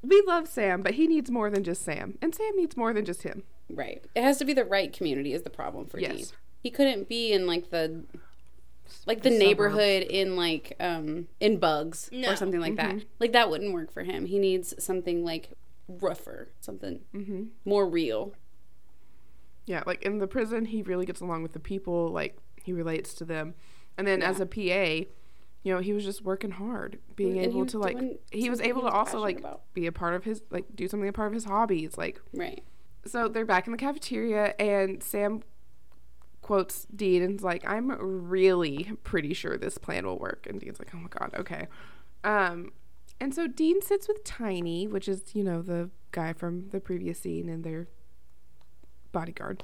We 0.00 0.22
love 0.26 0.48
Sam, 0.48 0.80
but 0.82 0.94
he 0.94 1.06
needs 1.08 1.30
more 1.30 1.50
than 1.50 1.64
just 1.64 1.82
Sam. 1.82 2.16
And 2.22 2.34
Sam 2.34 2.56
needs 2.56 2.76
more 2.76 2.92
than 2.94 3.04
just 3.04 3.22
him. 3.24 3.42
Right. 3.68 4.02
It 4.14 4.22
has 4.22 4.38
to 4.38 4.44
be 4.44 4.54
the 4.54 4.64
right 4.64 4.92
community 4.92 5.32
is 5.34 5.42
the 5.42 5.50
problem 5.50 5.86
for 5.86 5.98
Yes. 5.98 6.16
Dean. 6.16 6.26
He 6.62 6.70
couldn't 6.70 7.08
be 7.08 7.32
in 7.32 7.46
like 7.46 7.70
the 7.70 8.04
like 9.06 9.22
the 9.22 9.30
neighborhood 9.30 10.02
in 10.04 10.34
like 10.36 10.74
um 10.80 11.28
in 11.40 11.58
bugs 11.58 12.08
No. 12.12 12.30
or 12.32 12.36
something 12.36 12.60
like 12.60 12.76
that. 12.76 13.04
Like 13.18 13.32
that 13.32 13.50
wouldn't 13.50 13.74
work 13.74 13.92
for 13.92 14.02
him. 14.04 14.24
He 14.26 14.38
needs 14.38 14.72
something 14.82 15.24
like 15.24 15.50
rougher, 15.88 16.48
something 16.60 17.00
Mm-hmm. 17.14 17.42
more 17.64 17.86
real. 17.88 18.32
Yeah, 19.66 19.82
like 19.86 20.02
in 20.02 20.18
the 20.18 20.26
prison, 20.26 20.64
he 20.66 20.80
really 20.82 21.04
gets 21.04 21.20
along 21.20 21.42
with 21.42 21.52
the 21.52 21.60
people. 21.60 22.08
Like 22.08 22.38
he 22.68 22.74
relates 22.74 23.14
to 23.14 23.24
them, 23.24 23.54
and 23.96 24.06
then 24.06 24.22
as 24.22 24.40
a 24.40 24.46
PA, 24.46 25.06
you 25.62 25.74
know, 25.74 25.80
he 25.80 25.94
was 25.94 26.04
just 26.04 26.22
working 26.22 26.50
hard, 26.50 26.98
being 27.16 27.38
And 27.38 27.46
able 27.46 27.64
to 27.64 27.78
like. 27.78 27.96
He 28.30 28.50
was 28.50 28.60
able 28.60 28.82
he 28.82 28.88
to 28.88 28.92
also 28.92 29.18
like 29.18 29.38
about. 29.38 29.62
be 29.72 29.86
a 29.86 29.92
part 29.92 30.14
of 30.14 30.24
his 30.24 30.42
like 30.50 30.66
do 30.74 30.86
something 30.86 31.08
a 31.08 31.12
part 31.12 31.28
of 31.28 31.34
his 31.34 31.44
hobbies. 31.44 31.96
Like 31.96 32.20
Right. 32.34 32.62
so, 33.06 33.26
they're 33.28 33.46
back 33.46 33.66
in 33.66 33.72
the 33.72 33.78
cafeteria, 33.78 34.54
and 34.58 35.02
Sam 35.02 35.42
quotes 36.42 36.86
Dean 36.94 37.22
and's 37.22 37.42
like, 37.42 37.66
"I'm 37.66 37.90
really 37.90 38.92
pretty 39.02 39.32
sure 39.32 39.56
this 39.56 39.78
plan 39.78 40.06
will 40.06 40.18
work." 40.18 40.46
And 40.48 40.60
Dean's 40.60 40.78
like, 40.78 40.90
"Oh 40.94 40.98
my 40.98 41.08
god, 41.08 41.34
okay." 41.38 41.68
Um, 42.22 42.72
and 43.18 43.34
so 43.34 43.46
Dean 43.46 43.80
sits 43.80 44.06
with 44.08 44.22
Tiny, 44.24 44.86
which 44.86 45.08
is 45.08 45.34
you 45.34 45.42
know 45.42 45.62
the 45.62 45.88
guy 46.12 46.32
from 46.34 46.68
the 46.68 46.80
previous 46.80 47.18
scene 47.20 47.48
and 47.48 47.64
their 47.64 47.88
bodyguard. 49.12 49.62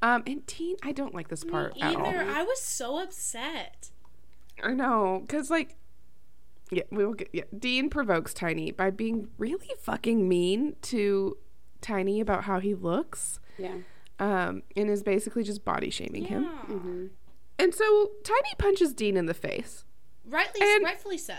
Um, 0.00 0.22
and 0.26 0.46
Dean, 0.46 0.76
I 0.82 0.92
don't 0.92 1.14
like 1.14 1.28
this 1.28 1.42
part 1.44 1.74
Me 1.74 1.82
at 1.82 1.96
all. 1.96 2.06
either. 2.06 2.22
I 2.22 2.42
was 2.44 2.60
so 2.62 2.98
upset. 3.02 3.90
I 4.62 4.72
know, 4.74 5.24
cause 5.28 5.50
like, 5.50 5.76
yeah, 6.70 6.82
we 6.90 7.04
will 7.04 7.14
get. 7.14 7.28
Yeah, 7.32 7.44
Dean 7.56 7.88
provokes 7.90 8.32
Tiny 8.34 8.70
by 8.70 8.90
being 8.90 9.28
really 9.38 9.70
fucking 9.82 10.28
mean 10.28 10.76
to 10.82 11.36
Tiny 11.80 12.20
about 12.20 12.44
how 12.44 12.60
he 12.60 12.74
looks, 12.74 13.40
Yeah. 13.56 13.76
um, 14.18 14.62
and 14.76 14.90
is 14.90 15.02
basically 15.02 15.42
just 15.44 15.64
body 15.64 15.90
shaming 15.90 16.24
him. 16.26 16.44
Yeah. 16.44 16.74
Mm-hmm. 16.74 17.06
And 17.58 17.74
so 17.74 18.10
Tiny 18.24 18.54
punches 18.58 18.92
Dean 18.94 19.16
in 19.16 19.26
the 19.26 19.34
face. 19.34 19.84
Rightly, 20.24 20.60
And- 20.62 20.84
rightfully 20.84 21.18
so. 21.18 21.34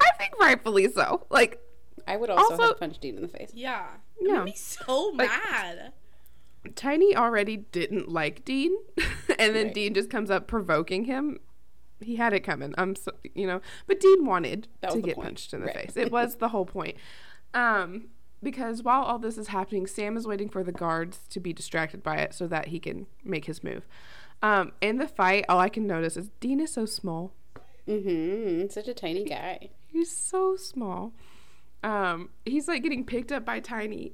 I 0.00 0.10
think 0.18 0.38
rightfully 0.40 0.90
so. 0.92 1.26
Like, 1.30 1.60
I 2.06 2.16
would 2.16 2.30
also, 2.30 2.52
Also- 2.52 2.66
have 2.68 2.78
punched 2.80 3.00
Dean 3.00 3.16
in 3.16 3.22
the 3.22 3.28
face. 3.28 3.50
Yeah. 3.54 3.86
It 4.18 4.28
No. 4.28 4.44
made 4.44 4.56
so 4.56 5.12
Like- 5.14 5.28
mad. 5.28 5.92
Tiny 6.76 7.16
already 7.16 7.56
didn't 7.58 8.08
like 8.08 8.44
Dean, 8.44 8.76
and 9.38 9.54
then 9.56 9.66
Right. 9.66 9.74
Dean 9.74 9.94
just 9.94 10.10
comes 10.10 10.30
up 10.30 10.46
provoking 10.46 11.04
him. 11.04 11.38
He 12.00 12.16
had 12.16 12.32
it 12.32 12.40
coming. 12.40 12.74
I'm 12.78 12.94
so, 12.96 13.12
you 13.34 13.46
know, 13.46 13.60
but 13.86 14.00
Dean 14.00 14.24
wanted 14.24 14.68
to 14.90 15.00
get 15.00 15.14
point. 15.16 15.26
punched 15.28 15.52
in 15.54 15.60
the 15.60 15.66
Right. 15.66 15.76
face. 15.92 15.96
It 15.96 16.10
was 16.12 16.36
the 16.36 16.48
whole 16.48 16.66
point. 16.66 16.96
Um, 17.54 18.08
because 18.42 18.82
while 18.82 19.02
all 19.02 19.18
this 19.18 19.38
is 19.38 19.48
happening, 19.48 19.86
Sam 19.86 20.16
is 20.16 20.26
waiting 20.26 20.48
for 20.48 20.64
the 20.64 20.72
guards 20.72 21.20
to 21.30 21.38
be 21.40 21.52
distracted 21.52 22.02
by 22.02 22.16
it 22.16 22.34
so 22.34 22.46
that 22.48 22.68
he 22.68 22.80
can 22.80 23.06
make 23.24 23.44
his 23.44 23.62
move. 23.62 23.86
Um, 24.42 24.72
in 24.80 24.96
the 24.98 25.06
fight, 25.06 25.44
all 25.48 25.60
I 25.60 25.68
can 25.68 25.86
notice 25.86 26.16
is 26.16 26.30
Dean 26.40 26.58
is 26.60 26.72
so 26.72 26.84
small. 26.86 27.32
Mm-hmm. 27.88 28.68
Such 28.68 28.88
a 28.88 28.94
tiny 28.94 29.24
guy. 29.24 29.70
He's 29.86 30.10
so 30.10 30.56
small. 30.56 31.12
Um, 31.84 32.30
he's 32.44 32.66
like 32.68 32.82
getting 32.82 33.04
picked 33.04 33.30
up 33.32 33.44
by 33.44 33.60
Tiny, 33.60 34.12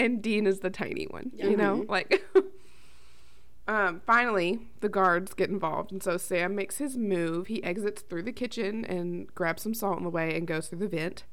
and 0.00 0.22
Dean 0.22 0.46
is 0.46 0.60
the 0.60 0.70
tiny 0.70 1.04
one. 1.04 1.30
You 1.34 1.56
know, 1.56 1.84
like. 1.88 2.24
um, 3.68 4.00
finally, 4.06 4.60
the 4.80 4.88
guards 4.88 5.34
get 5.34 5.50
involved, 5.50 5.92
and 5.92 6.02
so 6.02 6.16
Sam 6.16 6.54
makes 6.54 6.78
his 6.78 6.96
move. 6.96 7.48
He 7.48 7.62
exits 7.62 8.02
through 8.02 8.22
the 8.22 8.32
kitchen 8.32 8.84
and 8.84 9.32
grabs 9.34 9.62
some 9.62 9.74
salt 9.74 9.98
on 9.98 10.04
the 10.04 10.10
way 10.10 10.36
and 10.36 10.46
goes 10.46 10.68
through 10.68 10.78
the 10.78 10.88
vent. 10.88 11.24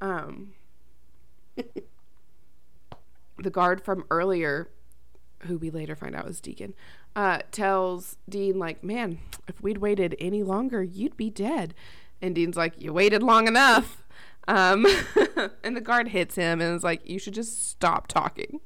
Um, 0.00 0.54
the 3.38 3.50
guard 3.50 3.84
from 3.84 4.04
earlier, 4.10 4.68
who 5.46 5.58
we 5.58 5.70
later 5.70 5.94
find 5.94 6.16
out 6.16 6.28
is 6.28 6.40
Deacon, 6.40 6.74
uh, 7.14 7.38
tells 7.50 8.16
Dean 8.28 8.58
like, 8.58 8.82
"Man, 8.82 9.18
if 9.46 9.62
we'd 9.62 9.78
waited 9.78 10.16
any 10.18 10.42
longer, 10.42 10.82
you'd 10.82 11.16
be 11.16 11.30
dead." 11.30 11.74
And 12.20 12.34
Dean's 12.34 12.56
like, 12.56 12.80
"You 12.80 12.92
waited 12.92 13.22
long 13.22 13.46
enough." 13.46 14.04
Um, 14.48 14.86
and 15.64 15.76
the 15.76 15.80
guard 15.80 16.08
hits 16.08 16.34
him 16.34 16.60
and 16.60 16.74
is 16.76 16.82
like, 16.82 17.08
"You 17.08 17.18
should 17.18 17.34
just 17.34 17.68
stop 17.68 18.08
talking. 18.08 18.60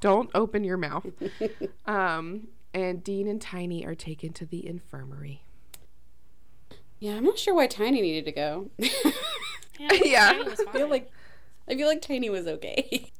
Don't 0.00 0.30
open 0.34 0.64
your 0.64 0.76
mouth." 0.76 1.06
um, 1.86 2.48
and 2.74 3.02
Dean 3.04 3.26
and 3.28 3.40
Tiny 3.40 3.86
are 3.86 3.94
taken 3.94 4.32
to 4.34 4.44
the 4.46 4.66
infirmary. 4.66 5.42
Yeah, 6.98 7.16
I'm 7.16 7.24
not 7.24 7.38
sure 7.38 7.54
why 7.54 7.66
Tiny 7.66 8.00
needed 8.00 8.24
to 8.26 8.32
go. 8.32 8.70
Yeah. 8.78 8.88
Yeah. 10.02 10.32
I 10.46 10.54
feel 10.72 10.88
like 10.88 11.10
I 11.68 11.74
feel 11.76 11.86
like 11.86 12.00
Tiny 12.00 12.30
was 12.30 12.46
okay. 12.46 13.12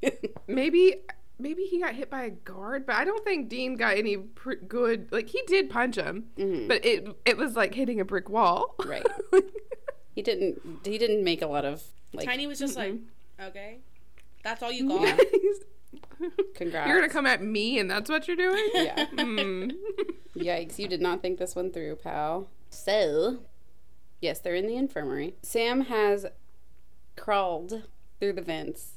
Maybe 0.46 1.02
maybe 1.38 1.64
he 1.64 1.78
got 1.80 1.94
hit 1.94 2.08
by 2.08 2.22
a 2.22 2.30
guard, 2.30 2.86
but 2.86 2.96
I 2.96 3.04
don't 3.04 3.22
think 3.24 3.50
Dean 3.50 3.76
got 3.76 3.98
any 3.98 4.16
pr- 4.16 4.54
good. 4.66 5.08
Like 5.12 5.28
he 5.28 5.42
did 5.46 5.68
punch 5.68 5.96
him, 5.96 6.24
Mhm. 6.38 6.66
but 6.66 6.82
it 6.82 7.06
it 7.26 7.36
was 7.36 7.56
like 7.56 7.74
hitting 7.74 8.00
a 8.00 8.06
brick 8.06 8.30
wall. 8.30 8.74
Right. 8.86 9.06
He 10.16 10.22
didn't. 10.22 10.60
He 10.82 10.96
didn't 10.96 11.22
make 11.22 11.42
a 11.42 11.46
lot 11.46 11.64
of 11.66 11.84
like. 12.12 12.26
Tiny 12.26 12.46
was 12.46 12.58
just 12.58 12.74
like, 12.74 12.94
okay, 13.40 13.78
that's 14.42 14.62
all 14.62 14.72
you 14.72 14.88
got. 14.88 15.20
Congrats. 16.54 16.88
You're 16.88 16.98
gonna 16.98 17.12
come 17.12 17.26
at 17.26 17.42
me, 17.42 17.78
and 17.78 17.90
that's 17.90 18.08
what 18.08 18.26
you're 18.26 18.36
doing. 18.36 18.68
Yeah. 18.74 19.06
Hmm. 19.16 19.70
Yikes! 20.34 20.78
You 20.78 20.88
did 20.88 21.00
not 21.02 21.20
think 21.22 21.38
this 21.38 21.54
one 21.54 21.70
through, 21.70 21.96
pal. 21.96 22.48
So, 22.70 23.40
yes, 24.20 24.38
they're 24.38 24.54
in 24.54 24.66
the 24.66 24.76
infirmary. 24.76 25.34
Sam 25.42 25.82
has 25.82 26.26
crawled 27.16 27.84
through 28.18 28.34
the 28.34 28.42
vents 28.42 28.94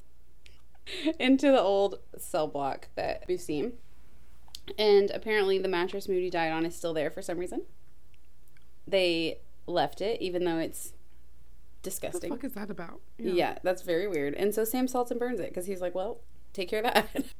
into 1.20 1.48
the 1.52 1.60
old 1.62 2.00
cell 2.18 2.48
block 2.48 2.88
that 2.96 3.24
we've 3.28 3.42
seen, 3.42 3.74
and 4.78 5.12
apparently 5.12 5.58
the 5.60 5.68
mattress 5.68 6.08
Moody 6.08 6.30
died 6.30 6.52
on 6.52 6.66
is 6.66 6.76
still 6.76 6.94
there 6.94 7.10
for 7.12 7.22
some 7.22 7.38
reason. 7.38 7.64
They 8.88 9.40
left 9.68 10.02
it, 10.02 10.22
even 10.22 10.44
though 10.46 10.58
it's 10.60 10.94
What 11.80 11.84
the 11.84 11.90
disgusting. 11.90 12.30
fuck 12.30 12.44
is 12.44 12.54
that 12.54 12.70
about? 12.70 13.02
Yeah. 13.18 13.58
that's 13.64 13.82
very 13.82 14.08
weird. 14.08 14.34
And 14.34 14.54
so 14.54 14.64
Sam 14.64 14.88
salts 14.88 15.12
and 15.12 15.20
burns 15.20 15.40
it 15.40 15.50
because 15.50 15.66
he's 15.66 15.82
like, 15.82 15.96
well, 15.96 16.20
take 16.54 16.70
care 16.70 16.84
of 16.84 16.94
that. 16.94 17.26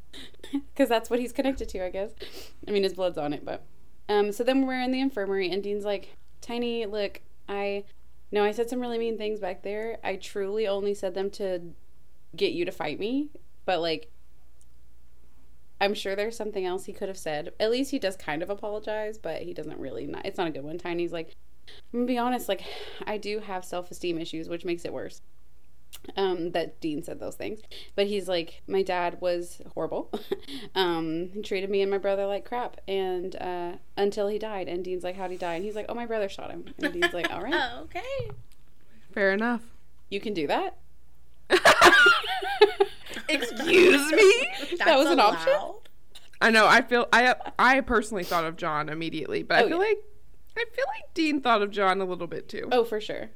Because 0.52 0.90
that's 0.90 1.10
what 1.10 1.20
he's 1.20 1.32
connected 1.34 1.70
to, 1.70 1.86
I 1.86 1.90
guess. 1.90 2.12
I 2.68 2.72
mean, 2.72 2.82
his 2.84 2.94
blood's 2.94 3.18
on 3.18 3.34
it, 3.34 3.46
but. 3.46 3.64
Um, 4.08 4.32
so 4.32 4.44
then 4.44 4.66
we're 4.66 4.82
in 4.82 4.92
the 4.92 5.02
infirmary, 5.02 5.52
and 5.52 5.62
Dean's 5.62 5.86
like, 5.86 6.16
Tiny, 6.42 6.86
look, 6.88 7.22
I 7.48 7.84
know 8.32 8.44
I 8.44 8.52
said 8.52 8.70
some 8.70 8.80
really 8.80 8.98
mean 8.98 9.18
things 9.18 9.40
back 9.40 9.62
there. 9.62 9.98
I 10.04 10.16
truly 10.16 10.68
only 10.68 10.96
said 10.96 11.14
them 11.14 11.30
to 11.32 11.62
get 12.36 12.54
you 12.54 12.66
to 12.66 12.72
fight 12.72 13.00
me, 13.00 13.30
but 13.66 13.82
like, 13.82 14.10
I'm 15.82 15.94
sure 15.94 16.16
there's 16.16 16.36
something 16.36 16.66
else 16.66 16.86
he 16.86 16.94
could 16.94 17.08
have 17.08 17.18
said. 17.18 17.52
At 17.60 17.72
least 17.72 17.92
he 17.92 18.00
does 18.00 18.16
kind 18.16 18.42
of 18.42 18.50
apologize, 18.50 19.18
but 19.18 19.44
he 19.44 19.54
doesn't 19.54 19.80
really. 19.80 20.08
Not, 20.08 20.26
it's 20.26 20.38
not 20.38 20.48
a 20.48 20.52
good 20.52 20.64
one. 20.64 20.78
Tiny's 20.78 21.12
like, 21.14 21.36
I'm 21.94 22.00
gonna 22.02 22.06
be 22.08 22.18
honest, 22.18 22.48
like, 22.50 22.62
I 23.08 23.18
do 23.18 23.40
have 23.40 23.64
self 23.66 23.90
esteem 23.92 24.18
issues, 24.20 24.48
which 24.50 24.64
makes 24.66 24.86
it 24.86 24.94
worse 24.94 25.22
um, 26.16 26.52
that 26.52 26.80
Dean 26.80 27.02
said 27.04 27.20
those 27.20 27.36
things. 27.36 27.60
But 27.96 28.08
he's 28.08 28.28
like, 28.28 28.62
my 28.68 28.84
dad 28.84 29.18
was 29.22 29.62
horrible. 29.74 30.12
um, 30.76 31.30
he 31.34 31.42
treated 31.42 31.70
me 31.70 31.82
and 31.82 31.90
my 31.92 31.98
brother 31.98 32.26
like 32.26 32.46
crap, 32.46 32.80
and 32.88 33.36
uh, 33.38 33.72
until 33.98 34.28
he 34.28 34.38
died. 34.40 34.68
And 34.68 34.84
Dean's 34.84 35.04
like, 35.04 35.16
how'd 35.18 35.32
he 35.32 35.38
die? 35.38 35.56
And 35.56 35.64
he's 35.66 35.76
like, 35.76 35.88
oh, 35.90 35.94
my 35.96 36.06
brother 36.06 36.30
shot 36.30 36.52
him. 36.52 36.66
And 36.82 36.94
Dean's 36.94 37.14
like, 37.14 37.32
all 37.34 37.42
right, 37.44 37.54
Oh, 37.56 37.82
okay. 37.84 38.30
Fair 39.12 39.34
enough. 39.34 39.62
you 40.10 40.20
can 40.20 40.34
do 40.34 40.46
that. 40.48 40.78
Excuse 43.28 44.12
me. 44.12 44.48
That's 44.78 44.98
was 44.98 45.08
an 45.10 45.20
option? 45.20 45.50
allowed? 45.54 45.76
I 46.42 46.52
know. 46.52 46.68
I 46.68 46.82
feel. 46.82 47.08
I 47.12 47.36
I 47.58 47.82
personally 47.82 48.24
thought 48.24 48.46
of 48.46 48.56
John 48.56 48.90
immediately, 48.90 49.44
but 49.44 49.58
I 49.58 49.64
Oh, 49.64 49.68
feel 49.68 49.78
yeah. 49.82 49.90
like 49.90 49.98
I 50.60 50.66
feel 50.74 50.86
like 50.88 51.14
Dean 51.14 51.42
thought 51.42 51.62
of 51.62 51.72
John 51.72 52.02
a 52.02 52.06
little 52.06 52.28
bit 52.28 52.48
too. 52.50 52.68
Oh, 52.72 52.84
for 52.84 53.00
sure. 53.02 53.30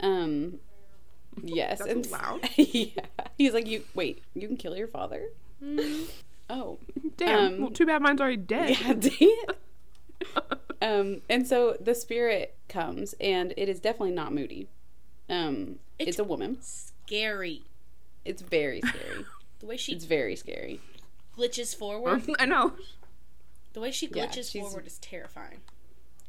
Um, 0.00 0.58
yes, 1.42 1.78
That's 1.78 1.90
and 1.90 2.06
allowed? 2.06 2.48
yeah, 2.56 3.02
he's 3.38 3.52
like, 3.54 3.66
you 3.66 3.84
wait, 3.94 4.22
you 4.34 4.46
can 4.48 4.56
kill 4.56 4.76
your 4.76 4.88
father. 4.88 5.28
Oh, 6.50 6.78
Damn. 7.16 7.54
um, 7.54 7.60
well, 7.60 7.70
too 7.70 7.86
bad 7.86 8.02
mine's 8.02 8.20
already 8.20 8.36
dead. 8.36 8.70
yeah, 8.80 8.92
dang 8.98 9.12
it. 9.20 9.56
Um, 10.82 11.22
and 11.30 11.46
so 11.46 11.76
the 11.80 11.94
spirit 11.94 12.56
comes, 12.68 13.14
and 13.20 13.54
it 13.56 13.68
is 13.68 13.78
definitely 13.78 14.10
not 14.16 14.32
Moody. 14.34 14.66
Um, 15.30 15.78
it's, 15.96 16.08
It's- 16.08 16.18
a 16.18 16.24
woman. 16.24 16.58
Scary. 16.60 17.62
It's 18.24 18.42
very 18.42 18.80
scary. 18.80 19.24
The 19.60 19.66
way 19.66 19.76
she 19.76 19.92
it's 19.92 20.04
very 20.06 20.34
scary. 20.34 20.80
glitches 21.38 21.72
forward. 21.76 22.22
I 22.40 22.46
know. 22.46 22.72
The 23.74 23.80
way 23.80 23.92
she 23.92 24.08
glitches 24.08 24.50
she's- 24.50 24.64
forward 24.66 24.88
is 24.88 24.98
terrifying. 24.98 25.60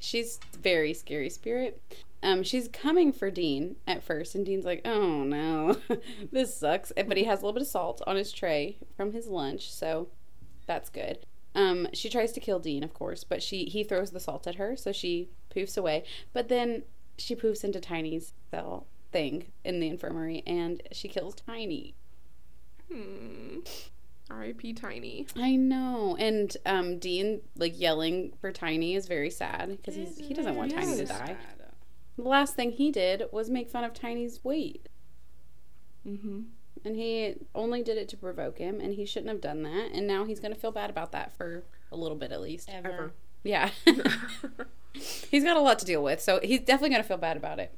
She's 0.03 0.39
very 0.61 0.93
scary 0.93 1.29
spirit. 1.29 1.81
Um, 2.21 2.43
she's 2.43 2.67
coming 2.67 3.11
for 3.11 3.31
Dean 3.31 3.75
at 3.87 4.03
first, 4.03 4.35
and 4.35 4.45
Dean's 4.45 4.65
like, 4.65 4.81
"Oh 4.85 5.23
no, 5.23 5.77
this 6.31 6.55
sucks." 6.55 6.91
But 6.95 7.17
he 7.17 7.23
has 7.23 7.39
a 7.39 7.41
little 7.41 7.53
bit 7.53 7.63
of 7.63 7.67
salt 7.67 8.01
on 8.05 8.15
his 8.15 8.31
tray 8.31 8.77
from 8.95 9.13
his 9.13 9.27
lunch, 9.27 9.71
so 9.71 10.09
that's 10.65 10.89
good. 10.89 11.25
Um, 11.55 11.87
she 11.93 12.09
tries 12.09 12.31
to 12.33 12.39
kill 12.39 12.59
Dean, 12.59 12.83
of 12.83 12.93
course, 12.93 13.23
but 13.23 13.43
she 13.43 13.65
he 13.65 13.83
throws 13.83 14.11
the 14.11 14.19
salt 14.19 14.47
at 14.47 14.55
her, 14.55 14.75
so 14.75 14.91
she 14.91 15.29
poofs 15.53 15.77
away. 15.77 16.03
But 16.33 16.49
then 16.49 16.83
she 17.17 17.35
poofs 17.35 17.63
into 17.63 17.79
Tiny's 17.79 18.33
cell 18.51 18.87
thing 19.11 19.51
in 19.63 19.79
the 19.79 19.87
infirmary, 19.87 20.43
and 20.45 20.81
she 20.91 21.07
kills 21.07 21.35
Tiny. 21.35 21.95
Hmm. 22.91 23.59
R.I.P. 24.30 24.74
Tiny. 24.74 25.28
I 25.36 25.55
know, 25.55 26.15
and 26.19 26.55
um, 26.65 26.97
Dean 26.99 27.41
like 27.57 27.80
yelling 27.80 28.34
for 28.39 28.51
Tiny 28.51 28.95
is 28.95 29.07
very 29.07 29.30
sad 29.30 29.69
because 29.78 29.95
he's 29.95 30.17
he 30.17 30.34
doesn't 30.34 30.55
want 30.55 30.71
Tiny 30.74 30.95
to 30.97 31.05
die. 31.05 31.36
The 32.17 32.24
last 32.24 32.55
thing 32.55 32.71
he 32.71 32.91
did 32.91 33.24
was 33.32 33.49
make 33.49 33.69
fun 33.69 33.84
of 33.84 33.93
Tiny's 33.93 34.43
weight, 34.43 34.88
Mm-hmm. 36.07 36.41
and 36.86 36.95
he 36.95 37.36
only 37.55 37.82
did 37.84 37.97
it 37.97 38.07
to 38.09 38.17
provoke 38.17 38.57
him, 38.59 38.80
and 38.80 38.93
he 38.93 39.05
shouldn't 39.05 39.30
have 39.30 39.41
done 39.41 39.63
that. 39.63 39.91
And 39.93 40.05
now 40.07 40.26
he's 40.26 40.39
gonna 40.39 40.55
feel 40.55 40.71
bad 40.71 40.89
about 40.89 41.11
that 41.13 41.36
for 41.36 41.63
a 41.91 41.95
little 41.95 42.17
bit 42.17 42.32
at 42.32 42.41
least. 42.41 42.69
Ever. 42.71 43.11
Yeah, 43.43 43.71
he's 44.93 45.43
got 45.43 45.57
a 45.57 45.61
lot 45.61 45.80
to 45.80 45.86
deal 45.86 46.03
with, 46.03 46.21
so 46.21 46.39
he's 46.43 46.59
definitely 46.61 46.89
gonna 46.91 47.03
feel 47.03 47.17
bad 47.17 47.36
about 47.38 47.59
it. 47.59 47.74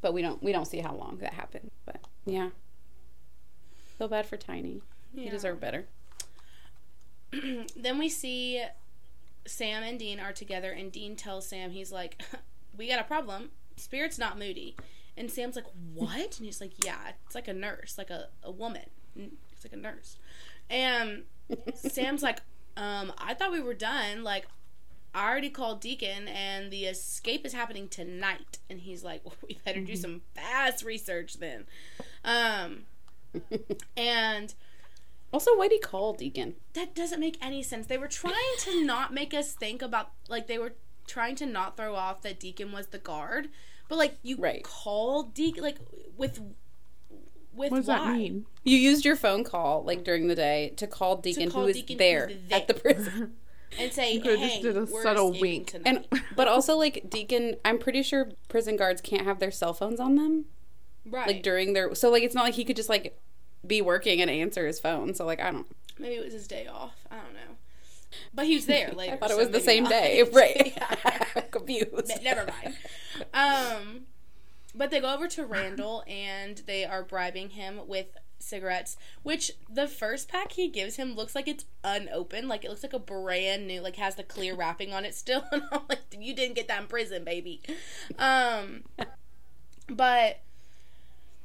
But 0.00 0.14
we 0.14 0.22
don't 0.22 0.42
we 0.42 0.52
don't 0.52 0.66
see 0.66 0.78
how 0.78 0.94
long 0.94 1.18
that 1.20 1.34
happened. 1.34 1.70
But 1.84 2.00
yeah, 2.24 2.50
feel 3.98 4.08
bad 4.08 4.26
for 4.26 4.36
Tiny. 4.36 4.82
He 5.14 5.28
deserved 5.28 5.60
better. 5.60 5.86
then 7.76 7.98
we 7.98 8.08
see 8.08 8.62
Sam 9.46 9.82
and 9.82 9.98
Dean 9.98 10.20
are 10.20 10.32
together, 10.32 10.70
and 10.70 10.90
Dean 10.90 11.16
tells 11.16 11.46
Sam, 11.48 11.70
he's 11.70 11.92
like, 11.92 12.22
We 12.76 12.88
got 12.88 13.00
a 13.00 13.04
problem. 13.04 13.50
Spirit's 13.76 14.18
not 14.18 14.38
moody. 14.38 14.76
And 15.16 15.30
Sam's 15.30 15.56
like, 15.56 15.66
What? 15.94 16.38
And 16.38 16.46
he's 16.46 16.60
like, 16.60 16.84
Yeah, 16.84 17.12
it's 17.26 17.34
like 17.34 17.48
a 17.48 17.52
nurse, 17.52 17.96
like 17.98 18.10
a, 18.10 18.28
a 18.42 18.50
woman. 18.50 18.86
It's 19.16 19.64
like 19.64 19.72
a 19.72 19.76
nurse. 19.76 20.16
And 20.68 21.24
Sam's 21.74 22.22
like, 22.22 22.40
um, 22.76 23.12
I 23.18 23.34
thought 23.34 23.52
we 23.52 23.60
were 23.60 23.74
done. 23.74 24.22
Like, 24.22 24.46
I 25.14 25.28
already 25.28 25.50
called 25.50 25.80
Deacon, 25.80 26.28
and 26.28 26.70
the 26.70 26.84
escape 26.84 27.44
is 27.44 27.52
happening 27.52 27.88
tonight. 27.88 28.58
And 28.68 28.80
he's 28.80 29.02
like, 29.02 29.22
well, 29.24 29.34
We 29.46 29.58
better 29.64 29.80
do 29.80 29.96
some 29.96 30.22
fast 30.34 30.84
research 30.84 31.34
then. 31.34 31.66
Um, 32.24 32.82
and 33.96 34.54
Also, 35.32 35.56
why'd 35.56 35.70
he 35.72 35.78
call 35.78 36.12
Deacon? 36.12 36.54
that 36.74 36.94
doesn't 36.94 37.20
make 37.20 37.36
any 37.40 37.62
sense. 37.62 37.86
They 37.86 37.98
were 37.98 38.08
trying 38.08 38.34
to 38.60 38.84
not 38.84 39.12
make 39.14 39.32
us 39.34 39.52
think 39.52 39.80
about 39.82 40.10
like 40.28 40.46
they 40.48 40.58
were 40.58 40.74
trying 41.06 41.36
to 41.36 41.46
not 41.46 41.76
throw 41.76 41.94
off 41.94 42.22
that 42.22 42.38
Deacon 42.40 42.72
was 42.72 42.88
the 42.88 42.98
guard, 42.98 43.48
but 43.88 43.96
like 43.98 44.16
you 44.22 44.36
Right. 44.36 44.62
call 44.64 45.24
Deacon 45.24 45.62
like 45.62 45.78
with 46.16 46.40
with 47.52 47.70
What 47.72 47.78
does 47.78 47.86
that 47.86 48.16
mean? 48.16 48.46
You 48.64 48.76
used 48.76 49.04
your 49.04 49.16
phone 49.16 49.42
call 49.44 49.82
like 49.84 50.04
during 50.04 50.28
the 50.28 50.34
day 50.36 50.72
to 50.76 50.86
call 50.86 51.16
Deacon, 51.16 51.50
call 51.50 51.62
who 51.62 51.68
is 51.68 51.76
Deacon 51.76 51.96
there 51.98 52.28
who's 52.28 52.36
at 52.52 52.66
the 52.68 52.74
prison. 52.74 53.34
and 53.78 53.92
say, 53.92 54.12
You 54.14 54.20
could've 54.20 54.38
"Hey, 54.40 54.48
just 54.48 54.62
did 54.62 54.76
a 54.76 54.84
we're 54.84 55.02
subtle 55.02 55.32
wink. 55.38 55.68
tonight." 55.72 56.06
and 56.12 56.22
but 56.36 56.48
also 56.48 56.76
like 56.76 57.08
Deacon, 57.08 57.56
I'm 57.64 57.78
pretty 57.78 58.02
sure 58.02 58.30
prison 58.48 58.76
guards 58.76 59.00
can't 59.00 59.24
have 59.24 59.38
their 59.40 59.50
cell 59.52 59.74
phones 59.74 59.98
on 60.00 60.14
them 60.16 60.46
right, 61.04 61.26
like 61.26 61.42
during 61.42 61.72
their. 61.72 61.94
So 61.94 62.10
like 62.10 62.22
it's 62.22 62.34
not 62.34 62.44
like 62.44 62.54
he 62.54 62.64
could 62.64 62.76
just 62.76 62.88
like 62.88 63.18
be 63.66 63.82
working 63.82 64.20
and 64.20 64.30
answer 64.30 64.66
his 64.66 64.80
phone. 64.80 65.14
So 65.14 65.24
like 65.26 65.40
I 65.40 65.50
don't. 65.50 65.66
maybe 65.98 66.14
it 66.16 66.24
was 66.24 66.32
his 66.32 66.48
day 66.48 66.66
off. 66.66 66.94
I 67.10 67.16
don't 67.16 67.34
know, 67.34 67.56
but 68.34 68.46
he 68.46 68.54
was 68.54 68.66
there 68.66 68.90
later. 68.96 69.14
I 69.14 69.16
thought 69.16 69.30
it 69.30 69.34
so 69.34 69.38
was 69.38 69.50
the 69.50 69.60
same 69.60 69.84
not. 69.84 69.90
day, 69.92 70.22
right? 70.32 70.72
Yeah. 70.76 71.40
Confused. 71.50 72.12
Never 72.22 72.46
mind. 72.46 72.76
Um, 73.34 74.00
but 74.74 74.90
they 74.90 75.00
go 75.00 75.12
over 75.12 75.26
to 75.28 75.44
Randall 75.44 76.04
and 76.06 76.58
they 76.66 76.84
are 76.84 77.02
bribing 77.02 77.50
him 77.50 77.80
with 77.86 78.06
cigarettes, 78.38 78.96
which 79.22 79.52
the 79.68 79.86
first 79.86 80.28
pack 80.28 80.52
he 80.52 80.68
gives 80.68 80.96
him 80.96 81.14
looks 81.14 81.34
like 81.34 81.46
it's 81.48 81.66
unopened, 81.84 82.48
like 82.48 82.64
it 82.64 82.70
looks 82.70 82.82
like 82.82 82.92
a 82.94 82.98
brand 82.98 83.66
new, 83.66 83.80
like 83.80 83.96
has 83.96 84.14
the 84.14 84.22
clear 84.22 84.54
wrapping 84.54 84.94
on 84.94 85.04
it 85.04 85.14
still. 85.14 85.44
And 85.52 85.62
I'm 85.72 85.82
like, 85.88 85.98
you 86.18 86.34
didn't 86.34 86.54
get 86.54 86.68
that 86.68 86.80
in 86.82 86.86
prison, 86.88 87.24
baby. 87.24 87.60
Um, 88.18 88.84
but 89.88 90.40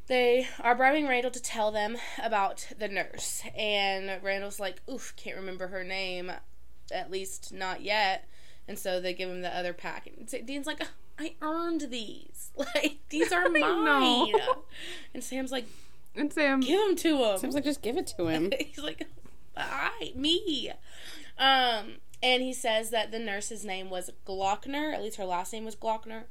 they 0.07 0.47
are 0.59 0.75
bribing 0.75 1.07
Randall 1.07 1.31
to 1.31 1.41
tell 1.41 1.71
them 1.71 1.97
about 2.21 2.67
the 2.77 2.87
nurse, 2.87 3.43
and 3.57 4.21
Randall's 4.23 4.59
like, 4.59 4.81
oof, 4.89 5.13
can't 5.15 5.35
remember 5.35 5.67
her 5.67 5.83
name, 5.83 6.31
at 6.91 7.11
least 7.11 7.53
not 7.53 7.81
yet. 7.81 8.27
And 8.67 8.79
so 8.79 8.99
they 8.99 9.13
give 9.13 9.29
him 9.29 9.41
the 9.41 9.55
other 9.55 9.73
pack. 9.73 10.07
And 10.07 10.27
Dean's 10.45 10.67
like, 10.67 10.81
I 11.19 11.35
earned 11.41 11.87
these. 11.89 12.51
Like, 12.73 12.99
these 13.09 13.33
are 13.33 13.49
mine. 13.49 14.31
And 15.13 15.21
Sam's 15.21 15.51
like, 15.51 15.65
And 16.15 16.31
Sam, 16.31 16.61
give 16.61 16.79
them 16.79 16.95
to 16.95 17.25
him. 17.25 17.37
Seems 17.37 17.53
like 17.53 17.65
just 17.65 17.81
give 17.81 17.97
it 17.97 18.07
to 18.17 18.27
him. 18.29 18.49
He's 18.57 18.81
like, 18.81 19.05
I, 19.57 20.13
me. 20.15 20.71
Um, 21.37 21.97
and 22.23 22.41
he 22.41 22.53
says 22.53 22.91
that 22.91 23.11
the 23.11 23.19
nurse's 23.19 23.65
name 23.65 23.89
was 23.89 24.09
Glockner, 24.25 24.93
at 24.93 25.01
least 25.01 25.17
her 25.17 25.25
last 25.25 25.51
name 25.51 25.65
was 25.65 25.75
Glockner. 25.75 26.23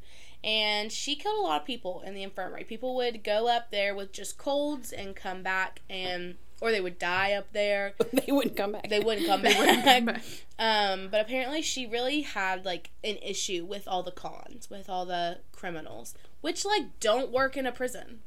And 0.45 0.93
she 0.93 1.17
killed 1.17 1.39
a 1.39 1.41
lot 1.41 1.63
of 1.63 1.67
people 1.67 2.03
in 2.05 2.13
the 2.13 2.23
infirmary. 2.23 2.65
People 2.65 2.95
would 2.97 3.25
go 3.25 3.49
up 3.49 3.71
there 3.71 3.95
with 3.95 4.13
just 4.13 4.37
colds 4.37 4.93
and 4.93 5.17
come 5.17 5.43
back, 5.43 5.81
and 5.89 6.35
or 6.61 6.71
they 6.71 6.83
would 6.83 6.99
die 6.99 7.33
up 7.33 7.47
there. 7.53 7.95
they 8.13 8.31
wouldn't 8.31 8.55
come 8.55 8.73
back. 8.73 8.91
They 8.91 9.01
wouldn't 9.01 9.27
come 9.27 9.41
back. 9.41 9.85
come 9.85 10.05
back. 10.05 10.23
Um, 10.59 11.09
but 11.11 11.23
apparently 11.23 11.63
she 11.63 11.87
really 11.87 12.21
had 12.21 12.67
like 12.67 12.91
an 13.03 13.17
issue 13.23 13.65
with 13.65 13.89
all 13.89 14.03
the 14.03 14.11
cons, 14.11 14.69
with 14.69 14.91
all 14.91 15.07
the 15.07 15.39
criminals, 15.53 16.15
which 16.43 16.65
like 16.67 17.01
don't 17.01 17.33
work 17.33 17.57
in 17.57 17.65
a 17.65 17.73
prison. 17.73 18.21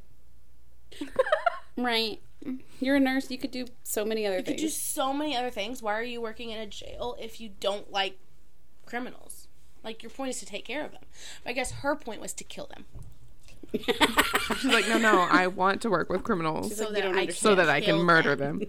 right. 1.78 2.20
You're 2.80 2.95
a 2.95 2.99
nurse. 2.99 3.30
You 3.30 3.38
could 3.38 3.51
do 3.51 3.68
so 3.84 4.03
many 4.03 4.26
other 4.26 4.38
You 4.38 4.43
could 4.43 4.57
do 4.57 4.70
so 4.70 5.13
many 5.13 5.38
other 5.38 5.51
things. 5.51 5.84
Why 5.84 5.93
are 5.93 6.03
you 6.03 6.20
working 6.20 6.49
in 6.49 6.59
a 6.59 6.65
jail 6.65 7.15
if 7.20 7.39
you 7.39 7.51
don't 7.59 7.91
like 7.91 8.18
criminals? 8.88 9.36
Like 9.88 10.03
your 10.03 10.09
point 10.09 10.31
is 10.31 10.39
to 10.41 10.45
take 10.45 10.65
care 10.65 10.83
of 10.83 10.91
them. 10.91 11.03
I 11.45 11.53
guess 11.53 11.71
her 11.71 11.95
point 11.95 12.19
was 12.19 12.33
to 12.33 12.43
kill 12.43 12.67
them. 12.67 12.83
she's 13.73 14.65
like, 14.65 14.88
no, 14.89 14.97
no, 14.97 15.27
I 15.31 15.47
want 15.47 15.81
to 15.83 15.89
work 15.89 16.09
with 16.09 16.23
criminals 16.23 16.75
So 16.75 16.89
like, 16.89 16.93
that 17.03 17.15
I 17.15 17.27
so 17.27 17.55
that 17.55 17.69
I 17.69 17.79
can 17.79 17.97
murder 17.99 18.35
them. 18.35 18.63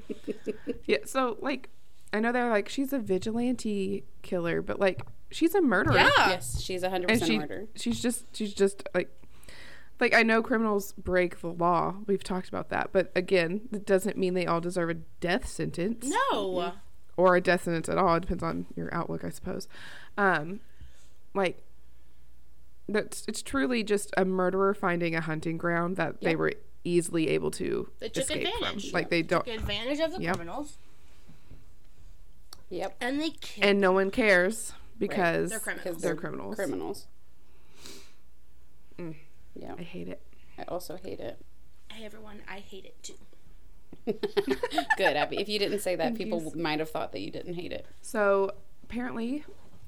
them. 0.47 0.55
yeah. 0.87 0.99
So 1.07 1.37
like, 1.41 1.71
I 2.13 2.21
know 2.21 2.31
they're 2.31 2.51
like, 2.51 2.69
she's 2.69 2.93
a 2.93 3.01
vigilante 3.01 4.05
killer, 4.23 4.63
but 4.63 4.79
like, 4.79 5.03
she's 5.33 5.57
a 5.57 5.61
murderer. 5.61 5.97
Yeah. 5.97 6.11
yes, 6.31 6.61
she's 6.61 6.85
a 6.85 6.91
hundred 6.91 7.11
and 7.11 7.21
percent 7.21 7.33
she 7.33 7.39
murder. 7.41 7.67
she's 7.75 8.01
just 8.01 8.25
she's 8.37 8.55
just 8.55 8.89
like 8.95 9.11
like 9.99 10.15
I 10.15 10.23
know 10.23 10.41
criminals 10.41 10.93
break 10.93 11.41
the 11.41 11.49
law. 11.49 11.97
We've 12.07 12.23
talked 12.23 12.49
about 12.49 12.69
that, 12.71 12.91
but 12.93 13.11
again, 13.17 13.63
that 13.73 13.85
doesn't 13.87 14.17
mean 14.17 14.35
they 14.35 14.47
all 14.47 14.61
deserve 14.61 14.91
a 14.91 14.95
death 14.95 15.49
sentence 15.49 16.07
No. 16.33 16.75
or 17.17 17.35
a 17.35 17.41
death 17.41 17.65
sentence 17.65 17.89
at 17.89 17.99
all. 17.99 18.15
It 18.15 18.21
depends 18.21 18.45
on 18.45 18.67
your 18.77 18.93
outlook, 18.95 19.25
I 19.25 19.31
suppose. 19.31 19.67
Um, 20.17 20.61
like 21.35 21.63
that's 22.89 23.25
it's 23.29 23.43
truly 23.43 23.83
just 23.85 24.13
a 24.17 24.25
murderer 24.25 24.73
finding 24.75 25.15
a 25.15 25.21
hunting 25.21 25.59
ground 25.59 25.97
that 25.97 26.21
they 26.23 26.35
were 26.37 26.53
easily 26.85 27.29
able 27.29 27.51
to 27.51 27.91
They 27.99 28.09
took 28.09 28.23
escape 28.25 28.47
advantage. 28.49 28.91
from. 28.91 28.95
Like 28.95 29.11
they 29.11 29.23
don't, 29.23 29.45
Took 29.45 29.55
advantage 29.57 30.01
of 30.01 30.13
the 30.15 30.23
Yep. 30.23 30.37
criminals. 30.37 30.79
Yep. 32.71 32.97
And 33.01 33.21
they 33.21 33.31
killed 33.31 33.67
and 33.67 33.81
no 33.81 33.93
one 33.93 34.11
cares 34.11 34.73
because 34.99 35.51
They're 35.51 35.59
criminals. 35.61 35.85
Because 35.85 36.03
they're 36.03 36.17
criminals. 36.17 36.55
Criminals. 36.57 37.07
Mm. 38.99 39.15
Yeah. 39.55 39.75
I 39.79 39.83
hate 39.83 40.09
it. 40.09 40.21
I 40.59 40.63
also 40.65 40.97
hate 40.97 41.21
it. 41.21 41.39
Hey 41.93 42.05
everyone, 42.05 42.41
I 42.49 42.59
hate 42.59 42.85
it 42.85 43.03
too. 43.03 43.15
Good, 44.97 45.17
Abby. 45.17 45.39
If 45.41 45.49
you 45.49 45.59
didn't 45.59 45.81
say 45.81 45.97
that, 45.97 46.03
Thank 46.05 46.19
people 46.19 46.43
you. 46.55 46.63
might 46.63 46.79
have 46.79 46.91
thought 46.91 47.13
that 47.13 47.21
you 47.21 47.31
didn't 47.31 47.55
hate 47.55 47.73
it. 47.73 47.87
So 48.03 48.53
apparently, 48.85 49.45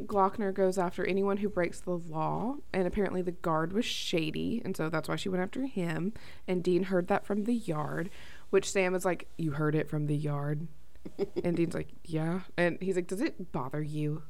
Glockner 0.07 0.53
goes 0.53 0.79
after 0.79 1.05
anyone 1.05 1.39
who 1.39 1.49
breaks 1.49 1.81
the 1.81 1.97
law, 1.97 2.57
and 2.73 2.87
apparently 2.87 3.23
the 3.23 3.33
guard 3.33 3.73
was 3.73 3.85
shady, 3.85 4.61
and 4.65 4.77
so 4.77 4.89
that's 4.89 5.09
why 5.09 5.17
she 5.17 5.29
went 5.29 5.43
after 5.43 5.67
him. 5.67 6.13
And 6.47 6.63
Dean 6.63 6.85
heard 6.85 7.09
that 7.09 7.25
from 7.27 7.45
the 7.45 7.55
yard, 7.55 8.11
which 8.51 8.71
Sam 8.71 8.95
is 8.95 9.05
like, 9.05 9.29
"You 9.37 9.53
heard 9.53 9.75
it 9.75 9.89
from 9.89 10.07
the 10.07 10.17
yard," 10.17 10.67
and 11.45 11.57
Dean's 11.57 11.75
like, 11.75 11.89
"Yeah," 12.05 12.41
and 12.57 12.79
he's 12.81 12.97
like, 12.97 13.07
"Does 13.07 13.21
it 13.21 13.53
bother 13.53 13.83
you?" 13.83 14.23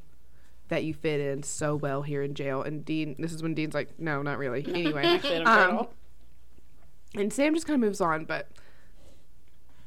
That 0.69 0.85
you 0.85 0.95
fit 0.95 1.21
in 1.21 1.43
so 1.43 1.75
well 1.75 2.03
here 2.03 2.23
in 2.23 2.35
jail, 2.35 2.63
and 2.63 2.85
Dean. 2.85 3.17
This 3.19 3.33
is 3.33 3.43
when 3.43 3.55
Dean's 3.55 3.75
like, 3.75 3.99
"No, 3.99 4.23
not 4.23 4.39
really." 4.39 4.65
Anyway, 4.69 5.05
Actually, 5.05 5.37
I 5.37 5.39
don't 5.39 5.47
care 5.47 5.57
at 5.57 5.81
Um, 5.81 5.87
and 7.17 7.33
Sam 7.33 7.55
just 7.55 7.67
kind 7.67 7.83
of 7.83 7.87
moves 7.87 8.01
on, 8.01 8.25
but 8.25 8.49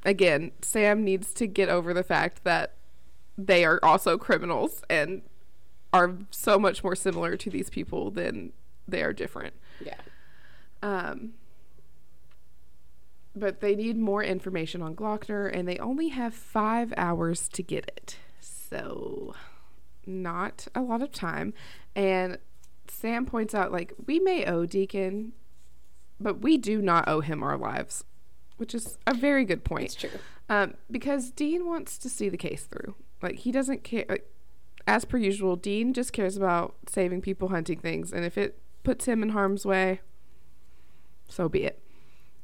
again, 0.06 0.52
Sam 0.62 1.04
needs 1.04 1.34
to 1.36 1.48
get 1.48 1.70
over 1.70 1.94
the 1.94 2.04
fact 2.04 2.44
that 2.44 2.74
they 3.38 3.66
are 3.66 3.80
also 3.82 4.18
criminals 4.18 4.84
and 4.90 5.22
are 5.94 6.16
so 6.32 6.58
much 6.58 6.84
more 6.84 6.96
similar 6.96 7.38
to 7.38 7.50
these 7.50 7.70
people 7.70 8.12
than 8.12 8.52
they 8.88 9.04
are 9.04 9.14
different. 9.14 9.54
Yeah. 9.80 9.96
Um, 10.82 11.34
but 13.36 13.62
they 13.62 13.76
need 13.76 13.98
more 13.98 14.24
information 14.24 14.82
on 14.82 14.96
Glockner, 14.96 15.50
and 15.56 15.68
they 15.68 15.78
only 15.78 16.10
have 16.10 16.34
five 16.34 16.94
hours 16.98 17.48
to 17.50 17.64
get 17.64 17.86
it. 17.96 18.18
So 18.42 19.36
not 20.06 20.68
a 20.76 20.82
lot 20.82 21.02
of 21.02 21.12
time. 21.12 21.54
And 21.96 22.38
Sam 22.88 23.26
points 23.26 23.56
out, 23.56 23.72
like, 23.72 23.94
we 24.06 24.20
may 24.20 24.46
owe 24.46 24.66
Deacon, 24.66 25.34
but 26.20 26.42
we 26.42 26.58
do 26.58 26.82
not 26.82 27.08
owe 27.08 27.22
him 27.22 27.42
our 27.44 27.58
lives, 27.58 28.04
which 28.58 28.76
is 28.76 28.98
a 29.08 29.14
very 29.14 29.46
good 29.46 29.64
point. 29.64 29.86
It's 29.86 29.96
true. 29.96 30.10
Um, 30.50 30.74
because 30.92 31.32
Dean 31.32 31.66
wants 31.66 31.98
to 32.00 32.10
see 32.10 32.30
the 32.30 32.38
case 32.38 32.66
through. 32.66 32.96
Like, 33.22 33.40
he 33.40 33.52
doesn't 33.52 33.84
care. 33.84 34.06
Like, 34.10 34.30
as 34.88 35.06
per 35.06 35.18
usual, 35.18 35.56
Dean 35.56 35.94
just 35.94 36.14
cares 36.14 36.36
about 36.36 36.76
saving 36.88 37.22
people, 37.22 37.50
hunting 37.50 37.80
things. 37.80 38.12
And 38.12 38.26
if 38.26 38.38
it 38.38 38.60
puts 38.84 39.06
him 39.06 39.24
in 39.24 39.30
harm's 39.30 39.66
way, 39.66 40.02
so 41.28 41.48
be 41.48 41.64
it. 41.64 41.82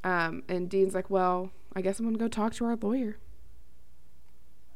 Um, 0.03 0.43
and 0.47 0.69
Dean's 0.69 0.93
like, 0.93 1.09
well, 1.09 1.51
I 1.75 1.81
guess 1.81 1.99
I'm 1.99 2.05
going 2.05 2.17
to 2.17 2.23
go 2.23 2.27
talk 2.27 2.53
to 2.55 2.65
our 2.65 2.75
lawyer. 2.75 3.17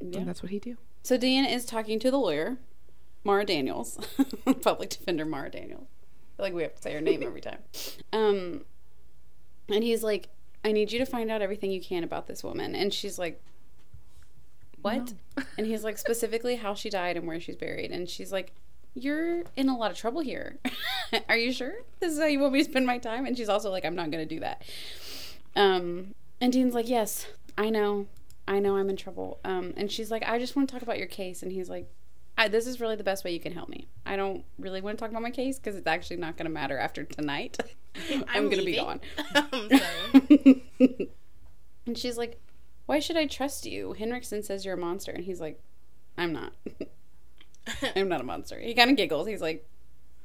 Yeah. 0.01 0.19
And 0.19 0.27
that's 0.27 0.43
what 0.43 0.51
he 0.51 0.59
do. 0.59 0.77
So 1.01 1.17
Dean 1.17 1.45
is 1.45 1.65
talking 1.65 1.99
to 1.99 2.11
the 2.11 2.17
lawyer, 2.17 2.57
Mara 3.23 3.45
Daniels, 3.45 3.97
public 4.61 4.89
defender 4.89 5.25
Mara 5.25 5.49
Daniels. 5.49 5.87
Like 6.37 6.53
we 6.53 6.63
have 6.63 6.75
to 6.75 6.81
say 6.81 6.93
her 6.93 7.01
name 7.01 7.23
every 7.23 7.41
time. 7.41 7.59
Um, 8.11 8.65
and 9.69 9.83
he's 9.83 10.03
like, 10.03 10.29
"I 10.63 10.71
need 10.71 10.91
you 10.91 10.99
to 10.99 11.05
find 11.05 11.31
out 11.31 11.41
everything 11.41 11.71
you 11.71 11.81
can 11.81 12.03
about 12.03 12.27
this 12.27 12.43
woman." 12.43 12.75
And 12.75 12.93
she's 12.93 13.17
like, 13.17 13.41
"What?" 14.83 15.13
and 15.57 15.67
he's 15.67 15.83
like, 15.83 15.97
specifically 15.97 16.57
how 16.57 16.73
she 16.73 16.89
died 16.89 17.17
and 17.17 17.27
where 17.27 17.39
she's 17.39 17.55
buried. 17.55 17.91
And 17.91 18.09
she's 18.09 18.31
like, 18.31 18.53
"You're 18.93 19.43
in 19.55 19.69
a 19.69 19.77
lot 19.77 19.91
of 19.91 19.97
trouble 19.97 20.21
here. 20.21 20.59
Are 21.29 21.37
you 21.37 21.51
sure 21.51 21.73
this 21.99 22.13
is 22.13 22.19
how 22.19 22.25
you 22.25 22.39
want 22.39 22.53
me 22.53 22.63
to 22.63 22.69
spend 22.69 22.85
my 22.85 22.97
time?" 22.97 23.25
And 23.25 23.37
she's 23.37 23.49
also 23.49 23.71
like, 23.71 23.85
"I'm 23.85 23.95
not 23.95 24.11
going 24.11 24.27
to 24.27 24.35
do 24.35 24.39
that." 24.41 24.61
Um, 25.55 26.15
and 26.39 26.53
Dean's 26.53 26.73
like, 26.73 26.89
"Yes, 26.89 27.27
I 27.57 27.69
know." 27.69 28.07
I 28.47 28.59
know 28.59 28.75
I'm 28.75 28.89
in 28.89 28.97
trouble. 28.97 29.39
Um, 29.45 29.73
and 29.77 29.91
she's 29.91 30.11
like, 30.11 30.27
I 30.27 30.37
just 30.37 30.55
want 30.55 30.67
to 30.67 30.73
talk 30.73 30.81
about 30.81 30.97
your 30.97 31.07
case. 31.07 31.43
And 31.43 31.51
he's 31.51 31.69
like, 31.69 31.89
I, 32.37 32.47
this 32.47 32.67
is 32.67 32.81
really 32.81 32.95
the 32.95 33.03
best 33.03 33.23
way 33.23 33.31
you 33.31 33.39
can 33.39 33.53
help 33.53 33.69
me. 33.69 33.87
I 34.05 34.15
don't 34.15 34.43
really 34.57 34.81
want 34.81 34.97
to 34.97 35.01
talk 35.01 35.11
about 35.11 35.21
my 35.21 35.31
case 35.31 35.59
because 35.59 35.75
it's 35.75 35.87
actually 35.87 36.17
not 36.17 36.35
going 36.35 36.45
to 36.45 36.51
matter 36.51 36.77
after 36.77 37.03
tonight. 37.03 37.57
I'm, 38.27 38.49
going 38.49 38.57
to 38.57 38.65
be 38.65 38.75
gone. 38.75 38.99
I'm 39.35 41.07
and 41.85 41.97
she's 41.97 42.17
like, 42.17 42.39
Why 42.85 42.99
should 42.99 43.17
I 43.17 43.25
trust 43.27 43.65
you? 43.65 43.93
Henriksen 43.93 44.43
says 44.43 44.65
you're 44.65 44.75
a 44.75 44.77
monster. 44.77 45.11
And 45.11 45.23
he's 45.23 45.39
like, 45.39 45.59
I'm 46.17 46.33
not. 46.33 46.53
I'm 47.95 48.09
not 48.09 48.21
a 48.21 48.25
monster. 48.25 48.59
He 48.59 48.73
kind 48.73 48.91
of 48.91 48.97
giggles. 48.97 49.27
He's 49.27 49.41
like, 49.41 49.65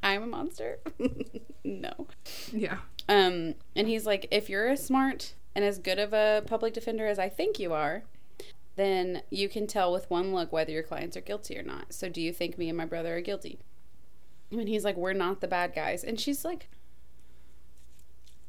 I'm 0.03 0.23
a 0.23 0.27
monster? 0.27 0.79
no. 1.65 2.07
Yeah. 2.53 2.79
Um, 3.09 3.55
and 3.77 3.89
he's 3.89 4.07
like, 4.07 4.27
if 4.31 4.51
you're 4.51 4.69
as 4.69 4.85
smart 4.85 5.35
and 5.55 5.65
as 5.65 5.79
good 5.79 5.99
of 5.99 6.13
a 6.13 6.43
public 6.47 6.75
defender 6.75 7.07
as 7.07 7.19
I 7.19 7.29
think 7.29 7.59
you 7.59 7.73
are, 7.73 8.03
then 8.77 9.23
you 9.31 9.49
can 9.49 9.67
tell 9.67 9.93
with 9.93 10.09
one 10.11 10.35
look 10.35 10.53
whether 10.53 10.71
your 10.71 10.83
clients 10.83 11.17
are 11.17 11.21
guilty 11.21 11.59
or 11.59 11.63
not. 11.63 11.93
So 11.93 12.09
do 12.09 12.21
you 12.21 12.33
think 12.33 12.59
me 12.59 12.69
and 12.69 12.77
my 12.79 12.85
brother 12.85 13.17
are 13.17 13.21
guilty? 13.21 13.59
And 14.51 14.69
he's 14.69 14.85
like, 14.85 14.97
we're 14.97 15.13
not 15.13 15.41
the 15.41 15.49
bad 15.49 15.75
guys. 15.75 16.05
And 16.05 16.19
she's 16.21 16.45
like, 16.45 16.69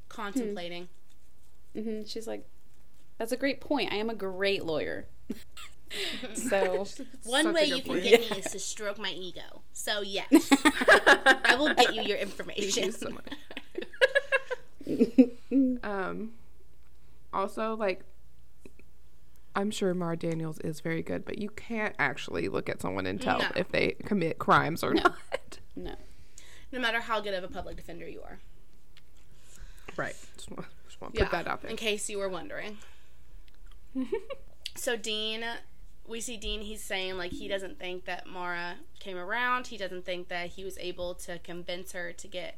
Contemplating. 0.07 0.87
hmm 1.75 2.01
she's 2.05 2.27
like, 2.27 2.45
that's 3.19 3.31
a 3.31 3.37
great 3.37 3.61
point. 3.61 3.91
I 3.93 3.97
am 3.97 4.09
a 4.09 4.15
great 4.15 4.65
lawyer. 4.65 5.05
so 6.33 6.87
One 7.25 7.53
way 7.53 7.69
good 7.69 7.77
you 7.77 7.83
can 7.83 7.91
point. 7.93 8.03
get 8.03 8.31
me 8.31 8.37
is 8.37 8.51
to 8.51 8.59
stroke 8.59 8.97
my 8.97 9.11
ego. 9.11 9.61
So 9.73 10.01
yes, 10.01 10.27
I 10.31 11.55
will 11.59 11.73
get 11.75 11.93
you 11.93 12.01
your 12.01 12.17
information. 12.17 12.85
you 12.85 12.91
so 12.91 13.09
much. 13.11 13.25
Um, 15.83 16.31
also, 17.31 17.75
like, 17.75 18.01
I'm 19.55 19.69
sure 19.71 19.93
Mara 19.93 20.17
Daniels 20.17 20.57
is 20.59 20.79
very 20.79 21.01
good, 21.03 21.25
but 21.25 21.37
you 21.37 21.49
can't 21.49 21.95
actually 21.99 22.47
look 22.49 22.69
at 22.69 22.81
someone 22.81 23.05
and 23.05 23.21
tell 23.21 23.39
No. 23.39 23.47
if 23.55 23.69
they 23.69 23.91
commit 24.05 24.39
crimes 24.39 24.83
or 24.83 24.93
not. 24.95 25.59
no. 25.75 25.93
no 26.71 26.79
matter 26.79 27.01
how 27.01 27.19
good 27.19 27.33
of 27.35 27.43
a 27.43 27.47
public 27.47 27.75
defender 27.75 28.07
you 28.07 28.21
are. 28.23 28.39
Right. 29.95 30.15
Just 30.35 30.49
want, 30.51 30.65
just 30.87 31.01
want 31.01 31.13
to 31.15 31.21
put 31.23 31.31
that 31.31 31.47
out 31.47 31.61
there. 31.61 31.69
In 31.71 31.77
case 31.77 32.09
you 32.09 32.17
were 32.19 32.29
wondering. 32.29 32.77
so 34.75 34.95
Dean, 34.95 35.43
we 36.07 36.21
see 36.21 36.37
Dean. 36.37 36.61
He's 36.61 36.83
saying 36.83 37.17
like 37.17 37.31
he 37.31 37.47
doesn't 37.47 37.79
think 37.79 38.05
that 38.05 38.27
Mara 38.27 38.75
came 38.99 39.17
around. 39.17 39.67
He 39.67 39.77
doesn't 39.77 40.05
think 40.05 40.27
that 40.29 40.47
he 40.47 40.63
was 40.63 40.77
able 40.77 41.13
to 41.15 41.39
convince 41.39 41.91
her 41.93 42.11
to 42.13 42.27
get 42.27 42.57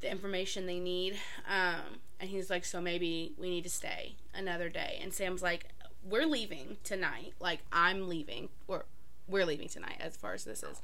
the 0.00 0.10
information 0.10 0.66
they 0.66 0.80
need. 0.80 1.16
Um, 1.48 2.00
and 2.20 2.28
he's 2.28 2.50
like, 2.50 2.64
so 2.64 2.80
maybe 2.80 3.32
we 3.38 3.48
need 3.48 3.64
to 3.64 3.70
stay 3.70 4.16
another 4.34 4.68
day. 4.68 4.98
And 5.02 5.12
Sam's 5.12 5.42
like, 5.42 5.68
we're 6.04 6.26
leaving 6.26 6.76
tonight. 6.84 7.34
Like 7.40 7.60
I'm 7.72 8.08
leaving, 8.08 8.48
or 8.68 8.84
we're 9.28 9.46
leaving 9.46 9.68
tonight. 9.68 9.96
As 10.00 10.16
far 10.16 10.34
as 10.34 10.44
this 10.44 10.62
is. 10.62 10.80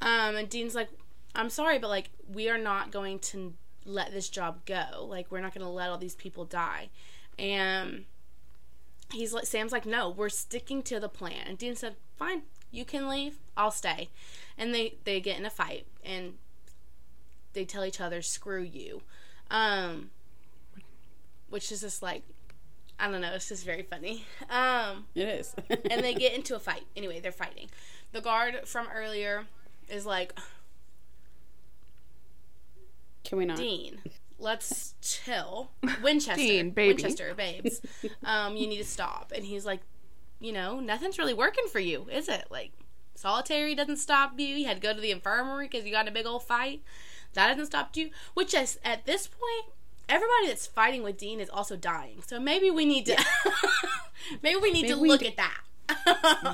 Um, 0.00 0.36
and 0.36 0.48
Dean's 0.48 0.74
like, 0.74 0.88
I'm 1.34 1.50
sorry, 1.50 1.78
but 1.78 1.88
like 1.88 2.10
we 2.32 2.48
are 2.48 2.58
not 2.58 2.90
going 2.90 3.18
to 3.20 3.54
let 3.84 4.12
this 4.12 4.28
job 4.28 4.64
go. 4.64 5.06
Like 5.08 5.30
we're 5.30 5.40
not 5.40 5.54
going 5.54 5.64
to 5.64 5.70
let 5.70 5.90
all 5.90 5.98
these 5.98 6.14
people 6.14 6.44
die. 6.44 6.88
And 7.38 8.06
he's 9.12 9.32
like, 9.32 9.46
Sam's 9.46 9.72
like, 9.72 9.86
no, 9.86 10.08
we're 10.10 10.28
sticking 10.28 10.82
to 10.84 11.00
the 11.00 11.08
plan. 11.08 11.46
And 11.46 11.58
Dean 11.58 11.76
said, 11.76 11.96
fine, 12.16 12.42
you 12.70 12.84
can 12.84 13.08
leave, 13.08 13.38
I'll 13.56 13.70
stay. 13.70 14.08
And 14.58 14.74
they 14.74 14.94
they 15.04 15.20
get 15.20 15.38
in 15.38 15.44
a 15.46 15.50
fight 15.50 15.86
and 16.04 16.34
they 17.52 17.64
tell 17.64 17.84
each 17.84 18.00
other, 18.00 18.22
screw 18.22 18.62
you. 18.62 19.02
Um, 19.50 20.10
which 21.48 21.70
is 21.70 21.80
just 21.82 22.02
like, 22.02 22.22
I 22.98 23.10
don't 23.10 23.20
know, 23.20 23.32
it's 23.34 23.48
just 23.48 23.64
very 23.64 23.82
funny. 23.82 24.24
Um, 24.50 25.04
It 25.14 25.28
is. 25.28 25.54
and 25.90 26.02
they 26.02 26.14
get 26.14 26.34
into 26.34 26.56
a 26.56 26.58
fight. 26.58 26.82
Anyway, 26.96 27.20
they're 27.20 27.32
fighting. 27.32 27.68
The 28.12 28.20
guard 28.20 28.66
from 28.66 28.88
earlier 28.94 29.44
is 29.88 30.04
like, 30.06 30.36
Can 33.24 33.38
we 33.38 33.44
not? 33.44 33.56
Dean, 33.56 34.00
let's 34.38 34.94
chill. 35.00 35.70
Winchester, 36.02 36.36
Dean, 36.40 36.70
baby. 36.70 36.94
Winchester, 36.94 37.34
babes, 37.34 37.80
um, 38.24 38.56
you 38.56 38.66
need 38.66 38.78
to 38.78 38.84
stop. 38.84 39.32
And 39.34 39.44
he's 39.44 39.64
like, 39.64 39.80
you 40.40 40.52
know, 40.52 40.80
nothing's 40.80 41.18
really 41.18 41.34
working 41.34 41.66
for 41.68 41.80
you, 41.80 42.06
is 42.10 42.28
it? 42.28 42.46
Like, 42.50 42.72
solitary 43.14 43.74
doesn't 43.74 43.96
stop 43.96 44.38
you. 44.38 44.48
You 44.48 44.66
had 44.66 44.76
to 44.76 44.82
go 44.82 44.94
to 44.94 45.00
the 45.00 45.10
infirmary 45.10 45.68
because 45.68 45.86
you 45.86 45.92
got 45.92 46.06
in 46.06 46.08
a 46.08 46.14
big 46.14 46.26
old 46.26 46.42
fight. 46.42 46.82
That 47.34 47.48
hasn't 47.48 47.68
stopped 47.68 47.96
you. 47.96 48.10
Which 48.34 48.54
is 48.54 48.78
at 48.84 49.06
this 49.06 49.26
point, 49.26 49.74
everybody 50.08 50.48
that's 50.48 50.66
fighting 50.66 51.02
with 51.02 51.16
Dean 51.18 51.40
is 51.40 51.50
also 51.50 51.76
dying. 51.76 52.22
So 52.26 52.38
maybe 52.38 52.70
we 52.70 52.84
need 52.84 53.06
to, 53.06 53.24
maybe 54.42 54.60
we 54.60 54.72
need 54.72 54.88
to 54.88 54.98
we 54.98 55.08
look 55.08 55.22
at 55.22 55.36
that. 55.36 55.60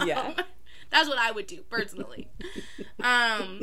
Yeah. 0.07 0.35
That's 0.91 1.09
what 1.09 1.19
I 1.19 1.33
would 1.33 1.47
do 1.47 1.63
personally. 1.71 2.29
um, 3.03 3.63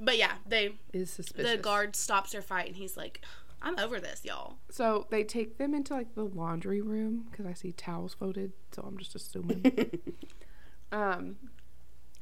but 0.00 0.16
yeah, 0.18 0.34
they 0.46 0.74
Is 0.92 1.10
suspicious. 1.10 1.50
the 1.52 1.58
guard 1.58 1.94
stops 1.96 2.32
their 2.32 2.42
fight 2.42 2.68
and 2.68 2.76
he's 2.76 2.96
like, 2.96 3.20
"I'm 3.62 3.78
over 3.78 4.00
this, 4.00 4.24
y'all." 4.24 4.56
So 4.70 5.06
they 5.10 5.22
take 5.24 5.58
them 5.58 5.74
into 5.74 5.94
like 5.94 6.14
the 6.14 6.24
laundry 6.24 6.80
room 6.80 7.26
because 7.30 7.46
I 7.46 7.52
see 7.52 7.72
towels 7.72 8.14
folded, 8.14 8.52
so 8.72 8.82
I'm 8.86 8.96
just 8.98 9.14
assuming. 9.14 10.00
um, 10.92 11.36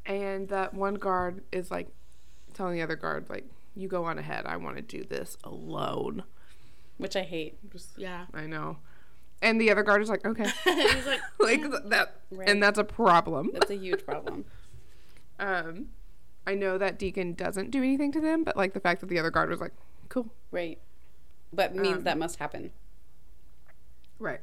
and 0.06 0.48
that 0.48 0.74
one 0.74 0.94
guard 0.94 1.42
is 1.52 1.70
like 1.70 1.88
telling 2.54 2.74
the 2.74 2.82
other 2.82 2.96
guard 2.96 3.28
like, 3.28 3.46
"You 3.74 3.88
go 3.88 4.04
on 4.04 4.18
ahead. 4.18 4.46
I 4.46 4.56
want 4.56 4.76
to 4.76 4.82
do 4.82 5.04
this 5.04 5.36
alone." 5.44 6.24
Which 6.96 7.14
I 7.14 7.22
hate. 7.22 7.56
Just, 7.70 7.90
Yeah. 7.96 8.26
I 8.34 8.46
know. 8.46 8.78
And 9.40 9.60
the 9.60 9.70
other 9.70 9.84
guard 9.84 10.02
is 10.02 10.08
like, 10.08 10.24
"Okay," 10.26 10.48
he's 10.64 11.06
like, 11.06 11.20
like 11.38 11.62
that, 11.90 12.16
Right. 12.32 12.48
and 12.48 12.60
that's 12.62 12.78
a 12.78 12.82
problem. 12.84 13.50
That's 13.52 13.70
a 13.70 13.76
huge 13.76 14.04
problem. 14.04 14.44
Um, 15.38 15.90
I 16.48 16.54
know 16.54 16.78
that 16.78 16.98
Deacon 16.98 17.34
doesn't 17.34 17.70
do 17.70 17.82
anything 17.82 18.10
to 18.12 18.20
them, 18.20 18.42
but 18.42 18.56
like 18.56 18.72
the 18.72 18.80
fact 18.80 19.00
that 19.00 19.08
the 19.08 19.18
other 19.18 19.30
guard 19.30 19.50
was 19.50 19.60
like, 19.60 19.72
"Cool." 20.08 20.32
Right. 20.50 20.78
But 21.52 21.74
means 21.74 21.98
Um, 21.98 22.04
that 22.04 22.18
must 22.18 22.38
happen. 22.38 22.72
Right. 24.18 24.40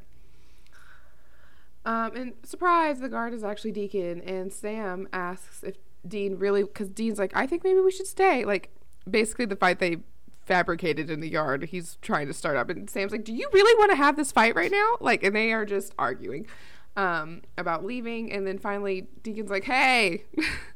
Um, 1.86 2.16
and 2.16 2.34
surprise, 2.44 3.00
the 3.00 3.10
guard 3.10 3.34
is 3.34 3.44
actually 3.44 3.72
Deacon, 3.72 4.22
and 4.22 4.52
Sam 4.52 5.08
asks 5.14 5.64
if 5.64 5.78
Dean 6.08 6.38
really, 6.38 6.64
because 6.64 6.90
Dean's 6.90 7.20
like, 7.20 7.32
I 7.36 7.46
think 7.46 7.64
maybe 7.64 7.80
we 7.80 7.92
should 7.92 8.08
stay. 8.08 8.44
Like, 8.46 8.70
basically, 9.10 9.46
the 9.46 9.56
fight 9.56 9.80
they 9.80 9.98
fabricated 10.46 11.10
in 11.10 11.20
the 11.20 11.30
yard, 11.30 11.66
he's 11.66 11.98
trying 12.02 12.28
to 12.28 12.34
start 12.34 12.56
up, 12.58 12.70
and 12.70 12.90
Sam's 12.90 13.12
like, 13.12 13.24
Do 13.24 13.34
you 13.34 13.50
really 13.54 13.78
want 13.80 13.92
to 13.92 13.98
have 13.98 14.16
this 14.16 14.32
fight 14.32 14.56
right 14.56 14.72
now? 14.72 14.98
Like, 15.00 15.24
and 15.24 15.36
they 15.36 15.52
are 15.54 15.66
just 15.66 15.94
arguing 16.00 16.48
um, 16.96 17.42
about 17.58 17.84
leaving, 17.86 18.32
and 18.32 18.48
then 18.48 18.58
finally, 18.58 19.08
Deacon's 19.24 19.50
like, 19.52 19.66
Hey, 19.66 20.26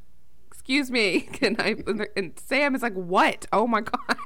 excuse 0.70 0.92
me, 0.92 1.22
can 1.34 1.56
I? 1.60 1.76
And 2.16 2.34
Sam 2.38 2.76
is 2.76 2.84
like, 2.84 2.94
What? 2.94 3.48
Oh 3.52 3.66
my 3.66 3.82
god. 3.82 4.18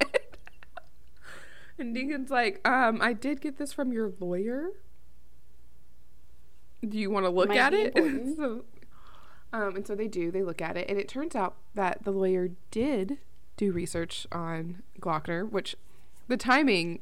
And 1.79 1.95
Deacon's 1.95 2.29
like, 2.29 2.65
um, 2.67 2.99
I 3.01 3.13
did 3.13 3.41
get 3.41 3.57
this 3.57 3.73
from 3.73 3.91
your 3.91 4.11
lawyer. 4.19 4.69
Do 6.87 6.97
you 6.99 7.09
want 7.09 7.25
to 7.25 7.29
look 7.29 7.47
Might 7.49 7.57
at 7.57 7.73
it? 7.73 7.87
important. 7.95 8.37
so, 8.37 8.65
um, 9.53 9.75
and 9.77 9.87
so 9.87 9.95
they 9.95 10.07
do. 10.07 10.29
They 10.31 10.43
look 10.43 10.61
at 10.61 10.77
it, 10.77 10.87
and 10.89 10.99
it 10.99 11.07
turns 11.07 11.35
out 11.35 11.55
that 11.73 12.03
the 12.03 12.11
lawyer 12.11 12.49
did 12.71 13.17
do 13.57 13.71
research 13.71 14.27
on 14.31 14.83
Glockner, 14.99 15.49
which 15.49 15.75
the 16.27 16.37
timing 16.37 16.99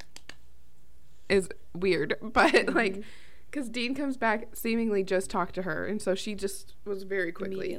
is 1.27 1.49
weird, 1.73 2.15
but 2.21 2.53
Mm-hmm. 2.53 2.75
like, 2.75 3.03
because 3.49 3.67
Dean 3.69 3.93
comes 3.95 4.15
back 4.17 4.55
seemingly 4.55 5.03
just 5.03 5.29
talked 5.29 5.55
to 5.55 5.63
her, 5.63 5.85
and 5.85 6.01
so 6.01 6.13
she 6.15 6.33
just 6.35 6.75
was 6.85 7.03
very 7.03 7.31
quickly 7.33 7.77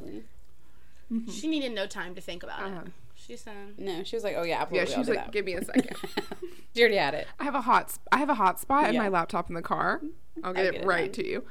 Immediately. 1.13 1.41
She 1.41 1.47
needed 1.49 1.73
no 1.73 1.87
time 1.87 2.15
to 2.17 2.21
think 2.21 2.43
about 2.43 2.61
Uh-huh. 2.63 2.81
it. 2.87 2.93
She 3.15 3.37
said, 3.37 3.55
No, 3.79 4.03
she 4.03 4.17
was 4.17 4.25
like, 4.25 4.35
oh 4.37 4.43
yeah, 4.43 4.67
Yeah, 4.73 4.83
absolutely. 4.83 4.93
she 4.95 4.99
was 4.99 5.09
like, 5.09 5.19
that. 5.19 5.33
"Give 5.33 5.45
me 5.45 5.55
a 5.55 5.65
second. 5.65 5.97
She 6.75 6.81
already 6.81 6.97
had 6.97 7.13
it. 7.15 7.29
I 7.39 7.45
have 7.45 7.55
a 7.55 7.61
hot. 7.61 7.91
Sp- 7.93 8.09
I 8.11 8.17
have 8.19 8.31
a 8.31 8.35
hot 8.35 8.59
spot 8.59 8.89
in 8.89 8.97
my 8.97 9.09
laptop 9.09 9.49
in 9.51 9.55
the 9.55 9.61
car. 9.63 10.01
I'll 10.43 10.53
get, 10.55 10.61
I'll 10.63 10.69
it, 10.69 10.73
get 10.73 10.83
it 10.83 10.87
right 10.87 11.13
done. 11.13 11.25
to 11.25 11.31
you." 11.31 11.45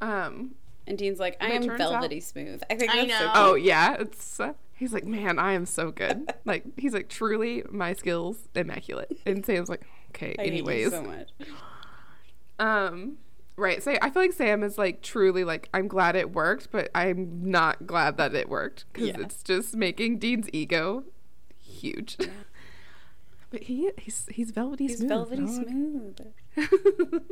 Um. 0.00 0.54
And 0.86 0.98
Dean's 0.98 1.18
like, 1.20 1.36
I 1.40 1.50
am 1.52 1.62
turns 1.64 1.80
out- 1.80 1.90
velvety 1.92 2.18
smooth. 2.20 2.60
I 2.70 2.74
think 2.74 2.90
I 2.90 3.06
that's 3.06 3.18
so 3.18 3.24
know. 3.26 3.32
Oh 3.36 3.54
yeah, 3.54 3.96
it's. 4.00 4.40
Uh, 4.40 4.54
he's 4.74 4.92
like, 4.92 5.04
man, 5.06 5.38
I 5.38 5.52
am 5.52 5.64
so 5.64 5.90
good. 5.92 6.32
like 6.44 6.64
he's 6.76 6.92
like, 6.92 7.08
truly, 7.08 7.62
my 7.70 7.92
skills 7.92 8.48
immaculate. 8.54 9.16
And 9.24 9.46
Sam's 9.46 9.68
like, 9.68 9.86
okay. 10.10 10.34
I 10.38 10.42
hate 10.42 10.52
you 10.54 10.58
anyways, 10.68 10.90
so 10.90 11.02
much. 11.02 11.28
um, 12.58 13.18
right. 13.58 13.82
So 13.82 13.96
I 14.00 14.10
feel 14.10 14.22
like 14.22 14.32
Sam 14.32 14.62
is 14.62 14.78
like 14.78 15.02
truly 15.02 15.44
like, 15.44 15.68
I'm 15.74 15.88
glad 15.88 16.16
it 16.16 16.32
worked, 16.32 16.70
but 16.70 16.90
I'm 16.94 17.50
not 17.50 17.86
glad 17.86 18.16
that 18.16 18.34
it 18.34 18.48
worked 18.48 18.84
because 18.92 19.08
Yeah. 19.08 19.16
it's 19.20 19.42
just 19.42 19.76
making 19.76 20.18
Dean's 20.18 20.48
ego 20.52 21.04
huge. 21.62 22.16
but 23.50 23.62
he 23.64 23.90
he's 23.98 24.26
he's 24.30 24.50
velvety 24.50 24.88
smooth. 24.88 25.28
He's 25.28 25.56
smooth. 25.56 26.16
velvety 26.18 26.24
dog. 26.56 26.68
smooth. 26.96 27.22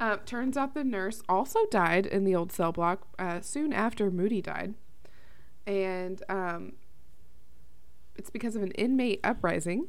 Uh, 0.00 0.16
turns 0.26 0.56
out 0.56 0.74
the 0.74 0.82
nurse 0.82 1.22
also 1.28 1.60
died 1.70 2.06
in 2.06 2.24
the 2.24 2.34
old 2.34 2.50
cell 2.50 2.72
block 2.72 3.06
uh, 3.20 3.40
soon 3.40 3.72
after 3.72 4.10
Moody 4.10 4.42
died. 4.42 4.74
And 5.64 6.20
um, 6.28 6.72
it's 8.16 8.28
because 8.28 8.56
of 8.56 8.64
an 8.64 8.72
inmate 8.72 9.20
uprising. 9.22 9.86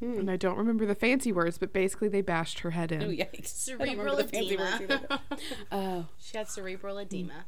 Hmm. 0.00 0.18
And 0.20 0.30
I 0.30 0.36
don't 0.36 0.56
remember 0.58 0.84
the 0.86 0.94
fancy 0.94 1.30
words, 1.32 1.56
but 1.58 1.72
basically 1.72 2.08
they 2.08 2.20
bashed 2.20 2.60
her 2.60 2.72
head 2.72 2.90
in. 2.92 3.02
Oh 3.02 3.08
yikes! 3.08 3.68
I 3.80 3.84
don't 3.84 3.96
remember 3.96 4.10
cerebral 4.10 4.16
the 4.16 4.24
fancy 4.24 4.56
words 4.56 4.80
edema. 4.80 5.20
Oh, 5.72 6.06
she 6.18 6.36
had 6.36 6.48
cerebral 6.48 6.98
edema. 6.98 7.44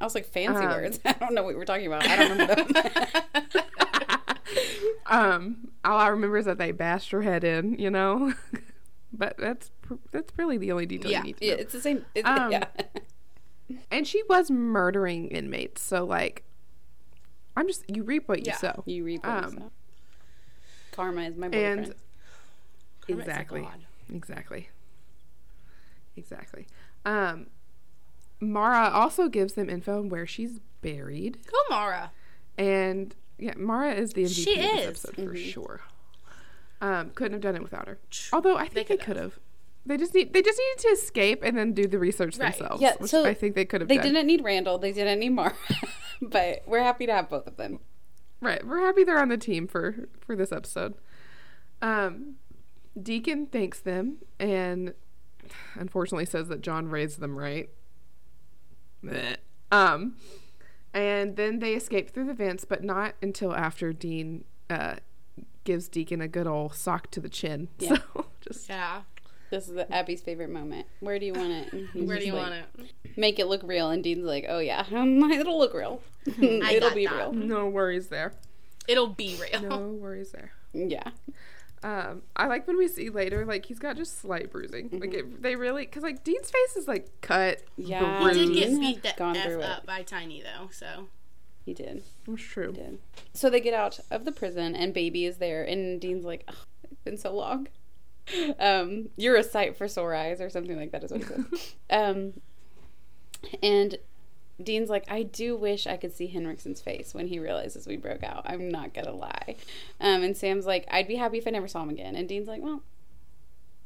I 0.00 0.04
was 0.04 0.14
like 0.14 0.26
fancy 0.26 0.64
Um, 0.64 0.70
words. 0.70 1.00
I 1.04 1.12
don't 1.14 1.34
know 1.34 1.42
what 1.42 1.50
we 1.54 1.58
were 1.58 1.64
talking 1.64 1.86
about. 1.86 2.06
I 2.06 2.16
don't 2.16 2.30
remember 2.38 2.54
them. 2.54 3.62
Um, 5.08 5.68
all 5.84 5.98
I 5.98 6.08
remember 6.08 6.36
is 6.36 6.46
that 6.46 6.58
they 6.58 6.72
bashed 6.72 7.10
her 7.12 7.22
head 7.22 7.44
in, 7.44 7.78
you 7.78 7.90
know? 7.90 8.34
but 9.12 9.36
that's 9.38 9.70
that's 10.10 10.32
really 10.36 10.58
the 10.58 10.72
only 10.72 10.84
detail 10.86 11.10
Yeah. 11.10 11.18
you 11.18 11.24
need 11.24 11.36
to 11.38 11.46
yeah, 11.46 11.54
know. 11.54 11.60
it's 11.60 11.72
the 11.72 11.80
same. 11.80 12.04
It's, 12.14 12.28
Um, 12.28 12.50
yeah. 12.52 12.64
And 13.90 14.06
she 14.06 14.22
was 14.28 14.50
murdering 14.50 15.28
inmates, 15.28 15.82
so 15.82 16.04
like, 16.04 16.42
I'm 17.56 17.66
just, 17.68 17.84
you 17.88 18.02
reap 18.02 18.28
what 18.28 18.40
you 18.40 18.46
Yeah. 18.46 18.56
sow. 18.56 18.82
You 18.86 19.04
reap 19.04 19.24
what 19.24 19.30
you 19.42 19.46
um, 19.48 19.50
sow. 19.58 19.70
Karma 20.96 21.22
is 21.22 21.36
my 21.36 21.48
boyfriend. 21.48 21.78
And 21.78 21.94
Karma 23.06 23.22
is 23.22 23.28
a 23.28 23.30
exactly. 23.30 23.68
Exactly. 24.12 24.68
Exactly. 26.16 26.66
Um, 27.04 27.46
Mara 28.40 28.88
also 28.90 29.28
gives 29.28 29.54
them 29.54 29.68
info 29.70 29.98
on 30.00 30.08
where 30.08 30.26
she's 30.26 30.60
buried, 30.82 31.38
Go 31.46 31.58
Mara. 31.74 32.10
and 32.58 33.14
yeah, 33.38 33.52
Mara 33.56 33.92
is 33.92 34.12
the 34.12 34.24
MVP 34.24 34.44
She 34.44 34.54
of 34.54 34.56
this 34.62 34.80
is. 34.80 34.86
episode 35.04 35.14
for 35.16 35.34
Mhm. 35.34 35.52
sure. 35.52 35.80
Um, 36.80 37.10
couldn't 37.10 37.32
have 37.34 37.42
done 37.42 37.56
it 37.56 37.62
without 37.62 37.86
her. 37.88 37.98
Although 38.32 38.56
I 38.56 38.68
think 38.68 38.88
they 38.88 38.96
could've. 38.96 39.04
could 39.06 39.16
have. 39.16 39.38
They 39.86 39.96
just 39.96 40.14
need 40.14 40.32
they 40.32 40.42
just 40.42 40.58
needed 40.58 40.82
to 40.82 40.88
escape 40.88 41.42
and 41.44 41.56
then 41.56 41.72
do 41.72 41.86
the 41.86 41.98
research 41.98 42.36
Right. 42.38 42.52
themselves. 42.56 42.82
Yeah, 42.82 42.94
which 42.98 43.10
so 43.10 43.24
I 43.24 43.34
think 43.34 43.54
they 43.54 43.64
could 43.64 43.80
have 43.82 43.88
they 43.88 43.96
done. 43.96 44.06
didn't 44.06 44.26
need 44.26 44.42
Randall. 44.42 44.78
They 44.78 44.92
didn't 44.92 45.20
need 45.20 45.30
Mara. 45.30 45.54
but 46.22 46.62
we're 46.66 46.82
happy 46.82 47.06
to 47.06 47.12
have 47.14 47.28
both 47.30 47.46
of 47.46 47.56
them. 47.56 47.78
Right. 48.40 48.66
We're 48.66 48.80
happy 48.80 49.04
they're 49.04 49.20
on 49.20 49.28
the 49.28 49.38
team 49.38 49.66
for 49.66 50.08
for 50.20 50.36
this 50.36 50.52
episode. 50.52 50.94
Um 51.82 52.36
Deacon 53.00 53.46
thanks 53.46 53.80
them 53.80 54.18
and 54.38 54.94
unfortunately 55.74 56.26
says 56.26 56.48
that 56.48 56.60
John 56.60 56.88
raised 56.88 57.20
them 57.20 57.36
right. 57.36 57.70
Bleh. 59.04 59.36
Um 59.72 60.16
and 60.94 61.36
then 61.36 61.58
they 61.58 61.74
escape 61.74 62.10
through 62.10 62.26
the 62.26 62.34
vents, 62.34 62.64
but 62.64 62.82
not 62.82 63.14
until 63.22 63.54
after 63.54 63.92
Dean 63.92 64.44
uh 64.70 64.96
gives 65.64 65.88
Deacon 65.88 66.20
a 66.20 66.28
good 66.28 66.46
old 66.46 66.74
sock 66.74 67.10
to 67.12 67.20
the 67.20 67.28
chin. 67.28 67.68
Yeah. 67.78 67.98
So 68.14 68.26
just 68.52 68.68
Yeah. 68.68 69.02
This 69.50 69.68
is 69.68 69.74
the 69.74 69.92
Abby's 69.92 70.20
favorite 70.20 70.50
moment. 70.50 70.86
Where 71.00 71.18
do 71.18 71.26
you 71.26 71.32
want 71.32 71.52
it? 71.52 71.88
Where 71.94 72.18
do 72.18 72.24
you 72.24 72.32
like, 72.34 72.50
want 72.50 72.54
it? 72.54 73.16
Make 73.16 73.38
it 73.38 73.46
look 73.46 73.62
real. 73.64 73.90
And 73.90 74.02
Dean's 74.02 74.24
like, 74.24 74.46
oh 74.48 74.58
yeah, 74.58 74.84
it'll 74.90 75.58
look 75.58 75.74
real. 75.74 76.02
it'll 76.26 76.94
be 76.94 77.06
that. 77.06 77.14
real. 77.16 77.32
no 77.32 77.68
worries 77.68 78.08
there. 78.08 78.32
It'll 78.88 79.08
be 79.08 79.38
real. 79.40 79.62
No 79.62 79.88
worries 79.88 80.32
there. 80.32 80.52
Yeah. 80.72 81.10
Um, 81.82 82.22
I 82.34 82.46
like 82.46 82.66
when 82.66 82.78
we 82.78 82.88
see 82.88 83.10
later, 83.10 83.44
like 83.44 83.66
he's 83.66 83.78
got 83.78 83.96
just 83.96 84.20
slight 84.20 84.50
bruising. 84.50 84.88
Like 85.00 85.14
it, 85.14 85.42
they 85.42 85.54
really, 85.54 85.84
because 85.84 86.02
like 86.02 86.24
Dean's 86.24 86.50
face 86.50 86.76
is 86.76 86.88
like 86.88 87.08
cut. 87.20 87.62
Yeah. 87.76 88.32
He 88.32 88.46
did 88.46 88.54
get 88.54 88.80
beat 88.80 89.04
has 89.04 89.14
the 89.14 89.18
gone 89.18 89.36
F 89.36 89.44
through 89.44 89.60
it. 89.60 89.64
up 89.64 89.86
by 89.86 90.02
Tiny 90.02 90.42
though, 90.42 90.68
so 90.72 91.08
He 91.64 91.74
did. 91.74 92.02
That's 92.26 92.42
true. 92.42 92.72
did. 92.72 92.98
So 93.34 93.50
they 93.50 93.60
get 93.60 93.74
out 93.74 94.00
of 94.10 94.24
the 94.24 94.32
prison, 94.32 94.74
and 94.74 94.92
Baby 94.92 95.26
is 95.26 95.36
there, 95.36 95.62
and 95.62 96.00
Dean's 96.00 96.24
like, 96.24 96.44
oh, 96.48 96.64
"It's 96.90 97.00
been 97.02 97.18
so 97.18 97.32
long. 97.34 97.68
Um, 98.58 99.10
you're 99.16 99.36
a 99.36 99.44
sight 99.44 99.76
for 99.76 99.88
sore 99.88 100.14
eyes, 100.14 100.40
or 100.40 100.50
something 100.50 100.76
like 100.76 100.92
that 100.92 101.04
is 101.04 101.10
what 101.10 101.20
he 101.20 101.26
said." 101.26 101.44
um, 101.90 102.32
and 103.62 103.96
Dean's 104.62 104.90
like, 104.90 105.04
"I 105.08 105.22
do 105.22 105.56
wish 105.56 105.86
I 105.86 105.96
could 105.96 106.12
see 106.12 106.28
Henriksen's 106.28 106.80
face 106.80 107.14
when 107.14 107.28
he 107.28 107.38
realizes 107.38 107.86
we 107.86 107.96
broke 107.96 108.24
out. 108.24 108.42
I'm 108.46 108.68
not 108.68 108.94
gonna 108.94 109.14
lie." 109.14 109.56
Um, 110.00 110.22
and 110.22 110.36
Sam's 110.36 110.66
like, 110.66 110.86
"I'd 110.90 111.08
be 111.08 111.16
happy 111.16 111.38
if 111.38 111.46
I 111.46 111.50
never 111.50 111.68
saw 111.68 111.82
him 111.82 111.90
again." 111.90 112.16
And 112.16 112.28
Dean's 112.28 112.48
like, 112.48 112.62
"Well, 112.62 112.82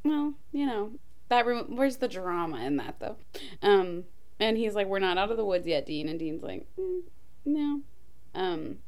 well, 0.03 0.33
you 0.51 0.65
know." 0.65 0.91
That 1.29 1.45
rem- 1.45 1.77
where's 1.77 1.95
the 1.97 2.09
drama 2.09 2.59
in 2.65 2.75
that 2.75 2.95
though? 2.99 3.15
Um, 3.61 4.03
and 4.37 4.57
he's 4.57 4.75
like, 4.75 4.87
"We're 4.87 4.99
not 4.99 5.17
out 5.17 5.31
of 5.31 5.37
the 5.37 5.45
woods 5.45 5.65
yet, 5.65 5.85
Dean." 5.85 6.09
And 6.09 6.19
Dean's 6.19 6.43
like, 6.43 6.67
mm, 6.77 7.03
"No." 7.45 7.81
Um, 8.35 8.79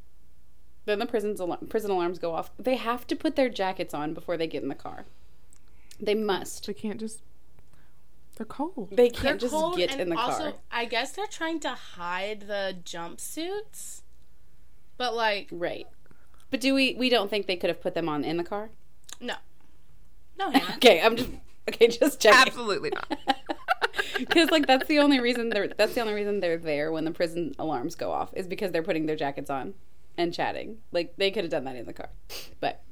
then 0.86 1.00
the 1.00 1.06
prison's 1.06 1.40
al- 1.40 1.56
prison 1.70 1.92
alarms 1.92 2.20
go 2.20 2.34
off. 2.34 2.52
They 2.60 2.76
have 2.76 3.08
to 3.08 3.16
put 3.16 3.36
their 3.36 3.50
jackets 3.50 3.94
on 3.94 4.14
before 4.14 4.36
they 4.36 4.48
get 4.48 4.64
in 4.64 4.70
the 4.70 4.76
car. 4.76 5.06
They 6.06 6.16
must. 6.16 6.66
They 6.68 6.74
can't 6.74 7.00
just. 7.00 7.22
They're 8.36 8.46
cold. 8.46 8.90
They 8.92 9.10
they're 9.10 9.22
can't 9.22 9.42
just 9.42 9.54
cold 9.54 9.78
get 9.78 9.92
and 9.92 10.02
in 10.02 10.10
the 10.10 10.18
also 10.18 10.52
car. 10.52 10.54
I 10.72 10.86
guess 10.86 11.12
they're 11.12 11.28
trying 11.28 11.60
to 11.62 11.70
hide 11.70 12.42
the 12.48 12.76
jumpsuits. 12.84 14.02
But 14.98 15.16
like 15.16 15.50
Right. 15.52 15.88
But 16.50 16.62
do 16.62 16.74
we? 16.74 16.96
We 16.96 17.10
don't 17.10 17.30
think 17.30 17.48
they 17.48 17.56
could 17.56 17.70
have 17.70 17.82
put 17.82 17.94
them 17.94 18.10
on 18.10 18.24
in 18.24 18.38
the 18.38 18.44
car. 18.44 18.70
no. 19.22 19.36
No 20.38 20.50
Hannah. 20.52 20.76
Okay, 20.76 21.00
I'm 21.02 21.16
just 21.16 21.30
okay. 21.70 21.88
Just 21.88 22.20
checking. 22.20 22.40
Absolutely 22.48 22.90
not. 22.90 23.18
Because 24.18 24.50
like 24.52 24.68
that's 24.68 24.88
the 24.88 25.00
only 25.00 25.20
reason 25.20 25.50
they're 25.50 25.68
that's 25.68 25.94
the 25.96 26.02
only 26.02 26.14
reason 26.14 26.40
they're 26.40 26.58
there 26.58 26.92
when 26.92 27.04
the 27.06 27.12
prison 27.12 27.54
alarms 27.60 27.96
go 27.96 28.12
off 28.12 28.30
is 28.34 28.48
because 28.48 28.72
they're 28.72 28.84
putting 28.84 29.06
their 29.06 29.16
jackets 29.16 29.50
on 29.50 29.74
and 30.18 30.34
chatting. 30.34 30.78
Like 30.92 31.16
they 31.18 31.32
could 31.32 31.44
have 31.44 31.52
done 31.52 31.64
that 31.66 31.76
in 31.76 31.86
the 31.86 31.94
car, 31.94 32.10
but 32.60 32.84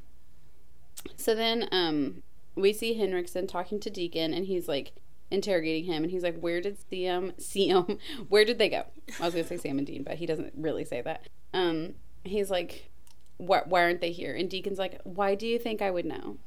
so 1.16 1.36
then 1.36 1.68
um 1.72 2.24
we 2.56 2.74
see 2.74 2.94
Henriksen 2.96 3.48
talking 3.48 3.80
to 3.80 3.90
Deacon 3.90 4.34
and 4.34 4.46
he's 4.46 4.68
like 4.68 4.94
interrogating 5.30 5.86
him 5.86 6.04
and 6.04 6.12
he's 6.12 6.24
like, 6.24 6.40
"Where 6.40 6.62
did 6.62 6.78
Sam 6.90 7.34
Sam? 7.38 7.98
Where 8.30 8.46
did 8.46 8.60
they 8.60 8.70
go?" 8.70 8.86
I 9.20 9.26
was 9.26 9.34
gonna 9.34 9.48
say 9.48 9.58
Sam 9.58 9.78
and 9.78 9.88
Dean, 9.88 10.04
but 10.04 10.16
he 10.16 10.26
doesn't 10.26 10.54
really 10.56 10.86
say 10.86 11.02
that. 11.02 11.30
Um, 11.54 11.96
he's 12.24 12.52
like, 12.52 12.90
"Why, 13.38 13.62
why 13.66 13.84
aren't 13.84 14.02
they 14.02 14.12
here?" 14.12 14.36
And 14.36 14.50
Deacon's 14.50 14.80
like, 14.80 15.00
"Why 15.04 15.36
do 15.36 15.48
you 15.48 15.58
think 15.58 15.82
I 15.82 15.92
would 15.92 16.06
know?" 16.06 16.38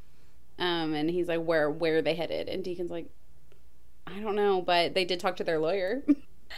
Um, 0.59 0.94
and 0.94 1.11
he's 1.11 1.28
like, 1.28 1.42
"Where 1.42 1.70
where 1.70 1.98
are 1.98 2.02
they 2.02 2.14
headed?" 2.14 2.48
And 2.48 2.62
Deacon's 2.62 2.90
like, 2.90 3.11
I 4.07 4.20
don't 4.20 4.36
know, 4.36 4.61
but 4.61 4.94
they 4.94 5.05
did 5.05 5.20
talk 5.20 5.36
to 5.36 5.44
their 5.44 5.59
lawyer. 5.59 6.02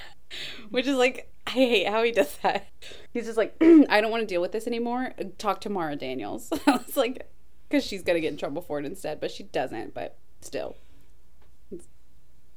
Which 0.71 0.87
is 0.87 0.97
like, 0.97 1.33
I 1.47 1.51
hate 1.51 1.89
how 1.89 2.03
he 2.03 2.11
does 2.11 2.37
that. 2.43 2.67
He's 3.13 3.27
just 3.27 3.37
like, 3.37 3.57
I 3.61 4.01
don't 4.01 4.11
want 4.11 4.23
to 4.23 4.27
deal 4.27 4.41
with 4.41 4.53
this 4.53 4.67
anymore. 4.67 5.13
Talk 5.39 5.61
to 5.63 5.71
Mara 5.71 5.97
Daniels. 5.97 6.53
I 6.67 6.73
was 6.73 6.97
like, 6.97 7.31
because 7.69 7.85
she's 7.85 8.03
going 8.03 8.17
to 8.17 8.21
get 8.21 8.33
in 8.33 8.39
trouble 8.39 8.63
for 8.63 8.79
it 8.79 8.85
instead, 8.85 9.21
but 9.21 9.31
she 9.31 9.45
doesn't, 9.45 9.95
but 9.95 10.17
still. 10.41 10.77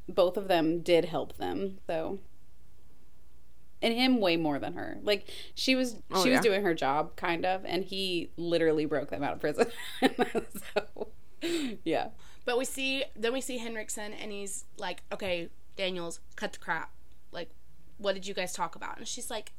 Both 0.07 0.37
of 0.37 0.47
them 0.47 0.81
did 0.81 1.05
help 1.05 1.37
them, 1.37 1.77
so. 1.85 2.19
And 3.81 3.93
him 3.93 4.19
way 4.19 4.37
more 4.37 4.59
than 4.59 4.73
her. 4.73 4.97
Like, 5.03 5.27
she 5.55 5.75
was 5.75 5.97
Oh, 6.11 6.23
she 6.23 6.29
yeah. 6.29 6.37
was 6.37 6.45
doing 6.45 6.63
her 6.63 6.73
job, 6.73 7.15
kind 7.15 7.45
of, 7.45 7.63
and 7.65 7.83
he 7.83 8.29
literally 8.35 8.85
broke 8.85 9.09
them 9.09 9.23
out 9.23 9.33
of 9.33 9.39
prison. 9.39 9.67
so, 10.75 11.07
yeah. 11.83 12.09
But 12.45 12.57
we 12.57 12.65
see 12.65 13.03
then 13.15 13.31
we 13.33 13.41
see 13.41 13.59
Henriksen 13.59 14.13
and 14.13 14.31
he's 14.31 14.65
like, 14.77 15.03
Okay, 15.13 15.49
Daniels, 15.77 16.19
cut 16.35 16.53
the 16.53 16.59
crap. 16.59 16.91
Like, 17.31 17.51
what 17.97 18.15
did 18.15 18.25
you 18.27 18.33
guys 18.33 18.53
talk 18.53 18.75
about? 18.75 18.97
And 18.97 19.07
she's 19.07 19.29
like, 19.29 19.53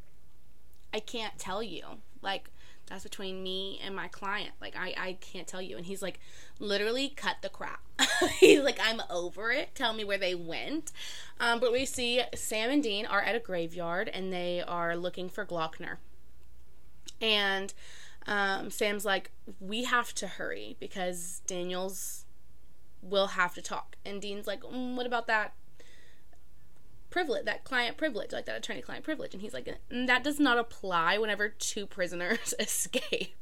I 0.93 0.99
can't 1.01 1.39
tell 1.39 1.63
you. 1.63 1.85
Like, 2.21 2.51
that's 2.91 3.05
between 3.05 3.43
me 3.43 3.81
and 3.83 3.95
my 3.95 4.09
client. 4.09 4.51
Like 4.61 4.75
I, 4.77 4.95
I 4.99 5.13
can't 5.21 5.47
tell 5.47 5.63
you. 5.63 5.77
And 5.77 5.87
he's 5.87 6.03
like, 6.03 6.19
literally 6.59 7.09
cut 7.09 7.37
the 7.41 7.49
crap. 7.49 7.81
he's 8.41 8.61
like, 8.61 8.79
I'm 8.83 9.01
over 9.09 9.53
it. 9.53 9.75
Tell 9.75 9.93
me 9.93 10.05
where 10.05 10.19
they 10.19 10.35
went. 10.35 10.91
Um, 11.39 11.61
but 11.61 11.73
we 11.73 11.87
see 11.87 12.23
Sam 12.35 12.71
and 12.71 12.83
Dean 12.83 13.07
are 13.07 13.23
at 13.23 13.37
a 13.37 13.41
graveyard 13.41 14.09
and 14.09 14.33
they 14.33 14.61
are 14.61 14.97
looking 14.97 15.29
for 15.29 15.47
Glockner. 15.47 15.97
And 17.21 17.73
um, 18.27 18.71
Sam's 18.71 19.05
like, 19.05 19.31
we 19.61 19.85
have 19.85 20.13
to 20.15 20.27
hurry 20.27 20.77
because 20.81 21.43
Daniel's 21.47 22.25
will 23.03 23.29
have 23.29 23.55
to 23.55 23.63
talk. 23.63 23.97
And 24.05 24.21
Dean's 24.21 24.47
like, 24.47 24.63
mm, 24.63 24.97
what 24.97 25.07
about 25.07 25.29
that 25.29 25.55
privilege, 27.11 27.45
that 27.45 27.65
client 27.65 27.97
privilege, 27.97 28.33
like 28.33 28.47
that 28.47 28.57
attorney 28.57 28.81
client 28.81 29.05
privilege. 29.05 29.35
And 29.35 29.43
he's 29.43 29.53
like, 29.53 29.69
"Mm, 29.93 30.07
that 30.07 30.23
does 30.25 30.39
not 30.41 30.59
apply 30.59 31.19
whenever 31.19 31.49
two 31.49 31.87
prisoners 31.87 32.55
escape 32.61 33.35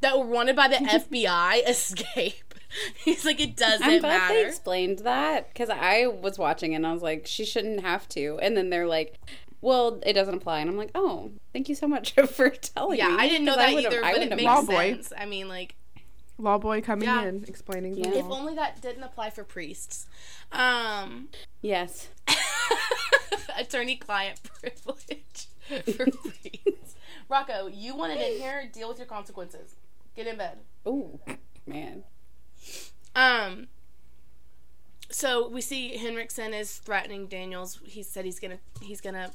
that 0.00 0.18
were 0.18 0.24
wanted 0.26 0.56
by 0.56 0.68
the 0.68 0.76
FBI 0.76 1.68
escape. 1.68 2.54
He's 3.04 3.24
like, 3.24 3.40
it 3.40 3.56
doesn't 3.56 3.86
I'm 3.86 4.00
glad 4.00 4.18
matter. 4.18 4.34
they 4.34 4.46
explained 4.46 4.98
that 5.00 5.48
because 5.52 5.70
I 5.70 6.06
was 6.08 6.36
watching 6.38 6.74
and 6.74 6.86
I 6.86 6.92
was 6.92 7.00
like, 7.02 7.26
she 7.26 7.44
shouldn't 7.44 7.80
have 7.80 8.08
to. 8.10 8.38
And 8.42 8.56
then 8.56 8.70
they're 8.70 8.88
like, 8.88 9.18
well, 9.60 10.00
it 10.04 10.12
doesn't 10.14 10.34
apply. 10.34 10.58
And 10.60 10.68
I'm 10.70 10.76
like, 10.76 10.90
oh, 10.94 11.30
thank 11.52 11.68
you 11.68 11.74
so 11.76 11.86
much 11.86 12.12
for 12.14 12.50
telling 12.50 12.98
yeah, 12.98 13.08
me. 13.08 13.16
I 13.18 13.28
didn't 13.28 13.44
know 13.44 13.54
that 13.56 13.72
would've- 13.72 13.86
either, 13.86 14.04
I 14.04 14.12
but 14.12 14.16
it 14.22 14.30
wouldn't 14.30 14.36
makes 14.42 14.50
have- 14.50 14.66
boy. 14.66 14.90
sense. 14.94 15.12
I 15.16 15.26
mean, 15.26 15.48
like, 15.48 15.74
Law 16.38 16.58
boy 16.58 16.82
coming 16.82 17.08
Yeah. 17.08 17.22
in, 17.24 17.44
explaining 17.48 17.94
the 17.94 18.00
Yeah. 18.10 18.16
if 18.16 18.26
only 18.26 18.54
that 18.56 18.82
didn't 18.82 19.04
apply 19.04 19.30
for 19.30 19.42
priests. 19.44 20.06
Um, 20.52 21.28
Yes. 21.62 22.08
attorney 23.58 23.96
client 23.96 24.40
privilege 24.60 25.48
for 25.96 26.06
priests. 26.06 26.94
Rocco, 27.28 27.66
you 27.66 27.96
wanted 27.96 28.20
in 28.20 28.38
here, 28.38 28.70
deal 28.72 28.88
with 28.88 28.98
your 28.98 29.06
consequences. 29.06 29.74
Get 30.14 30.26
in 30.26 30.36
bed. 30.36 30.58
Oh, 30.84 31.20
man. 31.66 32.04
Um. 33.14 33.68
So 35.10 35.48
we 35.48 35.60
see 35.60 35.96
Henriksen 35.96 36.52
is 36.52 36.76
threatening 36.78 37.26
Daniels. 37.26 37.80
He 37.84 38.02
said 38.02 38.24
he's 38.24 38.40
gonna 38.40 38.58
he's 38.80 39.00
gonna 39.00 39.30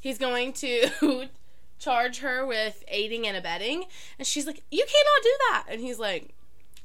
he's 0.00 0.18
going 0.18 0.52
to 0.54 1.28
charge 1.78 2.18
her 2.18 2.44
with 2.44 2.84
aiding 2.88 3.26
and 3.26 3.36
abetting, 3.36 3.84
and 4.18 4.26
she's 4.26 4.46
like, 4.46 4.62
"You 4.70 4.84
cannot 4.84 5.22
do 5.22 5.36
that," 5.50 5.64
and 5.68 5.80
he's 5.80 5.98
like, 5.98 6.34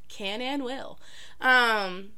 "Can 0.08 0.42
and 0.42 0.64
will." 0.64 1.00
Um, 1.42 2.10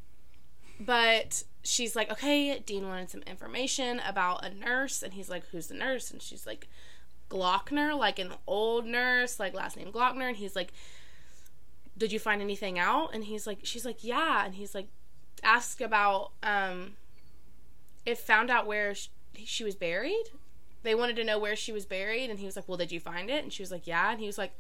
but 0.80 1.44
she's 1.64 1.96
like, 1.96 2.12
"Okay." 2.12 2.60
Dean 2.60 2.88
wanted 2.88 3.10
some 3.10 3.22
information 3.24 4.02
about 4.06 4.46
a 4.46 4.54
nurse, 4.54 5.04
and 5.04 5.14
he's 5.14 5.30
like, 5.30 5.46
"Who's 5.48 5.68
the 5.68 5.76
nurse?" 5.76 6.12
And 6.12 6.22
she's 6.22 6.46
like, 6.46 6.68
"Glockner, 7.30 7.98
like 7.98 8.20
an 8.20 8.34
old 8.48 8.86
nurse, 8.86 9.40
like 9.40 9.54
last 9.54 9.78
name 9.78 9.92
Glockner," 9.92 10.30
and 10.30 10.38
he's 10.38 10.56
like 10.56 10.72
did 12.00 12.14
you 12.14 12.18
find 12.18 12.42
anything 12.42 12.80
out? 12.80 13.14
And 13.14 13.26
he's 13.26 13.46
like 13.46 13.60
she's 13.64 13.86
like 13.86 14.04
yeah. 14.04 14.46
And 14.46 14.56
he's 14.56 14.74
like 14.74 14.88
ask 15.44 15.82
about 15.82 16.32
um 16.42 16.94
if 18.06 18.20
found 18.20 18.50
out 18.50 18.66
where 18.66 18.96
she, 18.96 19.10
she 19.46 19.64
was 19.64 19.76
buried. 19.76 20.24
They 20.82 20.96
wanted 20.96 21.18
to 21.18 21.26
know 21.26 21.38
where 21.38 21.58
she 21.58 21.74
was 21.74 21.86
buried. 21.86 22.30
And 22.30 22.40
he 22.40 22.46
was 22.46 22.56
like 22.56 22.68
well 22.68 22.78
did 22.78 22.92
you 22.92 23.00
find 23.00 23.30
it? 23.30 23.44
And 23.44 23.54
she 23.54 23.62
was 23.62 23.72
like 23.72 23.86
yeah. 23.86 24.12
And 24.12 24.20
he 24.20 24.26
was 24.26 24.38
like 24.38 24.54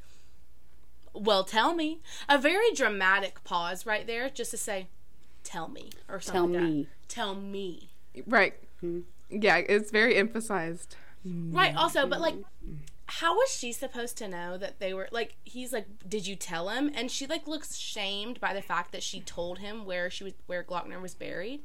well 1.14 1.46
tell 1.46 1.74
me. 1.74 2.02
A 2.28 2.38
very 2.38 2.72
dramatic 2.76 3.44
pause 3.44 3.86
right 3.86 4.06
there 4.06 4.30
just 4.30 4.52
to 4.52 4.58
say 4.58 4.88
tell 5.50 5.68
me 5.68 5.90
or 6.08 6.20
something 6.20 6.54
Tell 6.54 6.62
like 6.62 6.72
me. 6.72 6.84
that. 6.84 7.10
tell 7.10 7.36
me 7.36 7.90
Right. 8.28 8.54
Hmm. 8.82 9.00
Yeah, 9.30 9.58
it's 9.58 9.92
very 9.92 10.16
emphasized. 10.18 10.96
Right. 11.26 11.76
Also, 11.76 12.08
but 12.08 12.20
like, 12.22 12.36
how 13.06 13.36
was 13.36 13.50
she 13.56 13.72
supposed 13.72 14.18
to 14.18 14.28
know 14.28 14.58
that 14.58 14.80
they 14.80 14.94
were 14.94 15.08
like? 15.12 15.36
He's 15.44 15.72
like, 15.74 15.86
"Did 16.08 16.26
you 16.28 16.36
tell 16.36 16.70
him?" 16.70 16.92
And 16.96 17.12
she 17.12 17.28
like 17.28 17.48
looks 17.48 17.76
shamed 17.78 18.40
by 18.40 18.54
the 18.54 18.62
fact 18.62 18.92
that 18.92 19.04
she 19.04 19.20
told 19.22 19.60
him 19.60 19.86
where 19.86 20.10
she 20.10 20.24
was, 20.24 20.34
where 20.48 20.64
Glockner 20.64 21.00
was 21.02 21.14
buried, 21.14 21.62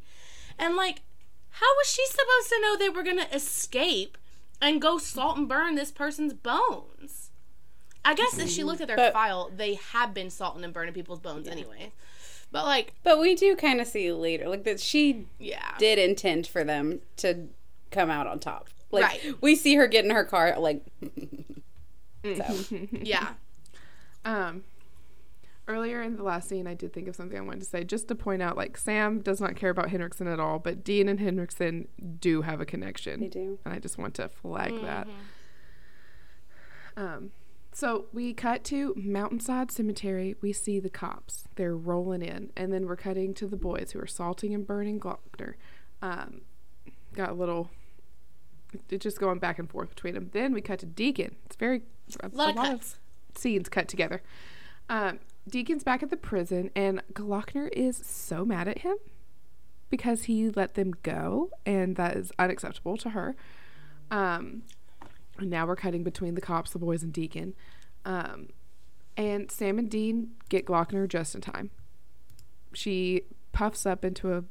and 0.59 0.77
like, 0.77 1.03
how 1.51 1.67
was 1.79 1.89
she 1.89 2.05
supposed 2.07 2.49
to 2.51 2.61
know 2.61 2.77
they 2.77 2.89
were 2.91 3.03
gonna 3.03 3.29
escape 3.33 4.19
and 4.61 4.81
go 4.83 4.99
salt 4.99 5.37
and 5.39 5.49
burn 5.49 5.75
this 5.77 5.91
person's 5.91 6.35
bones? 6.35 7.31
I 8.05 8.15
guess 8.15 8.39
if 8.39 8.51
she 8.51 8.65
looked 8.65 8.81
at 8.83 8.89
their 8.89 8.97
But- 8.99 9.13
file, 9.15 9.51
they 9.55 9.75
have 9.75 10.13
been 10.13 10.29
salting 10.31 10.63
and 10.65 10.75
burning 10.75 10.93
people's 10.95 11.21
bones 11.21 11.49
anyway. 11.49 11.93
But 12.55 12.65
like, 12.67 12.95
But 13.03 13.19
we 13.21 13.35
do 13.35 13.57
kind 13.57 13.81
of 13.81 13.87
see 13.89 14.11
later, 14.13 14.49
like 14.49 14.63
that 14.63 14.79
she 14.79 15.27
yeah, 15.41 15.75
did 15.77 15.99
intend 15.99 16.47
for 16.47 16.63
them 16.63 17.01
to 17.17 17.49
come 17.91 18.11
out 18.11 18.29
on 18.29 18.39
top. 18.39 18.69
Like 18.93 19.03
Right. 19.05 19.35
we 19.43 19.57
see 19.57 19.75
her 19.75 19.89
get 19.89 20.05
in 20.05 20.13
her 20.13 20.23
car, 20.25 20.57
like 20.61 20.83
yeah, 22.23 23.31
Um, 24.25 24.63
earlier 25.67 26.01
in 26.01 26.17
the 26.17 26.23
last 26.23 26.49
scene, 26.49 26.67
I 26.69 26.75
did 26.75 26.93
think 26.93 27.09
of 27.09 27.17
something 27.17 27.37
I 27.37 27.41
wanted 27.41 27.61
to 27.61 27.67
say, 27.67 27.83
just 27.83 28.07
to 28.07 28.15
point 28.15 28.41
out, 28.41 28.57
like 28.57 28.77
Sam 28.79 29.19
does 29.21 29.41
not 29.41 29.57
care 29.57 29.71
about 29.71 29.91
Henriksen 29.91 30.29
at 30.29 30.39
all, 30.39 30.61
but 30.61 30.85
Dean 30.85 31.09
and 31.09 31.19
Henriksen 31.19 31.89
do 32.21 32.43
have 32.43 32.61
a 32.61 32.65
connection. 32.65 33.19
they 33.21 33.27
do. 33.29 33.59
and 33.65 33.75
I 33.75 33.81
just 33.81 33.99
want 33.99 34.15
to 34.15 34.29
flag 34.29 34.81
that. 34.83 35.09
Um, 36.97 37.33
so 37.75 38.07
we 38.13 38.33
cut 38.33 38.63
to 38.65 38.95
Mountainside 38.97 39.73
Cemetery. 39.73 40.37
We 40.41 40.53
see 40.53 40.79
the 40.79 40.89
cops. 40.89 41.49
They're 41.57 41.77
rolling 41.77 42.23
in, 42.23 42.51
and 42.57 42.73
then 42.73 42.87
we're 42.87 42.95
cutting 42.95 43.35
to 43.35 43.49
the 43.49 43.57
boys 43.57 43.91
who 43.93 43.99
are 44.01 44.07
salting 44.07 44.55
and 44.55 44.65
burning 44.65 45.01
Glockner. 45.01 45.55
Um, 46.01 46.43
got 47.15 47.31
a 47.31 47.35
little. 47.35 47.71
It's 48.91 49.03
just 49.03 49.19
going 49.19 49.41
back 49.41 49.59
and 49.59 49.69
forth 49.69 49.91
between 49.91 50.15
them. 50.15 50.31
Then 50.33 50.53
we 50.53 50.61
cut 50.61 50.79
to 50.81 50.87
Deacon. 50.87 51.35
It's 51.47 51.57
very 51.57 51.83
a, 52.21 52.29
lot 52.29 52.51
of 52.51 52.57
cuts. 52.57 52.99
scenes 53.37 53.69
cut 53.69 53.89
together. 53.89 54.23
Um, 54.89 55.19
Deacon's 55.49 55.83
back 55.83 56.03
at 56.03 56.11
the 56.11 56.17
prison, 56.17 56.71
and 56.77 57.03
Glockner 57.13 57.69
is 57.73 57.97
so 57.97 58.45
mad 58.45 58.69
at 58.69 58.79
him 58.79 58.97
because 59.91 60.25
he 60.25 60.49
let 60.49 60.75
them 60.75 60.93
go, 61.03 61.51
and 61.67 61.97
that 61.97 62.17
is 62.17 62.33
unacceptable 62.39 62.97
to 62.99 63.11
her. 63.11 63.35
Um, 64.13 64.63
and 65.39 65.51
now 65.51 65.67
we're 65.67 65.77
cutting 65.77 66.03
between 66.05 66.35
the 66.35 66.41
cops, 66.41 66.71
the 66.73 66.79
boys, 66.79 67.03
and 67.03 67.13
Deacon. 67.13 67.55
Um, 68.05 68.49
and 69.17 69.51
Sam 69.51 69.79
and 69.79 69.91
Dean 69.91 70.33
get 70.49 70.67
Glockner 70.67 71.09
just 71.09 71.35
in 71.35 71.41
time. 71.41 71.71
She 72.73 73.23
puffs 73.53 73.87
up 73.87 74.05
into 74.05 74.33
a 74.33 74.45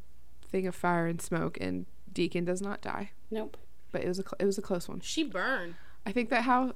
thing 0.47 0.67
of 0.67 0.75
fire 0.75 1.07
and 1.07 1.21
smoke, 1.21 1.57
and 1.59 1.85
Deacon 2.11 2.45
does 2.45 2.61
not 2.61 2.81
die. 2.81 3.11
Nope. 3.29 3.57
But 3.91 4.03
it 4.03 4.07
was 4.07 4.19
a 4.19 4.23
cl- 4.23 4.35
it 4.39 4.45
was 4.45 4.57
a 4.57 4.61
close 4.61 4.87
one. 4.87 4.99
she 5.01 5.23
burned. 5.23 5.75
I 6.05 6.11
think 6.11 6.29
that 6.29 6.43
how 6.43 6.73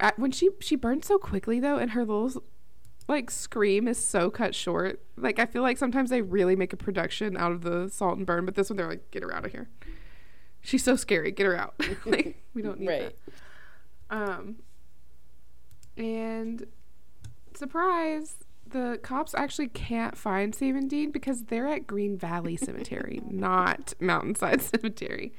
at, 0.00 0.18
when 0.18 0.30
she 0.32 0.50
she 0.60 0.76
burned 0.76 1.04
so 1.04 1.18
quickly 1.18 1.60
though, 1.60 1.76
and 1.76 1.90
her 1.92 2.04
little 2.04 2.42
like 3.08 3.30
scream 3.30 3.86
is 3.88 4.02
so 4.02 4.30
cut 4.30 4.54
short. 4.54 5.00
Like 5.16 5.38
I 5.38 5.46
feel 5.46 5.62
like 5.62 5.76
sometimes 5.78 6.10
they 6.10 6.22
really 6.22 6.56
make 6.56 6.72
a 6.72 6.76
production 6.76 7.36
out 7.36 7.52
of 7.52 7.62
the 7.62 7.88
salt 7.90 8.16
and 8.16 8.26
burn, 8.26 8.44
but 8.46 8.54
this 8.54 8.70
one 8.70 8.76
they're 8.76 8.88
like, 8.88 9.10
get 9.10 9.22
her 9.22 9.34
out 9.34 9.44
of 9.44 9.52
here. 9.52 9.68
She's 10.62 10.82
so 10.82 10.96
scary. 10.96 11.30
Get 11.32 11.44
her 11.46 11.56
out. 11.56 11.74
like 12.06 12.42
we 12.54 12.62
don't 12.62 12.80
need 12.80 12.88
Right. 12.88 13.00
that. 13.02 13.34
Um. 14.14 14.56
And 15.96 16.66
surprise, 17.54 18.36
the 18.66 18.98
cops 19.02 19.34
actually 19.34 19.68
can't 19.68 20.16
find 20.16 20.54
Sam 20.54 20.76
and 20.76 20.90
Dean 20.90 21.10
because 21.10 21.44
they're 21.44 21.68
at 21.68 21.86
Green 21.86 22.16
Valley 22.16 22.56
Cemetery, 22.56 23.20
not 23.28 23.94
Mountainside 24.00 24.60
Cemetery. 24.74 25.32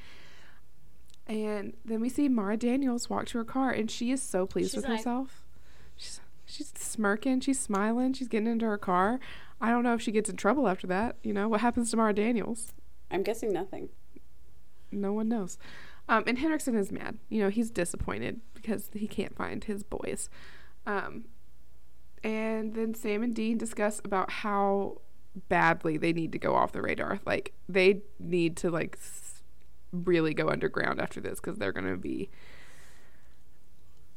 And 1.27 1.73
then 1.83 2.01
we 2.01 2.09
see 2.09 2.29
Mara 2.29 2.55
Daniels 2.55 3.09
walk 3.09 3.25
to 3.27 3.37
her 3.39 3.43
car, 3.43 3.71
and 3.71 3.89
she 3.89 4.11
is 4.11 4.21
so 4.21 4.45
pleased 4.45 4.71
She's 4.71 4.77
with 4.77 4.85
like- 4.89 4.97
herself. 4.99 5.41
She's 5.97 6.19
she's 6.45 6.71
smirking, 6.77 7.39
she's 7.39 7.59
smiling, 7.59 8.13
she's 8.13 8.27
getting 8.27 8.47
into 8.47 8.65
her 8.65 8.77
car. 8.77 9.19
I 9.59 9.69
don't 9.71 9.83
know 9.83 9.93
if 9.93 10.01
she 10.01 10.11
gets 10.11 10.29
in 10.29 10.35
trouble 10.35 10.67
after 10.67 10.85
that. 10.87 11.15
You 11.23 11.33
know 11.33 11.47
what 11.47 11.61
happens 11.61 11.89
to 11.91 11.97
Mara 11.97 12.13
Daniels? 12.13 12.73
I'm 13.09 13.23
guessing 13.23 13.51
nothing. 13.53 13.89
No 14.91 15.13
one 15.13 15.27
knows. 15.29 15.57
Um, 16.07 16.23
and 16.27 16.37
Henriksen 16.37 16.75
is 16.75 16.91
mad. 16.91 17.17
You 17.29 17.41
know 17.41 17.49
he's 17.49 17.71
disappointed 17.71 18.41
because 18.53 18.89
he 18.93 19.07
can't 19.07 19.35
find 19.35 19.63
his 19.63 19.83
boys. 19.83 20.29
Um, 20.85 21.25
and 22.23 22.73
then 22.75 22.93
Sam 22.93 23.23
and 23.23 23.33
Dean 23.35 23.57
discuss 23.57 23.99
about 24.03 24.29
how 24.31 25.01
badly 25.49 25.97
they 25.97 26.13
need 26.13 26.31
to 26.31 26.37
go 26.39 26.55
off 26.55 26.71
the 26.71 26.81
radar. 26.81 27.19
Like 27.25 27.53
they 27.67 28.01
need 28.19 28.55
to 28.57 28.69
like 28.69 28.97
really 29.91 30.33
go 30.33 30.49
underground 30.49 30.99
after 31.01 31.19
this 31.21 31.39
because 31.39 31.57
they're 31.57 31.71
gonna 31.71 31.97
be 31.97 32.29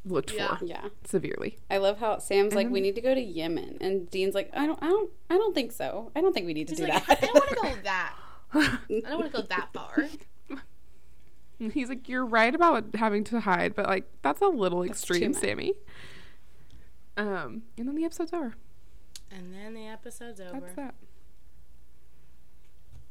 looked 0.05 0.33
Yeah. 0.33 0.57
for 0.57 0.65
Yeah. 0.65 0.89
severely. 1.05 1.59
I 1.71 1.79
love 1.79 1.99
how 1.99 2.19
Sam's 2.19 2.55
like, 2.55 2.69
Mhm. 2.69 2.73
we 2.73 2.81
need 2.81 2.95
to 2.95 3.01
go 3.01 3.15
to 3.15 3.21
Yemen, 3.21 3.77
and 3.81 4.09
Dean's 4.11 4.35
like, 4.35 4.51
I 4.55 4.67
don't, 4.67 4.79
I 4.83 4.87
don't, 4.89 5.11
I 5.29 5.37
don't 5.37 5.55
think 5.55 5.73
so. 5.73 6.11
I 6.17 6.21
don't 6.21 6.33
think 6.33 6.47
we 6.47 6.55
need 6.55 6.69
to 6.69 6.75
do 6.75 6.87
like, 6.87 7.05
that. 7.07 7.23
I 7.23 7.27
don't 7.27 7.35
want 7.35 7.49
to 7.49 7.55
go 7.57 7.75
that. 7.85 8.15
I 8.55 8.79
don't 9.11 9.21
want 9.21 9.33
to 9.33 9.43
go 9.43 9.47
that 9.49 9.69
far. 9.75 10.05
And 11.61 11.73
he's 11.73 11.89
like, 11.89 12.09
"You're 12.09 12.25
right 12.27 12.55
about 12.55 12.95
having 12.95 13.25
to 13.25 13.41
hide, 13.41 13.75
but 13.75 13.87
like 13.87 14.05
that's 14.23 14.41
a 14.41 14.47
little 14.47 14.83
That's 14.83 14.93
extreme. 15.03 15.33
Sammy." 15.33 15.75
Um, 17.17 17.63
and 17.77 17.89
then 17.89 17.97
the 17.97 18.05
episode's 18.05 18.33
over. 18.33 18.55
And 19.31 19.53
then 19.53 19.75
the 19.75 19.87
episode's 19.87 20.41
over. 20.41 20.61
That's 20.61 20.75
that. 20.75 20.95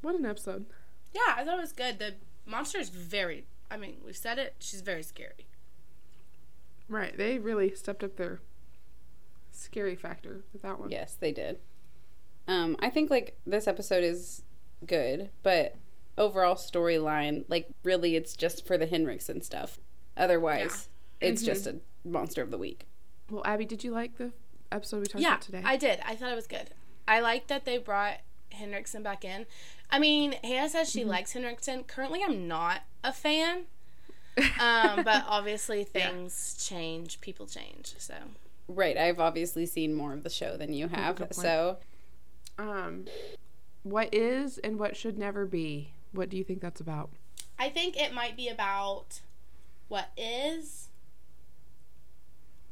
What 0.02 0.16
an 0.16 0.26
episode! 0.26 0.66
Yeah, 1.14 1.36
I 1.36 1.43
thought 1.43 1.58
it 1.58 1.62
was 1.62 1.74
good. 1.74 2.00
The 2.00 2.16
monster 2.45 2.78
is 2.80 2.89
very. 2.89 3.45
I 3.70 3.78
mean, 3.78 3.98
we've 4.06 4.16
said 4.16 4.38
it. 4.39 4.56
She's 4.60 4.82
very 4.82 5.04
scary. 5.04 5.48
Right, 6.88 7.18
they 7.18 7.38
really 7.38 7.74
stepped 7.76 8.04
up 8.04 8.16
their 8.16 8.39
scary 9.52 9.95
factor 9.95 10.45
with 10.54 10.62
that 10.62 10.80
one. 10.80 10.89
yes, 10.89 11.18
they 11.20 11.34
did. 11.34 11.58
Um, 12.48 12.78
I 12.80 12.89
think 12.89 13.10
like 13.10 13.38
this 13.45 13.68
episode 13.68 14.06
is 14.06 14.43
good, 14.86 15.32
but 15.43 15.76
overall 16.18 16.55
storyline, 16.55 17.45
like 17.47 17.68
really, 17.84 18.15
it's 18.15 18.36
just 18.36 18.65
for 18.65 18.78
the 18.78 18.86
Henriksen 18.88 19.41
stuff. 19.41 19.80
Otherwise, 20.15 20.89
it's 21.22 21.41
Mm-hmm. 21.41 21.45
just 21.45 21.68
a 21.68 21.76
monster 22.05 22.41
of 22.41 22.51
the 22.51 22.57
week. 22.57 22.86
Well, 23.30 23.43
Abby, 23.45 23.65
did 23.65 23.84
you 23.84 23.91
like 23.91 24.18
the 24.18 24.32
episode 24.72 25.01
we 25.01 25.05
talked 25.07 25.22
Yeah, 25.22 25.30
about 25.34 25.41
today? 25.41 25.61
I 25.65 25.78
did. 25.78 25.99
I 26.05 26.15
thought 26.15 26.32
it 26.32 26.36
was 26.36 26.47
good. 26.47 26.70
I 27.07 27.20
like 27.20 27.47
that 27.47 27.65
they 27.65 27.78
brought 27.78 28.18
Henriksen 28.51 29.03
back 29.03 29.24
in. 29.26 29.45
I 29.89 29.99
mean, 29.99 30.34
Hannah 30.43 30.70
says 30.70 30.89
Mm-hmm. 30.89 30.99
she 30.99 31.05
likes 31.05 31.34
Henriksen. 31.34 31.84
Currently, 31.84 32.22
I'm 32.24 32.47
not 32.47 32.82
a 33.03 33.13
fan. 33.13 33.63
Um, 34.59 35.03
but 35.03 35.24
obviously, 35.28 35.84
things 35.84 36.63
change, 36.70 37.20
people 37.22 37.47
change. 37.47 37.95
So, 37.97 38.13
Right. 38.68 38.95
I've 38.95 39.20
obviously 39.20 39.65
seen 39.65 39.95
more 39.95 40.13
of 40.13 40.22
the 40.24 40.30
show 40.30 40.57
than 40.57 40.74
you 40.74 40.89
have. 40.89 41.28
So 41.32 41.78
Um, 42.59 43.05
what 43.84 44.13
is 44.13 44.59
and 44.59 44.78
what 44.78 44.95
should 44.95 45.18
never 45.18 45.45
be? 45.47 45.89
What 46.12 46.30
do 46.30 46.38
you 46.38 46.43
think 46.43 46.62
that's 46.62 46.80
about? 46.82 47.10
I 47.60 47.70
think 47.70 47.97
it 47.97 48.14
might 48.14 48.36
be 48.36 48.47
about 48.49 49.22
what 49.88 50.10
is 50.18 50.88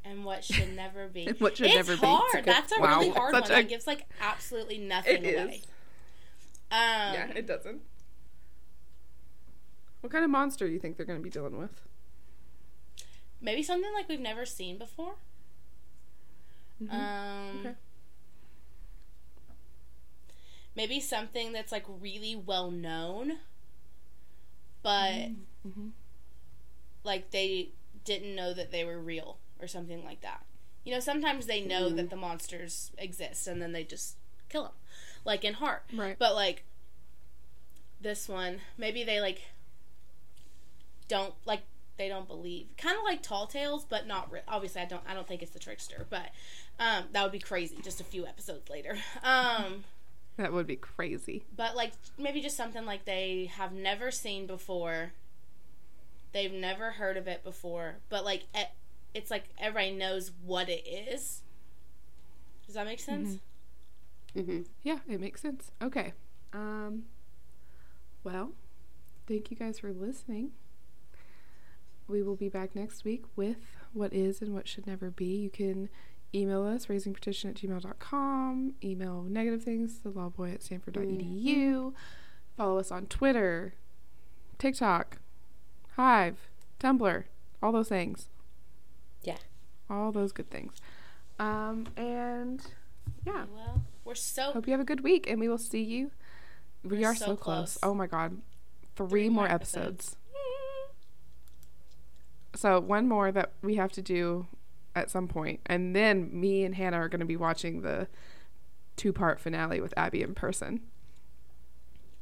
and 0.04 0.24
what 0.26 0.44
should 0.44 0.76
never 0.76 1.08
be. 1.08 1.28
What 1.40 1.58
should 1.58 1.68
it's 1.68 1.76
never 1.76 1.96
be. 1.96 2.06
hard. 2.06 2.24
It's 2.26 2.34
a 2.34 2.38
good- 2.38 2.46
That's 2.54 2.72
a 2.78 2.82
Wow, 2.82 3.00
really 3.00 3.10
hard 3.12 3.34
such 3.34 3.44
one. 3.44 3.52
a- 3.52 3.56
That 3.56 3.70
gives 3.70 3.88
like 3.88 4.06
absolutely 4.22 4.78
nothing 4.78 5.24
It 5.26 5.36
away. 5.44 5.56
is. 5.56 5.64
Um, 6.72 6.80
yeah, 7.14 7.28
it 7.36 7.46
doesn't. 7.48 7.82
What 10.02 10.12
kind 10.12 10.24
of 10.24 10.30
monster 10.30 10.68
do 10.68 10.74
you 10.74 10.80
think 10.80 10.98
they're 10.98 11.06
going 11.06 11.20
to 11.20 11.24
be 11.24 11.30
dealing 11.30 11.58
with? 11.58 11.82
maybe 13.42 13.62
something 13.62 13.94
like 13.94 14.10
we've 14.10 14.20
never 14.20 14.44
seen 14.46 14.78
before. 14.78 15.16
Um, 16.82 16.88
Mm-hmm. 16.90 17.60
Okay. 17.60 17.76
Maybe 20.76 21.00
something 21.00 21.52
that's 21.54 21.72
like 21.72 21.86
really 21.88 22.36
well 22.36 22.72
known, 22.72 23.38
but 24.84 25.12
Mm-hmm. 25.68 25.90
like 27.04 27.32
they 27.32 27.70
didn't 28.04 28.36
know 28.36 28.54
that 28.54 28.72
they 28.72 28.84
were 28.84 29.00
real 29.00 29.38
or 29.60 29.68
something 29.68 30.04
like 30.06 30.22
that. 30.22 30.46
You 30.84 30.94
know, 30.94 31.00
sometimes 31.00 31.48
they 31.48 31.62
know 31.62 31.90
Mm. 31.90 31.96
that 31.96 32.10
the 32.12 32.16
monsters 32.16 32.92
exist 32.98 33.48
and 33.48 33.60
then 33.62 33.72
they 33.72 33.84
just 33.84 34.18
kill 34.50 34.64
them, 34.64 34.74
like 35.24 35.44
in 35.44 35.56
Heart. 35.56 35.84
Right. 35.94 36.16
But 36.20 36.36
like 36.36 36.64
this 38.00 38.30
one, 38.30 38.62
maybe 38.78 39.04
they 39.04 39.20
like 39.20 39.42
don't 41.08 41.34
like 41.46 41.62
they 41.98 42.08
don't 42.10 42.28
believe. 42.28 42.68
Kind 42.78 42.98
of 42.98 43.04
like 43.04 43.24
Tall 43.24 43.48
Tales, 43.48 43.86
but 43.86 44.06
not 44.06 44.32
re- 44.32 44.42
obviously. 44.48 44.82
I 44.82 44.86
don't. 44.86 45.02
I 45.08 45.14
don't 45.14 45.28
think 45.28 45.42
it's 45.42 45.54
the 45.54 45.60
trickster, 45.60 46.06
but 46.10 46.30
um, 46.80 47.06
that 47.14 47.24
would 47.24 47.32
be 47.32 47.40
crazy. 47.40 47.78
Just 47.82 48.02
a 48.02 48.04
few 48.04 48.26
episodes 48.28 48.70
later. 48.70 48.98
Um, 49.24 49.86
That 50.38 50.52
would 50.52 50.68
be 50.68 50.76
crazy. 50.76 51.46
but 51.56 51.76
like 51.76 51.94
maybe 52.18 52.42
just 52.42 52.58
something 52.58 52.86
like 52.86 53.06
they 53.06 53.50
have 53.56 53.72
never 53.74 54.12
seen 54.12 54.46
before. 54.48 55.14
They've 56.34 56.52
never 56.52 56.92
heard 56.92 57.16
of 57.16 57.28
it 57.28 57.44
before, 57.44 57.96
but 58.10 58.26
like 58.26 58.44
it's 59.14 59.32
like 59.32 59.46
everybody 59.58 59.92
knows 59.92 60.32
what 60.46 60.68
it 60.68 60.86
is. 60.86 61.42
Does 62.66 62.76
that 62.76 62.86
make 62.86 63.00
sense? 63.00 63.38
hmm 64.34 64.62
Yeah, 64.84 65.00
it 65.08 65.22
makes 65.22 65.42
sense. 65.42 65.72
Okay. 65.82 66.12
Um 66.52 67.04
well, 68.24 68.52
thank 69.28 69.52
you 69.52 69.56
guys 69.58 69.80
for 69.80 69.94
listening. 69.94 70.52
We 72.08 72.22
will 72.22 72.36
be 72.36 72.50
back 72.50 72.76
next 72.76 73.04
week 73.06 73.24
with 73.36 73.58
what 73.94 74.14
is 74.14 74.42
and 74.42 74.54
what 74.54 74.68
should 74.68 74.86
never 74.86 75.10
be. 75.10 75.26
You 75.38 75.50
can 75.50 75.90
email 76.36 76.66
us, 76.66 76.88
raisingperdition 76.88 77.50
at 77.50 77.56
gmail.com, 77.56 78.74
email 78.84 79.24
negative 79.24 79.64
things 79.64 80.00
to 80.00 80.10
lawboy 80.10 80.54
at 80.54 80.64
stanford.edu, 80.64 81.94
follow 82.58 82.78
us 82.78 82.92
on 82.92 83.06
Twitter, 83.08 83.74
TikTok, 84.58 85.18
Hive, 85.96 86.50
Tumblr, 86.80 87.24
all 87.64 87.72
those 87.72 87.90
things. 87.90 88.30
Yeah. 89.24 89.38
All 89.90 90.12
those 90.12 90.32
good 90.32 90.50
things. 90.50 90.74
Um, 91.40 91.88
and 91.96 92.62
yeah. 93.26 93.46
Well, 93.54 93.84
we're 94.04 94.16
so 94.16 94.52
Hope 94.52 94.68
you 94.68 94.72
have 94.72 94.82
a 94.82 94.86
good 94.86 95.02
week, 95.02 95.30
and 95.30 95.40
we 95.40 95.48
will 95.48 95.58
see 95.58 95.82
you. 95.82 96.12
We 96.84 97.00
We're 97.00 97.10
are 97.10 97.16
so 97.16 97.26
so, 97.26 97.36
close. 97.36 97.78
close. 97.78 97.80
Oh 97.82 97.94
my 97.94 98.08
god, 98.08 98.38
three, 98.96 99.08
Three 99.08 99.30
more 99.30 99.46
more 99.46 99.52
episodes. 99.52 100.18
So 102.56 102.80
one 102.80 103.08
more 103.08 103.32
that 103.34 103.52
we 103.62 103.76
have 103.76 103.92
to 103.94 104.02
do 104.02 104.48
at 104.96 105.12
some 105.12 105.28
point, 105.28 105.60
and 105.66 105.96
then 105.96 106.30
me 106.32 106.64
and 106.64 106.76
Hannah 106.76 106.98
are 106.98 107.10
going 107.10 107.20
to 107.20 107.26
be 107.26 107.36
watching 107.36 107.82
the 107.82 108.08
two-part 108.96 109.40
finale 109.40 109.82
with 109.82 109.94
Abby 109.98 110.22
in 110.22 110.34
person. 110.34 110.82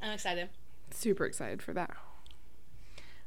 I'm 0.02 0.12
excited. 0.12 0.50
Super 0.92 1.26
excited 1.26 1.62
for 1.62 1.74
that. 1.74 1.92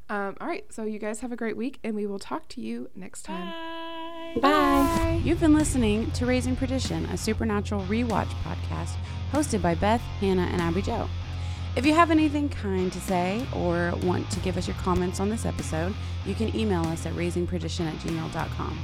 Um, 0.09 0.37
all 0.41 0.47
right, 0.47 0.65
so 0.73 0.85
you 0.85 0.99
guys 0.99 1.21
have 1.21 1.33
a 1.33 1.37
great 1.37 1.57
week, 1.57 1.79
and 1.83 1.97
we 1.97 2.07
will 2.07 2.19
talk 2.19 2.49
to 2.49 2.61
you 2.61 2.91
next 2.95 3.23
time. 3.23 3.49
Bye. 4.37 4.41
Bye. 4.41 5.21
You've 5.25 5.41
been 5.41 5.55
listening 5.55 6.11
to 6.13 6.27
Raising 6.27 6.55
Perdition, 6.55 7.07
a 7.07 7.17
supernatural 7.17 7.83
rewatch 7.83 8.29
podcast 8.45 8.95
hosted 9.33 9.63
by 9.63 9.75
Beth, 9.75 10.01
Hannah, 10.21 10.49
and 10.53 10.61
Abby 10.61 10.83
Jo. 10.83 11.09
If 11.75 11.85
you 11.85 11.93
have 11.95 12.11
anything 12.11 12.49
kind 12.49 12.93
to 12.93 13.01
say 13.01 13.45
or 13.55 13.93
want 14.03 14.31
to 14.31 14.41
give 14.41 14.57
us 14.57 14.67
your 14.67 14.77
comments 14.77 15.21
on 15.21 15.29
this 15.29 15.45
episode, 15.45 15.95
you 16.25 16.35
can 16.35 16.55
email 16.57 16.83
us 16.87 17.05
at 17.05 17.13
raisingperdition 17.15 17.87
at 17.87 17.95
gmail.com. 17.97 18.79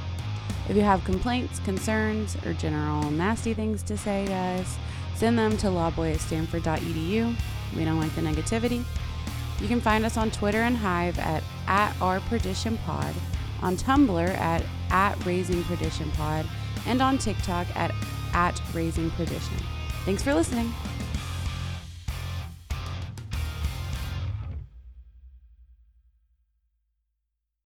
If 0.69 0.77
you 0.77 0.81
have 0.81 1.03
complaints, 1.03 1.59
concerns, 1.59 2.37
or 2.45 2.53
general 2.53 3.11
nasty 3.11 3.53
things 3.53 3.83
to 3.83 3.97
say 3.97 4.25
us, 4.33 4.77
send 5.15 5.37
them 5.37 5.57
to 5.57 5.67
lawboy 5.67 6.13
at 6.13 6.21
stanford.edu. 6.21 7.35
We 7.75 7.85
don't 7.85 7.99
like 7.99 8.15
the 8.15 8.21
negativity. 8.21 8.83
You 9.59 9.67
can 9.67 9.81
find 9.81 10.05
us 10.05 10.17
on 10.17 10.31
Twitter 10.31 10.61
and 10.61 10.77
Hive 10.77 11.19
at, 11.19 11.43
at 11.67 11.95
our 12.01 12.19
perdition 12.21 12.77
pod, 12.85 13.13
on 13.61 13.75
Tumblr 13.75 14.29
at, 14.37 14.63
at 14.89 15.25
raising 15.25 15.63
perdition 15.65 16.09
pod, 16.11 16.45
and 16.85 17.01
on 17.01 17.17
TikTok 17.17 17.67
at, 17.75 17.93
at 18.33 18.61
raising 18.73 19.09
perdition. 19.11 19.57
Thanks 20.05 20.23
for 20.23 20.33
listening. 20.33 20.73